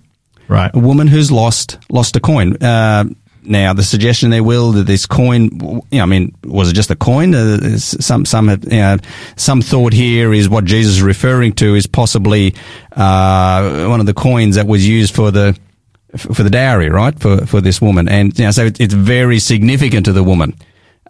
Right. 0.48 0.70
a 0.74 0.78
woman 0.78 1.08
who's 1.08 1.30
lost 1.32 1.78
lost 1.90 2.14
a 2.16 2.20
coin. 2.20 2.56
Uh, 2.62 3.04
now, 3.48 3.72
the 3.72 3.82
suggestion 3.82 4.30
there 4.30 4.42
will 4.42 4.72
that 4.72 4.86
this 4.86 5.06
coin, 5.06 5.50
you 5.90 5.98
know, 5.98 6.02
I 6.02 6.06
mean, 6.06 6.34
was 6.44 6.70
it 6.70 6.74
just 6.74 6.90
a 6.90 6.96
coin? 6.96 7.34
Uh, 7.34 7.78
some 7.78 8.24
some 8.24 8.48
have, 8.48 8.64
you 8.64 8.78
know, 8.78 8.98
some 9.36 9.62
thought 9.62 9.92
here 9.92 10.32
is 10.32 10.48
what 10.48 10.64
Jesus 10.64 10.96
is 10.96 11.02
referring 11.02 11.52
to 11.54 11.74
is 11.74 11.86
possibly 11.86 12.54
uh, 12.92 13.86
one 13.86 14.00
of 14.00 14.06
the 14.06 14.14
coins 14.14 14.56
that 14.56 14.66
was 14.66 14.86
used 14.86 15.14
for 15.14 15.30
the 15.30 15.58
for 16.16 16.42
the 16.42 16.50
dowry, 16.50 16.88
right? 16.88 17.18
For 17.18 17.46
for 17.46 17.60
this 17.60 17.80
woman, 17.80 18.08
and 18.08 18.36
you 18.38 18.44
know, 18.44 18.50
so 18.50 18.66
it, 18.66 18.80
it's 18.80 18.94
very 18.94 19.38
significant 19.38 20.06
to 20.06 20.12
the 20.12 20.24
woman. 20.24 20.54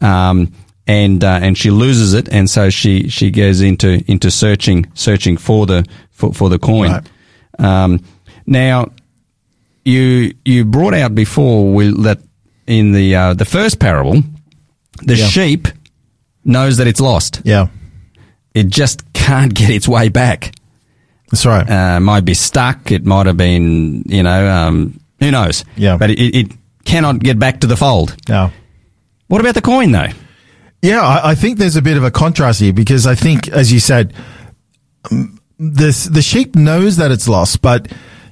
Um, 0.01 0.53
and 0.87 1.25
uh, 1.25 1.41
and 1.43 1.59
she 1.59 1.71
loses 1.71 2.15
it, 2.15 2.29
and 2.29 2.49
so 2.49 2.71
she, 2.71 3.09
she 3.09 3.31
goes 3.31 3.61
into 3.61 4.05
into 4.11 4.31
searching 4.31 4.91
searching 4.95 5.37
for 5.37 5.67
the 5.67 5.85
for, 6.11 6.33
for 6.33 6.49
the 6.49 6.59
coin. 6.59 6.91
Right. 6.93 7.09
Um, 7.59 8.05
now, 8.47 8.93
you 9.85 10.35
you 10.45 10.65
brought 10.65 10.95
out 10.95 11.15
before 11.15 11.73
Will, 11.73 11.97
that 12.03 12.19
in 12.67 12.93
the 12.93 13.15
uh, 13.15 13.35
the 13.35 13.45
first 13.45 13.79
parable, 13.79 14.23
the 15.03 15.17
Yeah. 15.17 15.27
sheep 15.27 15.69
knows 16.45 16.77
that 16.79 16.87
it's 16.87 17.01
lost. 17.01 17.41
Yeah. 17.45 17.69
It 18.55 18.69
just 18.69 19.13
can't 19.13 19.53
get 19.55 19.71
its 19.71 19.87
way 19.89 20.09
back. 20.09 20.53
That's 21.31 21.45
right. 21.45 21.69
Uh, 21.69 22.01
might 22.01 22.25
be 22.25 22.35
stuck. 22.35 22.91
It 22.93 23.05
might 23.05 23.27
have 23.27 23.37
been, 23.37 24.03
you 24.07 24.23
know, 24.23 24.49
um, 24.49 25.01
who 25.21 25.31
knows? 25.31 25.65
Yeah. 25.77 25.97
But 25.97 26.11
it, 26.11 26.21
it 26.37 26.53
cannot 26.85 27.19
get 27.19 27.39
back 27.39 27.61
to 27.61 27.67
the 27.67 27.77
fold. 27.77 28.15
yeah. 28.29 28.51
What 29.27 29.41
about 29.41 29.55
the 29.57 29.61
coin, 29.61 29.91
though? 29.91 30.07
Yeah, 30.83 31.01
I, 31.01 31.31
I 31.31 31.35
think 31.35 31.59
there's 31.59 31.75
a 31.75 31.83
bit 31.83 31.97
of 31.97 32.05
a 32.05 32.13
contrast 32.13 32.61
here 32.61 32.73
because 32.73 33.09
I 33.09 33.17
think, 33.17 33.49
as 33.49 33.73
you 33.73 33.81
said, 33.81 34.15
um, 35.11 35.41
this 35.59 36.05
the 36.05 36.23
sheep 36.23 36.55
knows 36.55 36.99
that 36.99 37.11
it's 37.11 37.27
lost, 37.27 37.61
but 37.61 37.91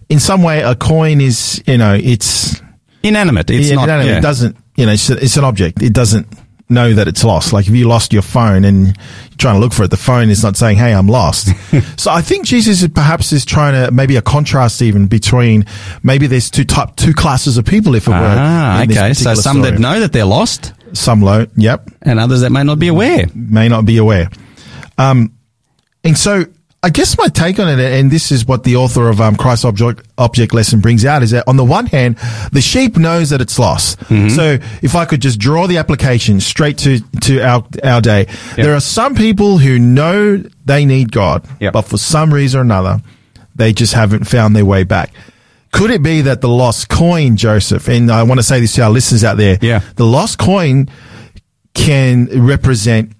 in 0.08 0.20
some 0.20 0.42
way, 0.44 0.60
a 0.60 0.76
coin 0.76 1.20
is 1.20 1.60
you 1.66 1.78
know 1.78 1.94
it's 1.94 2.60
Inanimate. 3.04 3.50
It's 3.50 3.68
yeah, 3.68 3.76
not. 3.76 3.86
no, 3.86 4.00
no, 4.00 4.06
yeah. 4.06 4.18
it 4.18 4.22
doesn't 4.22 4.56
you 4.76 4.86
know 4.86 4.92
it's, 4.92 5.08
it's 5.10 5.36
an 5.36 5.44
object. 5.44 5.82
It 5.82 5.92
doesn't 5.92 6.26
know 6.68 6.94
that 6.94 7.08
it's 7.08 7.22
lost. 7.24 7.52
Like 7.52 7.66
if 7.68 7.74
you 7.74 7.86
lost 7.86 8.12
your 8.12 8.22
phone 8.22 8.64
and 8.64 8.86
you're 8.86 8.94
trying 9.38 9.56
to 9.56 9.60
look 9.60 9.72
for 9.72 9.84
it, 9.84 9.90
the 9.90 9.96
phone 9.96 10.30
is 10.30 10.42
not 10.42 10.56
saying, 10.56 10.78
"Hey, 10.78 10.92
I'm 10.92 11.06
lost." 11.06 11.48
so 12.00 12.10
I 12.10 12.22
think 12.22 12.46
Jesus 12.46 12.82
is 12.82 12.88
perhaps 12.88 13.32
is 13.32 13.44
trying 13.44 13.74
to 13.74 13.92
maybe 13.92 14.16
a 14.16 14.22
contrast 14.22 14.82
even 14.82 15.06
between 15.06 15.66
maybe 16.02 16.26
there's 16.26 16.50
two 16.50 16.64
type 16.64 16.96
two 16.96 17.12
classes 17.12 17.58
of 17.58 17.64
people 17.64 17.94
if 17.94 18.06
it 18.06 18.10
were 18.10 18.16
Ah, 18.16 18.84
this 18.86 18.96
okay. 18.96 19.12
So 19.12 19.34
some 19.34 19.60
that 19.62 19.78
know 19.78 20.00
that 20.00 20.12
they're 20.12 20.24
lost, 20.24 20.72
some 20.92 21.22
low, 21.22 21.46
yep, 21.56 21.88
and 22.02 22.18
others 22.18 22.40
that 22.40 22.50
may 22.50 22.64
not 22.64 22.78
be 22.78 22.88
aware. 22.88 23.26
may 23.34 23.68
not 23.68 23.84
be 23.84 23.98
aware. 23.98 24.30
Um, 24.98 25.36
and 26.02 26.16
so 26.16 26.44
I 26.84 26.90
guess 26.90 27.16
my 27.16 27.28
take 27.28 27.58
on 27.58 27.66
it, 27.68 27.80
and 27.80 28.10
this 28.10 28.30
is 28.30 28.46
what 28.46 28.62
the 28.64 28.76
author 28.76 29.08
of 29.08 29.18
um, 29.20 29.36
Christ 29.36 29.64
Object, 29.64 30.06
Object 30.18 30.52
Lesson 30.52 30.80
brings 30.80 31.04
out, 31.06 31.22
is 31.22 31.30
that 31.30 31.44
on 31.48 31.56
the 31.56 31.64
one 31.64 31.86
hand, 31.86 32.16
the 32.52 32.60
sheep 32.60 32.98
knows 32.98 33.30
that 33.30 33.40
it's 33.40 33.58
lost. 33.58 33.98
So 34.08 34.58
if 34.82 34.94
I 34.94 35.06
could 35.06 35.22
just 35.22 35.38
draw 35.40 35.66
the 35.66 35.78
application 35.78 36.40
straight 36.40 36.76
to, 36.78 37.00
to 37.22 37.40
our, 37.40 37.64
our 37.82 38.00
day, 38.02 38.26
there 38.56 38.74
are 38.74 38.80
some 38.80 39.14
people 39.14 39.56
who 39.58 39.78
know 39.78 40.36
they 40.66 40.84
need 40.84 41.10
God, 41.10 41.46
Yep. 41.60 41.72
but 41.72 41.82
for 41.82 41.96
some 41.96 42.32
reason 42.34 42.60
or 42.60 42.62
another, 42.62 43.00
they 43.56 43.72
just 43.72 43.94
haven't 43.94 44.24
found 44.24 44.54
their 44.54 44.66
way 44.66 44.84
back. 44.84 45.12
Could 45.72 45.90
it 45.90 46.02
be 46.02 46.20
that 46.20 46.40
the 46.42 46.48
lost 46.48 46.88
coin, 46.90 47.36
Joseph, 47.36 47.88
and 47.88 48.12
I 48.12 48.22
want 48.24 48.38
to 48.40 48.44
say 48.44 48.60
this 48.60 48.74
to 48.74 48.82
our 48.82 48.90
listeners 48.90 49.24
out 49.24 49.38
there, 49.38 49.58
Yeah. 49.62 49.80
the 49.96 50.04
lost 50.06 50.38
coin 50.38 50.88
can 51.74 52.26
represent 52.46 53.12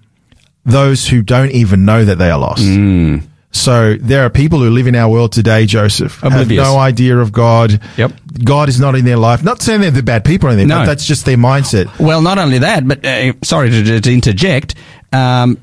those 0.65 1.07
who 1.07 1.21
don't 1.21 1.51
even 1.51 1.83
know 1.85 2.05
that 2.05 2.17
they 2.17 2.29
are 2.29 2.39
lost. 2.39 2.63
Hmm. 2.63 3.17
So 3.55 3.95
there 3.99 4.25
are 4.25 4.29
people 4.29 4.59
who 4.59 4.69
live 4.69 4.85
in 4.87 4.95
our 4.95 5.09
world 5.09 5.31
today, 5.31 5.65
Joseph, 5.65 6.21
Oblivious. 6.23 6.61
have 6.65 6.73
no 6.73 6.77
idea 6.79 7.17
of 7.17 7.31
God. 7.31 7.79
Yep. 7.97 8.11
God 8.43 8.67
is 8.69 8.79
not 8.79 8.95
in 8.95 9.05
their 9.05 9.15
life. 9.17 9.43
Not 9.43 9.61
saying 9.61 9.79
they're 9.81 9.91
the 9.91 10.03
bad 10.03 10.25
people 10.25 10.49
or 10.49 10.51
anything, 10.51 10.67
No. 10.67 10.79
but 10.79 10.85
that's 10.87 11.05
just 11.05 11.25
their 11.25 11.37
mindset. 11.37 11.97
Well, 11.99 12.21
not 12.21 12.37
only 12.37 12.59
that, 12.59 12.85
but 12.87 13.05
uh, 13.05 13.31
sorry 13.43 13.69
to, 13.69 14.01
to 14.01 14.13
interject, 14.13 14.75
um, 15.13 15.57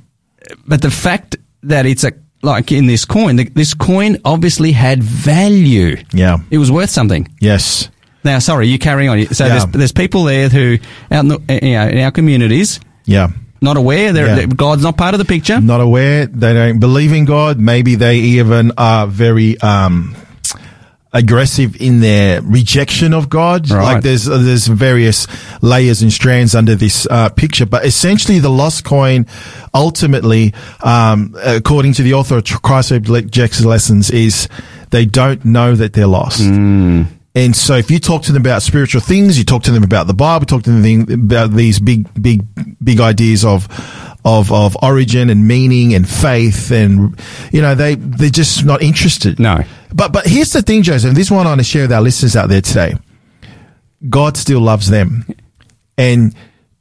but 0.66 0.80
the 0.80 0.90
fact 0.90 1.36
that 1.64 1.84
it's 1.86 2.03
a 2.05 2.12
like 2.43 2.72
in 2.72 2.86
this 2.86 3.05
coin, 3.05 3.36
the, 3.36 3.45
this 3.51 3.74
coin 3.74 4.16
obviously 4.24 4.72
had 4.72 5.01
value. 5.03 5.97
Yeah. 6.12 6.38
It 6.51 6.59
was 6.59 6.72
worth 6.72 6.90
something. 6.90 7.28
Yes. 7.40 7.88
Now, 8.24 8.38
sorry, 8.40 8.68
you 8.68 8.78
carry 8.78 9.07
on. 9.07 9.26
So 9.34 9.45
Yeah. 9.47 9.51
there's 9.59 9.66
there's 9.66 9.93
people 9.93 10.24
there 10.24 10.49
who 10.49 10.78
out 11.11 11.20
in, 11.20 11.28
the, 11.28 11.34
uh, 11.49 11.53
you 11.62 11.72
know, 11.74 11.88
in 11.88 11.99
our 11.99 12.11
communities 12.11 12.80
Yeah. 13.05 13.28
Not 13.62 13.76
aware. 13.76 14.12
They're, 14.12 14.26
Yeah. 14.26 14.34
that 14.46 14.56
God's 14.56 14.82
not 14.82 14.96
part 14.96 15.14
of 15.14 15.18
the 15.18 15.24
picture. 15.24 15.60
Not 15.60 15.80
aware. 15.80 16.26
They 16.26 16.52
don't 16.52 16.80
believe 16.80 17.12
in 17.12 17.24
God. 17.24 17.58
Maybe 17.58 17.94
they 17.94 18.16
even 18.18 18.72
are 18.76 19.06
very, 19.06 19.58
um, 19.60 20.16
aggressive 21.14 21.76
in 21.80 22.00
their 22.00 22.40
rejection 22.40 23.12
of 23.12 23.28
God. 23.28 23.68
Right. 23.70 23.94
Like 23.94 24.02
there's 24.02 24.26
uh, 24.28 24.38
there's 24.38 24.66
various 24.66 25.26
layers 25.60 26.00
and 26.00 26.10
strands 26.10 26.54
under 26.54 26.74
this 26.74 27.06
uh, 27.10 27.28
picture, 27.28 27.66
but 27.66 27.84
essentially 27.84 28.38
the 28.38 28.48
lost 28.48 28.84
coin, 28.84 29.26
ultimately, 29.74 30.54
um, 30.82 31.36
according 31.44 31.92
to 31.94 32.02
the 32.02 32.14
author 32.14 32.38
of 32.38 32.44
Christ's 32.62 32.92
Object 32.92 33.60
Lessons, 33.62 34.10
is 34.10 34.48
they 34.88 35.04
don't 35.04 35.44
know 35.44 35.74
that 35.74 35.92
they're 35.92 36.06
lost. 36.06 36.40
And 37.35 37.57
so 37.57 37.76
if 37.76 37.91
you 37.91 37.99
talk 37.99 38.22
to 38.24 38.33
them 38.33 38.43
about 38.43 38.62
spiritual 38.62 39.01
things, 39.01 39.39
you 39.39 39.45
talk 39.45 39.62
to 39.64 39.70
them 39.70 39.83
about 39.83 40.07
the 40.07 40.14
Bible, 40.14 40.45
talk 40.45 40.64
to 40.64 40.70
them 40.70 41.11
about 41.11 41.53
these 41.53 41.80
big, 41.80 42.07
big, 42.20 42.45
big 42.85 43.01
ideas 43.01 43.45
of, 43.45 43.68
of, 44.24 44.53
of 44.53 44.76
origin 44.83 45.30
and 45.30 45.49
meaning 45.49 45.95
and 45.95 46.07
faith 46.07 46.70
and, 46.70 47.18
you 47.51 47.62
know, 47.62 47.74
they, 47.74 47.95
they're 47.95 48.28
just 48.28 48.66
not 48.66 48.83
interested. 48.83 49.41
No. 49.41 49.61
But, 49.95 50.12
but 50.12 50.26
here's 50.26 50.53
the 50.53 50.61
thing, 50.61 50.83
Joseph, 50.83 51.09
and 51.09 51.16
this 51.16 51.30
one 51.30 51.47
I 51.47 51.51
want 51.51 51.61
to 51.61 51.64
share 51.64 51.85
with 51.85 51.93
our 51.93 52.03
listeners 52.03 52.37
out 52.37 52.51
there 52.51 52.61
today. 52.61 52.95
God 54.09 54.37
still 54.37 54.61
loves 54.61 54.91
them. 54.91 55.26
And 55.97 56.35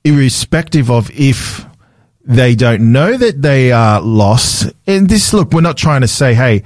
irrespective 0.03 0.91
of 0.91 1.09
if 1.11 1.65
they 2.23 2.55
don't 2.55 2.91
know 2.91 3.15
that 3.15 3.41
they 3.41 3.71
are 3.71 4.01
lost, 4.01 4.71
and 4.85 5.09
this, 5.09 5.33
look, 5.33 5.53
we're 5.53 5.61
not 5.61 5.77
trying 5.77 6.01
to 6.01 6.07
say, 6.07 6.33
hey, 6.33 6.63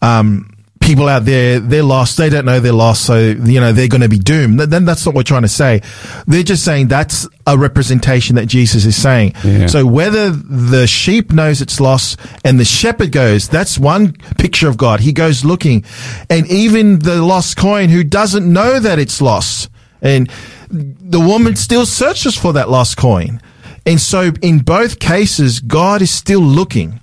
um, 0.00 0.47
people 0.88 1.06
out 1.06 1.26
there, 1.26 1.60
they're 1.60 1.82
lost. 1.82 2.16
They 2.16 2.30
don't 2.30 2.46
know 2.46 2.60
they're 2.60 2.72
lost. 2.72 3.04
So, 3.04 3.18
you 3.18 3.60
know, 3.60 3.72
they're 3.72 3.88
going 3.88 4.00
to 4.00 4.08
be 4.08 4.18
doomed. 4.18 4.58
Then 4.58 4.86
that's 4.86 5.04
not 5.04 5.14
what 5.14 5.20
we're 5.20 5.22
trying 5.24 5.42
to 5.42 5.48
say. 5.48 5.82
They're 6.26 6.42
just 6.42 6.64
saying 6.64 6.88
that's 6.88 7.28
a 7.46 7.58
representation 7.58 8.36
that 8.36 8.46
Jesus 8.46 8.86
is 8.86 8.96
saying. 8.96 9.34
Yeah. 9.44 9.66
So 9.66 9.84
whether 9.84 10.30
the 10.30 10.86
sheep 10.86 11.30
knows 11.30 11.60
it's 11.60 11.78
lost 11.78 12.18
and 12.42 12.58
the 12.58 12.64
shepherd 12.64 13.12
goes, 13.12 13.48
that's 13.50 13.78
one 13.78 14.14
picture 14.38 14.66
of 14.66 14.78
God. 14.78 15.00
He 15.00 15.12
goes 15.12 15.44
looking 15.44 15.84
and 16.30 16.46
even 16.46 17.00
the 17.00 17.22
lost 17.22 17.58
coin 17.58 17.90
who 17.90 18.02
doesn't 18.02 18.50
know 18.50 18.80
that 18.80 18.98
it's 18.98 19.20
lost 19.20 19.68
and 20.00 20.30
the 20.70 21.20
woman 21.20 21.54
still 21.54 21.84
searches 21.84 22.34
for 22.34 22.54
that 22.54 22.70
lost 22.70 22.96
coin. 22.96 23.42
And 23.86 24.00
so 24.00 24.32
in 24.42 24.58
both 24.60 24.98
cases, 24.98 25.60
God 25.60 26.02
is 26.02 26.10
still 26.10 26.40
looking. 26.40 27.00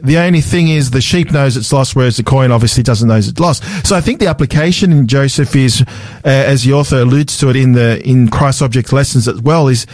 The 0.00 0.18
only 0.18 0.40
thing 0.40 0.68
is 0.68 0.90
the 0.90 1.00
sheep 1.00 1.32
knows 1.32 1.56
it's 1.56 1.72
lost, 1.72 1.96
whereas 1.96 2.16
the 2.16 2.22
coin 2.22 2.52
obviously 2.52 2.84
doesn't 2.84 3.08
know 3.08 3.16
it's 3.16 3.38
lost. 3.40 3.64
So 3.84 3.96
I 3.96 4.00
think 4.00 4.20
the 4.20 4.28
application 4.28 4.92
in 4.92 5.08
Joseph 5.08 5.56
is, 5.56 5.82
uh, 5.82 5.86
as 6.24 6.62
the 6.62 6.72
author 6.72 7.00
alludes 7.00 7.36
to 7.38 7.48
it 7.48 7.56
in 7.56 7.72
the 7.72 8.00
in 8.08 8.28
Christ 8.28 8.62
Object 8.62 8.92
Lessons 8.92 9.26
as 9.26 9.40
well, 9.40 9.66
is 9.66 9.86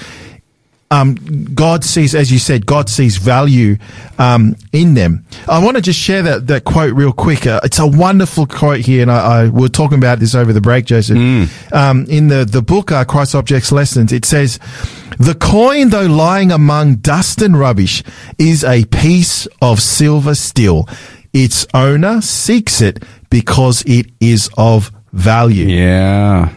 um, 0.93 1.15
God 1.55 1.85
sees, 1.85 2.17
as 2.17 2.33
you 2.33 2.41
said, 2.41 2.67
God 2.67 2.89
sees 2.89 3.17
value 3.17 3.77
um, 4.19 4.57
in 4.73 4.95
them. 4.95 5.25
I 5.49 5.63
want 5.63 5.77
to 5.77 5.83
just 5.83 6.01
share 6.01 6.23
that, 6.23 6.49
that 6.49 6.65
quote 6.65 6.95
real 6.95 7.13
quick. 7.13 7.47
Uh, 7.47 7.61
it's 7.63 7.79
a 7.79 7.87
wonderful 7.87 8.45
quote 8.47 8.81
here, 8.81 9.03
and 9.03 9.11
I, 9.11 9.19
I 9.19 9.45
we 9.45 9.51
we're 9.63 9.69
talking 9.69 9.99
about 9.99 10.19
this 10.19 10.35
over 10.35 10.53
the 10.53 10.61
break, 10.61 10.87
Joseph. 10.87 11.17
Um, 11.73 12.07
in 12.09 12.27
the 12.27 12.45
the 12.45 12.61
book 12.61 12.91
uh, 12.91 13.05
Christ's 13.05 13.37
Object 13.37 13.71
Lessons, 13.71 14.13
it 14.13 14.25
says, 14.25 14.59
"The 15.19 15.37
coin, 15.37 15.91
though 15.91 16.07
lying 16.07 16.51
among 16.51 16.97
dust 16.97 17.41
and 17.41 17.57
rubbish, 17.57 18.03
is 18.39 18.65
a 18.65 18.85
piece 18.87 19.47
of 19.63 19.81
silver 19.81 20.35
still. 20.35 20.89
Its 21.33 21.67
owner 21.73 22.21
seeks 22.21 22.81
it 22.81 23.05
because 23.31 23.85
it 23.87 24.11
is 24.19 24.51
of 24.57 24.91
value." 25.13 25.69
Yeah. 25.69 26.53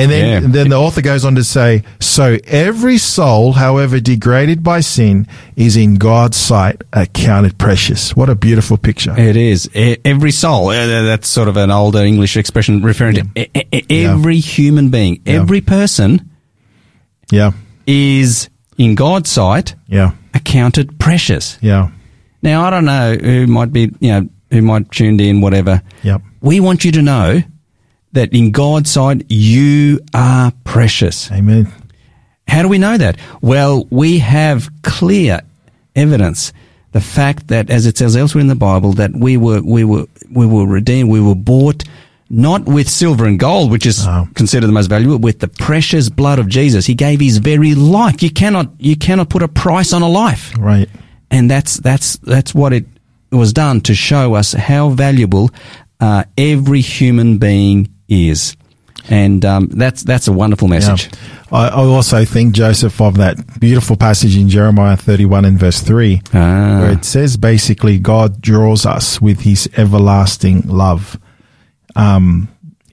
And 0.00 0.10
then, 0.12 0.42
Yeah. 0.44 0.48
then 0.48 0.68
the 0.70 0.76
author 0.76 1.02
goes 1.02 1.24
on 1.24 1.34
to 1.34 1.42
say, 1.42 1.82
so 1.98 2.38
every 2.46 2.98
soul, 2.98 3.54
however 3.54 3.98
degraded 3.98 4.62
by 4.62 4.78
sin, 4.80 5.26
is 5.56 5.76
in 5.76 5.96
God's 5.96 6.36
sight 6.36 6.82
accounted 6.92 7.58
precious. 7.58 8.14
What 8.14 8.28
a 8.30 8.36
beautiful 8.36 8.76
picture. 8.76 9.12
It 9.18 9.36
is. 9.36 9.68
Every 9.74 10.30
soul, 10.30 10.68
uh, 10.68 10.86
that's 11.02 11.28
sort 11.28 11.48
of 11.48 11.56
an 11.56 11.72
older 11.72 11.98
English 12.04 12.36
expression 12.36 12.80
referring 12.82 13.14
to 13.16 13.24
e- 13.36 13.46
e- 13.72 13.82
Yeah. 13.88 14.12
every 14.12 14.38
human 14.38 14.90
being, 14.90 15.18
Yeah. 15.26 15.34
every 15.40 15.60
person 15.60 16.20
Yeah. 17.32 17.50
is, 17.86 18.48
in 18.78 18.94
God's 18.94 19.30
sight, 19.30 19.74
Yeah. 19.88 20.12
accounted 20.32 21.00
precious. 21.00 21.58
Yeah. 21.60 21.88
Now, 22.40 22.64
I 22.64 22.70
don't 22.70 22.84
know 22.84 23.16
who 23.20 23.48
might 23.48 23.72
be, 23.72 23.90
you 23.98 24.10
know, 24.12 24.28
who 24.52 24.62
might 24.62 24.90
tuned 24.92 25.20
in, 25.20 25.40
whatever. 25.40 25.82
Yep. 26.04 26.22
We 26.40 26.60
want 26.60 26.84
you 26.84 26.92
to 26.92 27.02
know 27.02 27.42
that 28.18 28.32
in 28.32 28.50
God's 28.50 28.90
sight, 28.90 29.24
you 29.28 30.00
are 30.12 30.52
precious. 30.64 31.30
Amen. 31.30 31.72
How 32.48 32.62
do 32.62 32.68
we 32.68 32.78
know 32.78 32.98
that? 32.98 33.16
Well, 33.40 33.86
we 33.90 34.18
have 34.18 34.68
clear 34.82 35.40
evidence. 35.94 36.52
The 36.90 37.00
fact 37.00 37.46
that, 37.48 37.70
as 37.70 37.86
it 37.86 37.96
says 37.96 38.16
elsewhere 38.16 38.40
in 38.40 38.48
the 38.48 38.56
Bible, 38.56 38.94
that 38.94 39.12
we 39.12 39.36
were, 39.36 39.60
we 39.62 39.84
were, 39.84 40.06
we 40.32 40.46
were 40.46 40.66
redeemed, 40.66 41.10
we 41.10 41.20
were 41.20 41.36
bought 41.36 41.84
not 42.28 42.66
with 42.66 42.88
silver 42.88 43.24
and 43.24 43.38
gold, 43.38 43.70
which 43.70 43.86
is 43.86 44.04
No. 44.04 44.26
considered 44.34 44.66
the 44.66 44.72
most 44.72 44.88
valuable, 44.88 45.18
with 45.18 45.38
the 45.38 45.48
precious 45.48 46.08
blood 46.08 46.38
of 46.40 46.48
Jesus. 46.48 46.86
He 46.86 46.94
gave 46.94 47.20
his 47.20 47.38
very 47.38 47.74
life. 47.74 48.22
You 48.22 48.30
cannot, 48.30 48.72
you 48.78 48.96
cannot 48.96 49.28
put 49.30 49.42
a 49.42 49.48
price 49.48 49.92
on 49.92 50.02
a 50.02 50.08
life. 50.08 50.52
Right. 50.58 50.88
And 51.30 51.48
that's, 51.48 51.76
that's, 51.76 52.16
that's 52.18 52.52
what 52.54 52.72
it 52.72 52.86
was 53.30 53.52
done 53.52 53.80
to 53.82 53.94
show 53.94 54.34
us 54.34 54.52
how 54.54 54.88
valuable, 54.90 55.50
uh, 56.00 56.24
every 56.36 56.80
human 56.80 57.38
being 57.38 57.88
is. 58.08 58.56
And, 59.10 59.44
um, 59.44 59.68
that's, 59.68 60.02
that's 60.02 60.28
a 60.28 60.32
wonderful 60.32 60.68
Yeah. 60.68 60.74
message. 60.74 61.10
I, 61.50 61.68
I 61.68 61.70
also 61.84 62.24
think, 62.26 62.54
Joseph, 62.54 63.00
of 63.00 63.16
that 63.16 63.58
beautiful 63.58 63.96
passage 63.96 64.36
in 64.36 64.48
Jeremiah 64.50 64.96
31 64.96 65.44
and 65.46 65.58
verse 65.58 65.80
3, 65.80 66.20
Ah. 66.34 66.80
where 66.80 66.90
it 66.90 67.04
says 67.06 67.36
basically 67.38 67.98
God 67.98 68.42
draws 68.42 68.84
us 68.84 69.20
with 69.20 69.40
his 69.40 69.68
everlasting 69.76 70.62
love. 70.66 71.18
Um, 71.96 72.48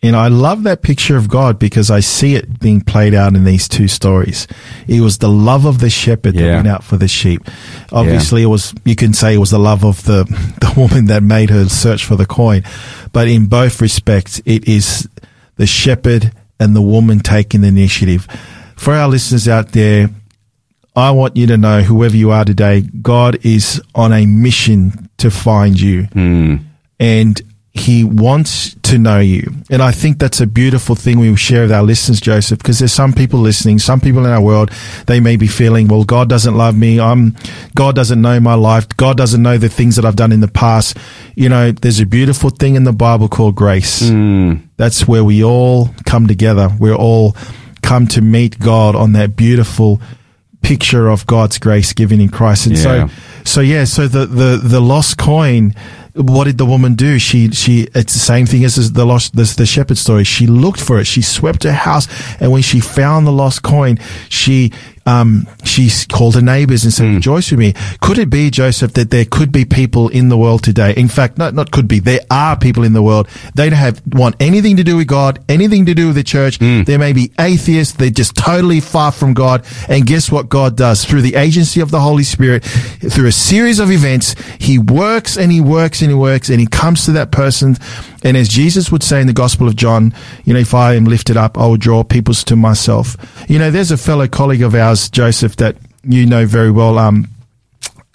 and 0.06 0.16
I 0.16 0.28
love 0.28 0.64
that 0.64 0.82
picture 0.82 1.18
of 1.18 1.30
God 1.30 1.58
because 1.58 1.90
I 1.90 2.00
see 2.00 2.36
it 2.36 2.60
being 2.60 2.82
played 2.82 3.14
out 3.14 3.36
in 3.36 3.44
these 3.44 3.68
two 3.68 3.88
stories. 3.88 4.48
It 4.88 5.02
was 5.02 5.18
the 5.18 5.30
love 5.30 5.66
of 5.66 5.80
the 5.80 5.90
shepherd 5.90 6.36
that 6.36 6.56
went 6.56 6.68
out 6.68 6.84
for 6.84 6.98
the 6.98 7.08
sheep. 7.08 7.42
Obviously, 7.92 8.44
it 8.44 8.48
was, 8.48 8.74
you 8.84 8.96
can 8.96 9.14
say 9.14 9.34
it 9.34 9.38
was 9.38 9.52
the 9.52 9.60
love 9.60 9.84
of 9.84 10.04
the, 10.04 10.24
the 10.62 10.74
woman 10.80 11.06
that 11.06 11.24
made 11.24 11.50
her 11.50 11.66
search 11.70 12.06
for 12.06 12.16
the 12.16 12.26
coin. 12.26 12.64
But 13.14 13.28
in 13.28 13.48
both 13.48 13.82
respects, 13.82 14.42
it 14.46 14.68
is 14.68 15.10
the 15.56 15.66
shepherd 15.66 16.32
and 16.60 16.76
the 16.76 16.82
woman 16.82 17.20
taking 17.20 17.62
the 17.62 17.68
initiative. 17.70 18.28
For 18.76 18.94
our 18.94 19.08
listeners 19.08 19.48
out 19.48 19.72
there, 19.72 20.10
I 20.96 21.12
want 21.12 21.36
you 21.36 21.48
to 21.48 21.58
know, 21.58 21.82
whoever 21.82 22.16
you 22.16 22.32
are 22.32 22.46
today, 22.46 22.82
God 22.82 23.46
is 23.46 23.82
on 23.94 24.14
a 24.14 24.26
mission 24.26 25.10
to 25.18 25.30
find 25.30 25.80
you. 25.80 26.04
Hmm. 26.04 26.56
And 27.00 27.42
he 27.78 28.06
wants 28.06 28.74
to 28.84 28.98
know 28.98 29.20
you. 29.20 29.52
And 29.70 29.82
I 29.82 29.92
think 29.92 30.18
that's 30.18 30.40
a 30.40 30.48
beautiful 30.48 30.96
thing 30.96 31.20
we 31.20 31.36
share 31.36 31.64
with 31.64 31.74
our 31.74 31.84
listeners, 31.84 32.22
Joseph, 32.22 32.60
because 32.60 32.80
there's 32.80 32.94
some 32.94 33.12
people 33.12 33.42
listening, 33.42 33.80
some 33.80 34.00
people 34.00 34.26
in 34.26 34.32
our 34.32 34.42
world, 34.42 34.72
they 35.08 35.20
may 35.20 35.36
be 35.36 35.48
feeling, 35.48 35.90
well, 35.90 36.06
God 36.06 36.30
doesn't 36.30 36.56
love 36.56 36.78
me. 36.78 37.02
I'm, 37.02 37.36
God 37.76 37.94
doesn't 37.94 38.22
know 38.22 38.40
my 38.40 38.54
life. 38.54 38.88
God 38.96 39.18
doesn't 39.18 39.42
know 39.44 39.58
the 39.58 39.68
things 39.68 39.98
that 39.98 40.06
I've 40.06 40.16
done 40.16 40.32
in 40.32 40.40
the 40.40 40.48
past. 40.48 40.96
You 41.36 41.50
know, 41.50 41.74
there's 41.74 42.00
a 42.00 42.06
beautiful 42.06 42.50
thing 42.50 42.76
in 42.76 42.86
the 42.86 42.94
Bible 42.94 43.28
called 43.28 43.56
grace. 43.56 44.08
Hmm. 44.10 44.54
That's 44.78 45.06
where 45.06 45.26
we 45.26 45.44
all 45.44 45.90
come 46.06 46.28
together. 46.28 46.70
We're 46.80 46.96
all 46.96 47.36
come 47.82 48.08
to 48.08 48.22
meet 48.22 48.58
God 48.58 48.96
on 48.96 49.12
that 49.14 49.36
beautiful 49.36 50.00
picture 50.62 51.10
of 51.10 51.28
God's 51.28 51.60
grace 51.60 51.92
given 51.92 52.22
in 52.22 52.30
Christ. 52.30 52.68
And 52.68 52.78
Yeah. 52.78 53.08
so, 53.08 53.14
so 53.44 53.62
yeah, 53.62 53.84
so 53.84 54.08
the, 54.08 54.26
the, 54.26 54.62
the 54.64 54.80
lost 54.80 55.18
coin, 55.18 55.76
what 56.16 56.46
did 56.46 56.58
the 56.58 56.66
woman 56.66 56.96
do? 56.96 57.20
She, 57.20 57.52
she, 57.52 57.88
it's 57.94 58.14
the 58.14 58.20
same 58.20 58.46
thing 58.46 58.64
as 58.64 58.94
the 58.94 59.06
lost, 59.06 59.36
this, 59.36 59.56
the 59.56 59.66
shepherd 59.66 59.98
story. 59.98 60.24
She 60.24 60.48
looked 60.48 60.80
for 60.80 61.00
it. 61.00 61.06
She 61.06 61.22
swept 61.22 61.64
her 61.64 61.74
house. 61.74 62.08
And 62.40 62.52
when 62.52 62.62
she 62.62 62.80
found 62.80 63.28
the 63.28 63.32
lost 63.32 63.64
coin, 63.64 64.00
she, 64.30 64.72
um, 65.06 65.48
she 65.64 65.90
called 66.12 66.36
her 66.36 66.42
neighbors 66.42 66.84
and 66.84 66.92
said, 66.92 67.14
rejoice 67.14 67.52
with 67.52 67.60
me. 67.60 67.74
Could 68.02 68.18
it 68.18 68.30
be, 68.30 68.50
Joseph, 68.50 68.94
that 68.94 69.12
there 69.12 69.26
could 69.26 69.52
be 69.52 69.66
people 69.66 70.10
in 70.10 70.30
the 70.30 70.38
world 70.38 70.64
today? 70.64 70.94
In 70.96 71.08
fact, 71.08 71.38
not, 71.38 71.54
not 71.54 71.72
could 71.72 71.88
be. 71.88 72.00
There 72.00 72.22
are 72.32 72.58
people 72.58 72.84
in 72.84 72.94
the 72.94 73.04
world. 73.04 73.28
They 73.54 73.70
don't 73.70 73.78
have, 73.78 74.02
want 74.14 74.36
anything 74.40 74.78
to 74.78 74.84
do 74.84 74.98
with 74.98 75.08
God, 75.08 75.44
anything 75.48 75.86
to 75.86 75.94
do 75.94 76.08
with 76.08 76.16
the 76.16 76.24
church. 76.24 76.58
They 76.58 76.98
may 76.98 77.14
be 77.14 77.32
atheists. 77.40 77.94
They're 77.94 78.10
just 78.10 78.36
totally 78.36 78.80
far 78.80 79.12
from 79.12 79.34
God. 79.34 79.66
And 79.88 80.06
guess 80.08 80.32
what 80.32 80.50
God 80.50 80.76
does? 80.76 81.06
Through 81.06 81.22
the 81.22 81.36
agency 81.36 81.82
of 81.82 81.92
the 81.92 82.00
Holy 82.00 82.24
Spirit, 82.24 82.64
through 82.64 83.28
a 83.28 83.32
series 83.32 83.80
of 83.80 83.92
events, 83.92 84.36
He 84.60 84.80
works 84.80 85.38
and 85.38 85.52
He 85.52 85.62
works 85.62 86.02
and 86.02 86.10
He 86.10 86.16
works 86.16 86.50
and 86.50 86.60
He 86.60 86.68
comes 86.68 87.06
to 87.06 87.12
that 87.14 87.32
person. 87.32 87.78
And 88.26 88.36
as 88.36 88.50
Jesus 88.50 88.92
would 88.92 89.04
say 89.04 89.22
in 89.22 89.28
the 89.28 89.34
Gospel 89.34 89.68
of 89.68 89.76
John, 89.76 90.14
you 90.44 90.54
know, 90.54 90.60
if 90.60 90.74
I 90.74 90.96
am 90.96 91.06
lifted 91.06 91.38
up, 91.38 91.58
I 91.58 91.68
will 91.68 91.78
draw 91.78 92.04
peoples 92.04 92.44
to 92.46 92.56
myself. 92.56 93.16
You 93.48 93.60
know, 93.60 93.70
there's 93.72 93.92
a 93.92 93.98
fellow 93.98 94.28
colleague 94.28 94.64
of 94.64 94.74
ours, 94.76 95.10
Joseph, 95.10 95.56
that 95.58 95.78
you 96.04 96.26
know 96.26 96.46
very 96.46 96.72
well. 96.72 96.98
Um, 96.98 97.28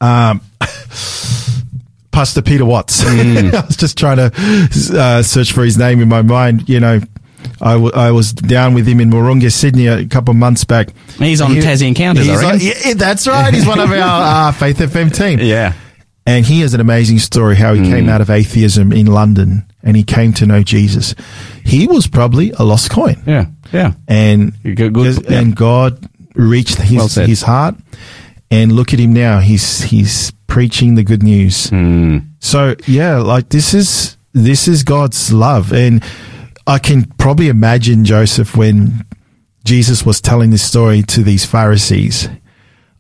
um, 0.01 0.41
Pastor 2.13 2.43
Peter 2.43 2.65
Watts. 2.65 3.03
I 3.07 3.65
was 3.67 3.77
just 3.77 3.97
trying 3.97 4.17
to 4.17 4.31
uh, 4.99 5.23
search 5.23 5.53
for 5.53 5.65
his 5.65 5.79
name 5.79 6.01
in 6.01 6.09
my 6.09 6.23
mind. 6.23 6.69
You 6.69 6.81
know, 6.81 7.01
I, 7.61 7.73
w- 7.75 7.93
I 7.95 8.11
was 8.11 8.33
down 8.33 8.75
with 8.75 8.87
him 8.87 9.01
in 9.01 9.11
Wahroonga, 9.11 9.53
Sydney, 9.53 9.87
a 9.87 10.05
couple 10.07 10.33
of 10.33 10.37
months 10.37 10.65
back. 10.65 10.89
He's 11.19 11.41
on 11.41 11.53
He- 11.53 11.61
Tassie 11.61 11.87
Encounters, 11.87 12.27
he's 12.27 12.43
on- 12.43 12.59
yeah, 12.61 12.95
that's 12.95 13.29
right. 13.29 13.55
He's 13.55 13.67
one 13.67 13.79
of 13.79 13.91
our 13.91 14.49
uh, 14.49 14.53
Faith 14.53 14.79
FM 14.79 15.15
team. 15.15 15.39
Yeah. 15.47 15.73
And 16.31 16.47
he 16.47 16.61
has 16.61 16.75
an 16.75 16.81
amazing 16.81 17.19
story 17.19 17.57
how 17.57 17.75
he 17.75 17.83
came 17.83 18.09
out 18.09 18.21
of 18.21 18.31
atheism 18.31 18.93
in 18.93 19.07
London 19.07 19.65
and 19.83 19.97
he 19.97 20.05
came 20.05 20.33
to 20.35 20.47
know 20.47 20.63
Jesus. 20.63 21.13
He 21.65 21.89
was 21.89 22.07
probably 22.07 22.53
a 22.53 22.63
lost 22.63 22.91
coin. 22.91 23.21
Yeah. 23.27 23.47
Yeah. 23.73 23.95
And 24.07 24.53
Good- 24.63 24.95
yeah. 25.29 25.39
and 25.41 25.57
God 25.57 26.09
reached 26.37 26.79
his 26.79 27.17
Well 27.17 27.27
his 27.27 27.43
heart. 27.43 27.75
And 28.49 28.71
look 28.73 28.93
at 28.93 29.01
him 29.01 29.13
now. 29.13 29.41
He's 29.41 29.83
he's 29.83 30.31
preaching 30.47 30.95
the 30.95 31.03
good 31.03 31.23
news. 31.25 31.69
Hmm. 31.71 32.19
So 32.39 32.77
yeah, 32.87 33.19
like 33.19 33.49
this 33.49 33.75
is 33.75 34.17
this 34.33 34.69
is 34.69 34.85
God's 34.85 35.33
love. 35.33 35.73
And 35.73 36.03
I 36.67 36.79
can 36.79 37.07
probably 37.19 37.49
imagine 37.49 38.05
Joseph 38.05 38.57
when 38.57 39.05
Jesus 39.65 40.07
was 40.07 40.21
telling 40.21 40.51
this 40.51 40.63
story 40.63 41.03
to 41.03 41.23
these 41.25 41.45
Pharisees. 41.45 42.29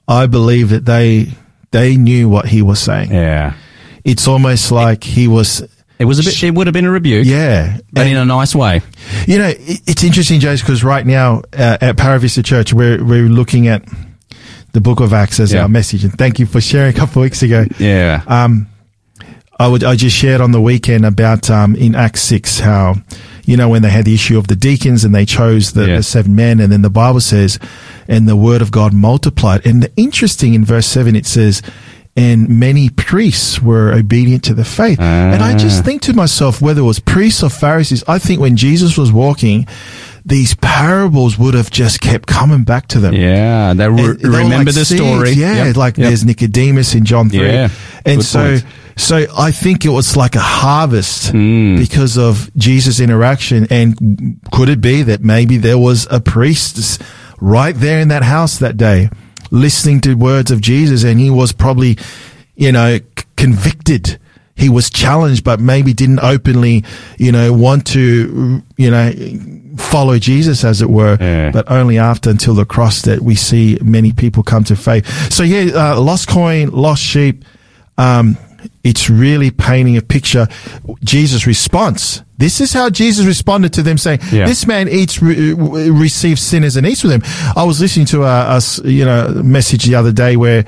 I 0.09 0.26
believe 0.26 0.70
that 0.70 0.85
they 0.87 1.28
they 1.73 1.97
knew 1.97 2.29
what 2.29 2.47
he 2.47 2.62
was 2.62 2.79
saying. 2.81 3.12
Yeah. 3.12 3.55
It's 4.05 4.27
almost 4.27 4.73
like 4.73 5.05
he 5.05 5.29
was 5.29 5.62
It 5.99 6.05
was 6.07 6.18
a 6.18 6.23
bit. 6.23 6.43
It 6.43 6.55
would 6.55 6.66
have 6.66 6.75
been 6.75 6.87
a 6.87 6.91
rebuke. 6.91 7.27
yeah. 7.27 7.79
But 7.93 8.07
in 8.07 8.16
a 8.16 8.25
nice 8.25 8.55
way. 8.55 8.81
You 9.27 9.39
know, 9.39 9.49
it- 9.49 9.83
it's 9.87 10.03
interesting, 10.03 10.41
Joseph, 10.41 10.66
because 10.66 10.83
right 10.83 11.07
now 11.07 11.43
uh, 11.57 11.77
at 11.81 11.97
Para 11.97 12.18
Vista 12.18 12.43
Church, 12.43 12.73
we're 12.73 13.03
we're 13.05 13.29
looking 13.29 13.68
at 13.68 13.85
the 14.73 14.81
Book 14.81 15.01
of 15.01 15.12
Acts 15.12 15.39
as 15.41 15.53
Yeah. 15.53 15.62
our 15.62 15.68
message, 15.68 16.05
and 16.05 16.16
thank 16.16 16.39
you 16.39 16.47
for 16.47 16.61
sharing 16.61 16.91
a 16.95 16.97
couple 16.97 17.21
of 17.23 17.27
weeks 17.27 17.43
ago. 17.43 17.66
Yeah. 17.79 18.23
Um, 18.27 18.68
I 19.59 19.68
would 19.68 19.85
I 19.85 19.95
just 19.97 20.16
shared 20.16 20.41
on 20.41 20.53
the 20.53 20.61
weekend 20.61 21.05
about 21.05 21.51
um, 21.51 21.75
in 21.77 21.95
Acts 21.95 22.23
six 22.23 22.59
how 22.61 22.95
you 23.51 23.57
know 23.57 23.68
when 23.68 23.82
they 23.82 23.90
had 23.90 24.05
the 24.05 24.14
issue 24.14 24.38
of 24.38 24.46
the 24.46 24.57
deacons 24.68 25.05
and 25.05 25.12
they 25.14 25.26
chose 25.26 25.72
the, 25.72 25.86
Yeah. 25.88 25.96
the 25.98 26.03
seven 26.03 26.34
men 26.34 26.61
and 26.61 26.70
then 26.72 26.82
the 26.82 26.90
Bible 27.03 27.20
says 27.20 27.59
and 28.09 28.28
the 28.28 28.36
word 28.36 28.62
of 28.62 28.70
God 28.70 28.92
multiplied 28.92 29.61
and 29.66 29.82
the 29.82 29.90
interesting 29.96 30.55
in 30.55 30.64
verse 30.64 30.86
seven 30.86 31.14
it 31.16 31.26
says 31.26 31.62
and 32.16 32.48
many 32.48 32.88
priests 32.90 33.62
were 33.62 33.92
obedient 33.92 34.42
to 34.44 34.55
the 34.55 34.64
faith 34.64 34.98
and 35.01 35.42
I 35.42 35.57
just 35.57 35.80
Ah. 35.80 35.84
think 35.86 36.03
to 36.03 36.12
myself 36.12 36.61
whether 36.61 36.80
it 36.80 36.84
was 36.92 37.01
priests 37.01 37.42
or 37.42 37.51
Pharisees 37.51 38.03
I 38.09 38.18
think 38.18 38.40
when 38.40 38.57
Jesus 38.57 38.96
was 38.96 39.11
walking 39.12 39.66
these 40.24 40.55
parables 40.55 41.38
would 41.38 41.55
have 41.55 41.70
just 41.70 42.01
kept 42.01 42.26
coming 42.26 42.62
back 42.64 42.88
to 42.88 42.98
them 43.01 43.14
Yeah, 43.14 43.72
they 43.74 43.88
re- 43.88 44.16
they 44.20 44.28
remember 44.28 44.57
like 44.70 44.74
the 44.74 44.84
seeds, 44.84 45.01
story. 45.01 45.32
Yeah, 45.32 45.64
Yep, 45.66 45.76
like 45.76 45.96
yep. 45.98 46.09
there's 46.09 46.24
Nicodemus 46.24 46.94
in 46.94 47.05
John 47.05 47.30
3. 47.30 47.40
Yeah, 47.40 47.68
And 48.05 48.18
good 48.18 48.24
so, 48.26 48.40
point. 48.51 48.64
So 49.01 49.24
I 49.36 49.51
think 49.51 49.84
it 49.84 49.88
was 49.90 50.16
like 50.16 50.36
a 50.36 50.40
harvest 50.40 51.30
Hmm. 51.30 51.76
because 51.76 52.16
of 52.18 52.51
Jesus' 52.57 53.01
interaction. 53.01 53.66
And 53.70 54.38
could 54.53 54.68
it 54.68 54.80
be 54.80 55.03
that 55.03 55.22
maybe 55.22 55.57
there 55.57 55.78
was 55.78 56.07
a 56.11 56.20
priest 56.20 57.01
right 57.40 57.74
there 57.74 58.01
in 58.01 58.09
that 58.09 58.22
house 58.22 58.59
that 58.59 58.76
day 58.76 59.09
listening 59.51 60.01
to 60.03 60.14
words 60.14 60.51
of 60.51 60.61
Jesus 60.61 61.03
and 61.05 61.18
he 61.18 61.30
was 61.30 61.53
probably, 61.53 61.96
you 62.57 62.70
know, 62.72 62.98
c- 62.98 63.24
convicted. 63.36 64.18
He 64.55 64.68
was 64.68 64.90
challenged, 64.90 65.42
but 65.44 65.59
maybe 65.59 65.92
didn't 65.94 66.20
openly, 66.20 66.84
you 67.18 67.32
know, 67.32 67.53
want 67.53 67.86
to, 67.88 68.62
you 68.76 68.90
know, 68.90 69.11
follow 69.78 70.18
Jesus, 70.18 70.62
as 70.64 70.82
it 70.82 70.90
were. 70.90 71.16
Yeah. 71.18 71.51
But 71.51 71.70
only 71.70 71.96
after 71.98 72.28
until 72.28 72.55
the 72.55 72.66
cross 72.66 73.03
that 73.03 73.22
we 73.22 73.34
see 73.34 73.78
many 73.82 74.12
people 74.12 74.42
come 74.42 74.64
to 74.64 74.76
faith. 74.76 75.07
So 75.32 75.42
yeah, 75.42 75.92
uh, 75.94 76.01
lost 76.01 76.28
coin, 76.28 76.68
lost 76.70 77.03
sheep. 77.03 77.44
Um, 77.96 78.36
it's 78.84 79.11
really 79.11 79.50
painting 79.50 79.96
a 79.96 80.02
picture. 80.02 80.46
Jesus' 81.04 81.46
response. 81.46 82.22
This 82.38 82.61
is 82.61 82.72
how 82.72 82.88
Jesus 82.88 83.26
responded 83.26 83.72
to 83.74 83.82
them, 83.82 83.98
saying, 83.98 84.20
Yeah. 84.32 84.46
"This 84.46 84.66
man 84.66 84.88
eats, 84.88 85.20
re- 85.20 85.52
re- 85.52 85.90
receives 85.90 86.40
sinners, 86.40 86.76
and 86.76 86.86
eats 86.86 87.02
with 87.02 87.12
them." 87.12 87.22
I 87.54 87.64
was 87.64 87.80
listening 87.80 88.06
to 88.06 88.24
a 88.24 88.61
you 88.84 89.04
know 89.04 89.28
message 89.44 89.84
the 89.84 89.94
other 89.96 90.12
day 90.12 90.36
where 90.36 90.64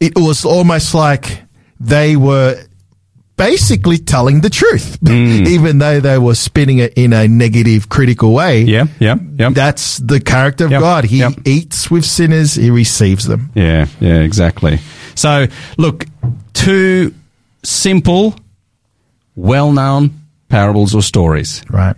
it 0.00 0.16
was 0.16 0.44
almost 0.44 0.94
like 0.94 1.42
they 1.80 2.16
were 2.16 2.56
basically 3.36 3.98
telling 3.98 4.40
the 4.40 4.50
truth, 4.50 4.98
mm. 5.04 5.46
even 5.48 5.78
though 5.78 6.00
they 6.00 6.18
were 6.18 6.34
spinning 6.34 6.78
it 6.78 6.92
in 6.94 7.12
a 7.12 7.26
negative, 7.26 7.88
critical 7.88 8.32
way. 8.32 8.62
Yeah, 8.62 8.84
yeah, 9.00 9.16
yeah. 9.38 9.50
That's 9.50 9.98
the 9.98 10.20
character 10.20 10.66
of 10.66 10.70
Yep, 10.70 10.80
God. 10.80 11.04
He 11.04 11.18
yep. 11.18 11.32
eats 11.44 11.90
with 11.90 12.04
sinners, 12.04 12.54
he 12.54 12.70
receives 12.70 13.26
them. 13.26 13.50
Yeah, 13.54 13.86
yeah, 14.00 14.20
exactly. 14.20 14.78
So, 15.14 15.46
look, 15.78 16.06
two 16.52 17.14
simple, 17.62 18.34
well 19.34 19.72
known 19.72 20.20
parables 20.48 20.94
or 20.94 21.02
stories. 21.02 21.62
Right. 21.70 21.96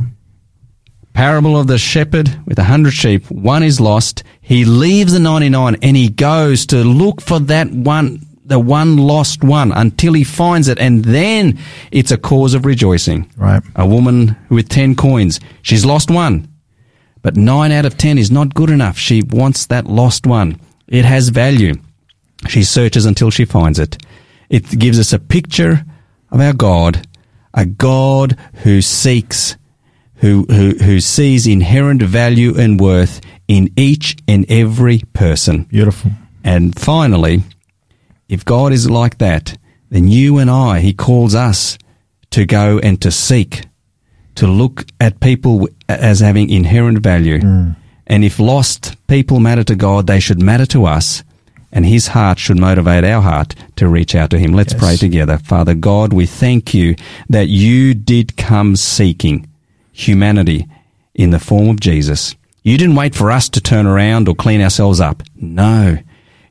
Parable 1.12 1.56
of 1.56 1.68
the 1.68 1.78
shepherd 1.78 2.28
with 2.46 2.58
a 2.58 2.64
hundred 2.64 2.92
sheep, 2.92 3.30
one 3.30 3.62
is 3.62 3.80
lost. 3.80 4.24
He 4.40 4.64
leaves 4.64 5.12
the 5.12 5.20
99 5.20 5.76
and 5.80 5.96
he 5.96 6.08
goes 6.08 6.66
to 6.66 6.78
look 6.78 7.20
for 7.20 7.38
that 7.40 7.70
one, 7.70 8.20
the 8.44 8.58
one 8.58 8.96
lost 8.96 9.44
one 9.44 9.70
until 9.72 10.12
he 10.12 10.24
finds 10.24 10.66
it. 10.68 10.78
And 10.78 11.04
then 11.04 11.58
it's 11.92 12.10
a 12.10 12.18
cause 12.18 12.54
of 12.54 12.64
rejoicing. 12.66 13.30
Right. 13.36 13.62
A 13.76 13.86
woman 13.86 14.36
with 14.50 14.68
10 14.68 14.96
coins, 14.96 15.38
she's 15.62 15.84
lost 15.84 16.10
one. 16.10 16.48
But 17.22 17.36
nine 17.36 17.72
out 17.72 17.86
of 17.86 17.96
10 17.96 18.18
is 18.18 18.30
not 18.30 18.52
good 18.52 18.68
enough. 18.68 18.98
She 18.98 19.22
wants 19.22 19.66
that 19.66 19.86
lost 19.86 20.26
one. 20.26 20.60
It 20.88 21.04
has 21.04 21.28
value. 21.28 21.74
She 22.48 22.62
searches 22.62 23.06
until 23.06 23.30
she 23.30 23.44
finds 23.44 23.78
it. 23.78 23.96
It 24.48 24.78
gives 24.78 24.98
us 24.98 25.12
a 25.12 25.18
picture 25.18 25.84
of 26.30 26.40
our 26.40 26.52
God, 26.52 27.06
a 27.52 27.64
God 27.64 28.38
who 28.62 28.82
seeks, 28.82 29.56
who, 30.16 30.44
who, 30.48 30.70
who 30.70 31.00
sees 31.00 31.46
inherent 31.46 32.02
value 32.02 32.58
and 32.58 32.80
worth 32.80 33.20
in 33.48 33.70
each 33.76 34.16
and 34.26 34.44
every 34.50 35.02
person. 35.12 35.64
Beautiful. 35.64 36.10
And 36.42 36.78
finally, 36.78 37.42
if 38.28 38.44
God 38.44 38.72
is 38.72 38.90
like 38.90 39.18
that, 39.18 39.56
then 39.90 40.08
you 40.08 40.38
and 40.38 40.50
I, 40.50 40.80
He 40.80 40.92
calls 40.92 41.34
us 41.34 41.78
to 42.30 42.44
go 42.44 42.78
and 42.80 43.00
to 43.00 43.10
seek, 43.10 43.64
to 44.34 44.46
look 44.46 44.86
at 45.00 45.20
people 45.20 45.68
as 45.88 46.20
having 46.20 46.50
inherent 46.50 46.98
value. 46.98 47.38
Mm. 47.38 47.76
And 48.06 48.24
if 48.24 48.38
lost 48.38 48.96
people 49.06 49.40
matter 49.40 49.64
to 49.64 49.76
God, 49.76 50.06
they 50.06 50.20
should 50.20 50.42
matter 50.42 50.66
to 50.66 50.84
us. 50.84 51.22
And 51.74 51.84
His 51.84 52.06
heart 52.08 52.38
should 52.38 52.58
motivate 52.58 53.04
our 53.04 53.20
heart 53.20 53.54
to 53.76 53.88
reach 53.88 54.14
out 54.14 54.30
to 54.30 54.38
Him. 54.38 54.52
Let's 54.54 54.72
Yes. 54.72 54.80
pray 54.80 54.96
together. 54.96 55.38
Father 55.38 55.74
God, 55.74 56.12
we 56.12 56.24
thank 56.24 56.72
you 56.72 56.94
that 57.28 57.48
you 57.48 57.92
did 57.94 58.36
come 58.36 58.76
seeking 58.76 59.46
humanity 59.92 60.66
in 61.14 61.30
the 61.30 61.38
form 61.40 61.68
of 61.68 61.80
Jesus. 61.80 62.34
You 62.62 62.78
didn't 62.78 62.94
wait 62.96 63.14
for 63.14 63.30
us 63.30 63.48
to 63.50 63.60
turn 63.60 63.86
around 63.86 64.28
or 64.28 64.34
clean 64.34 64.62
ourselves 64.62 65.00
up. 65.00 65.22
No, 65.36 65.98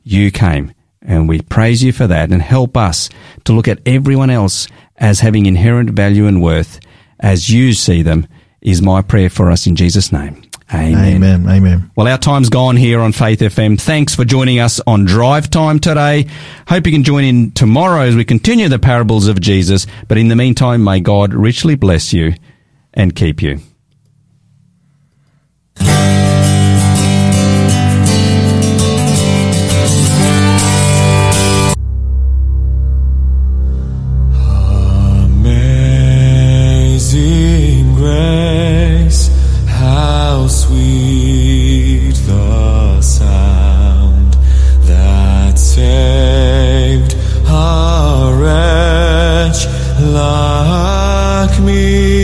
you 0.04 0.30
came. 0.30 0.72
And 1.02 1.28
we 1.28 1.40
praise 1.40 1.82
you 1.82 1.92
for 1.92 2.06
that 2.06 2.30
and 2.30 2.40
help 2.40 2.76
us 2.76 3.10
to 3.44 3.52
look 3.52 3.66
at 3.68 3.80
everyone 3.84 4.30
else 4.30 4.68
as 4.96 5.20
having 5.20 5.46
inherent 5.46 5.90
value 5.90 6.26
and 6.26 6.40
worth 6.40 6.80
as 7.20 7.50
you 7.50 7.72
see 7.72 8.02
them 8.02 8.26
is 8.60 8.80
my 8.80 9.02
prayer 9.02 9.28
for 9.28 9.50
us 9.50 9.66
in 9.66 9.76
Jesus' 9.76 10.12
name. 10.12 10.42
Amen. 10.72 11.16
Amen. 11.16 11.48
Amen. 11.48 11.90
Well, 11.94 12.08
our 12.08 12.18
time's 12.18 12.48
gone 12.48 12.76
here 12.76 13.00
on 13.00 13.12
Faith 13.12 13.40
FM. 13.40 13.80
Thanks 13.80 14.14
for 14.14 14.24
joining 14.24 14.60
us 14.60 14.80
on 14.86 15.04
Drive 15.04 15.50
Time 15.50 15.78
today. 15.78 16.26
Hope 16.66 16.86
you 16.86 16.92
can 16.92 17.04
join 17.04 17.24
in 17.24 17.52
tomorrow 17.52 18.00
as 18.02 18.16
we 18.16 18.24
continue 18.24 18.68
the 18.68 18.78
parables 18.78 19.28
of 19.28 19.40
Jesus. 19.40 19.86
But 20.08 20.16
in 20.16 20.28
the 20.28 20.36
meantime, 20.36 20.82
may 20.82 21.00
God 21.00 21.34
richly 21.34 21.74
bless 21.74 22.12
you 22.12 22.34
and 22.94 23.14
keep 23.14 23.42
you. 23.42 23.60
Amazing 36.54 37.94
grace. 37.96 39.28
How 39.94 40.48
sweet 40.48 42.16
the 42.26 43.00
sound 43.00 44.32
that 44.88 45.56
saved 45.56 47.14
a 47.46 48.32
wretch 48.34 49.60
like 50.00 51.60
me. 51.60 52.23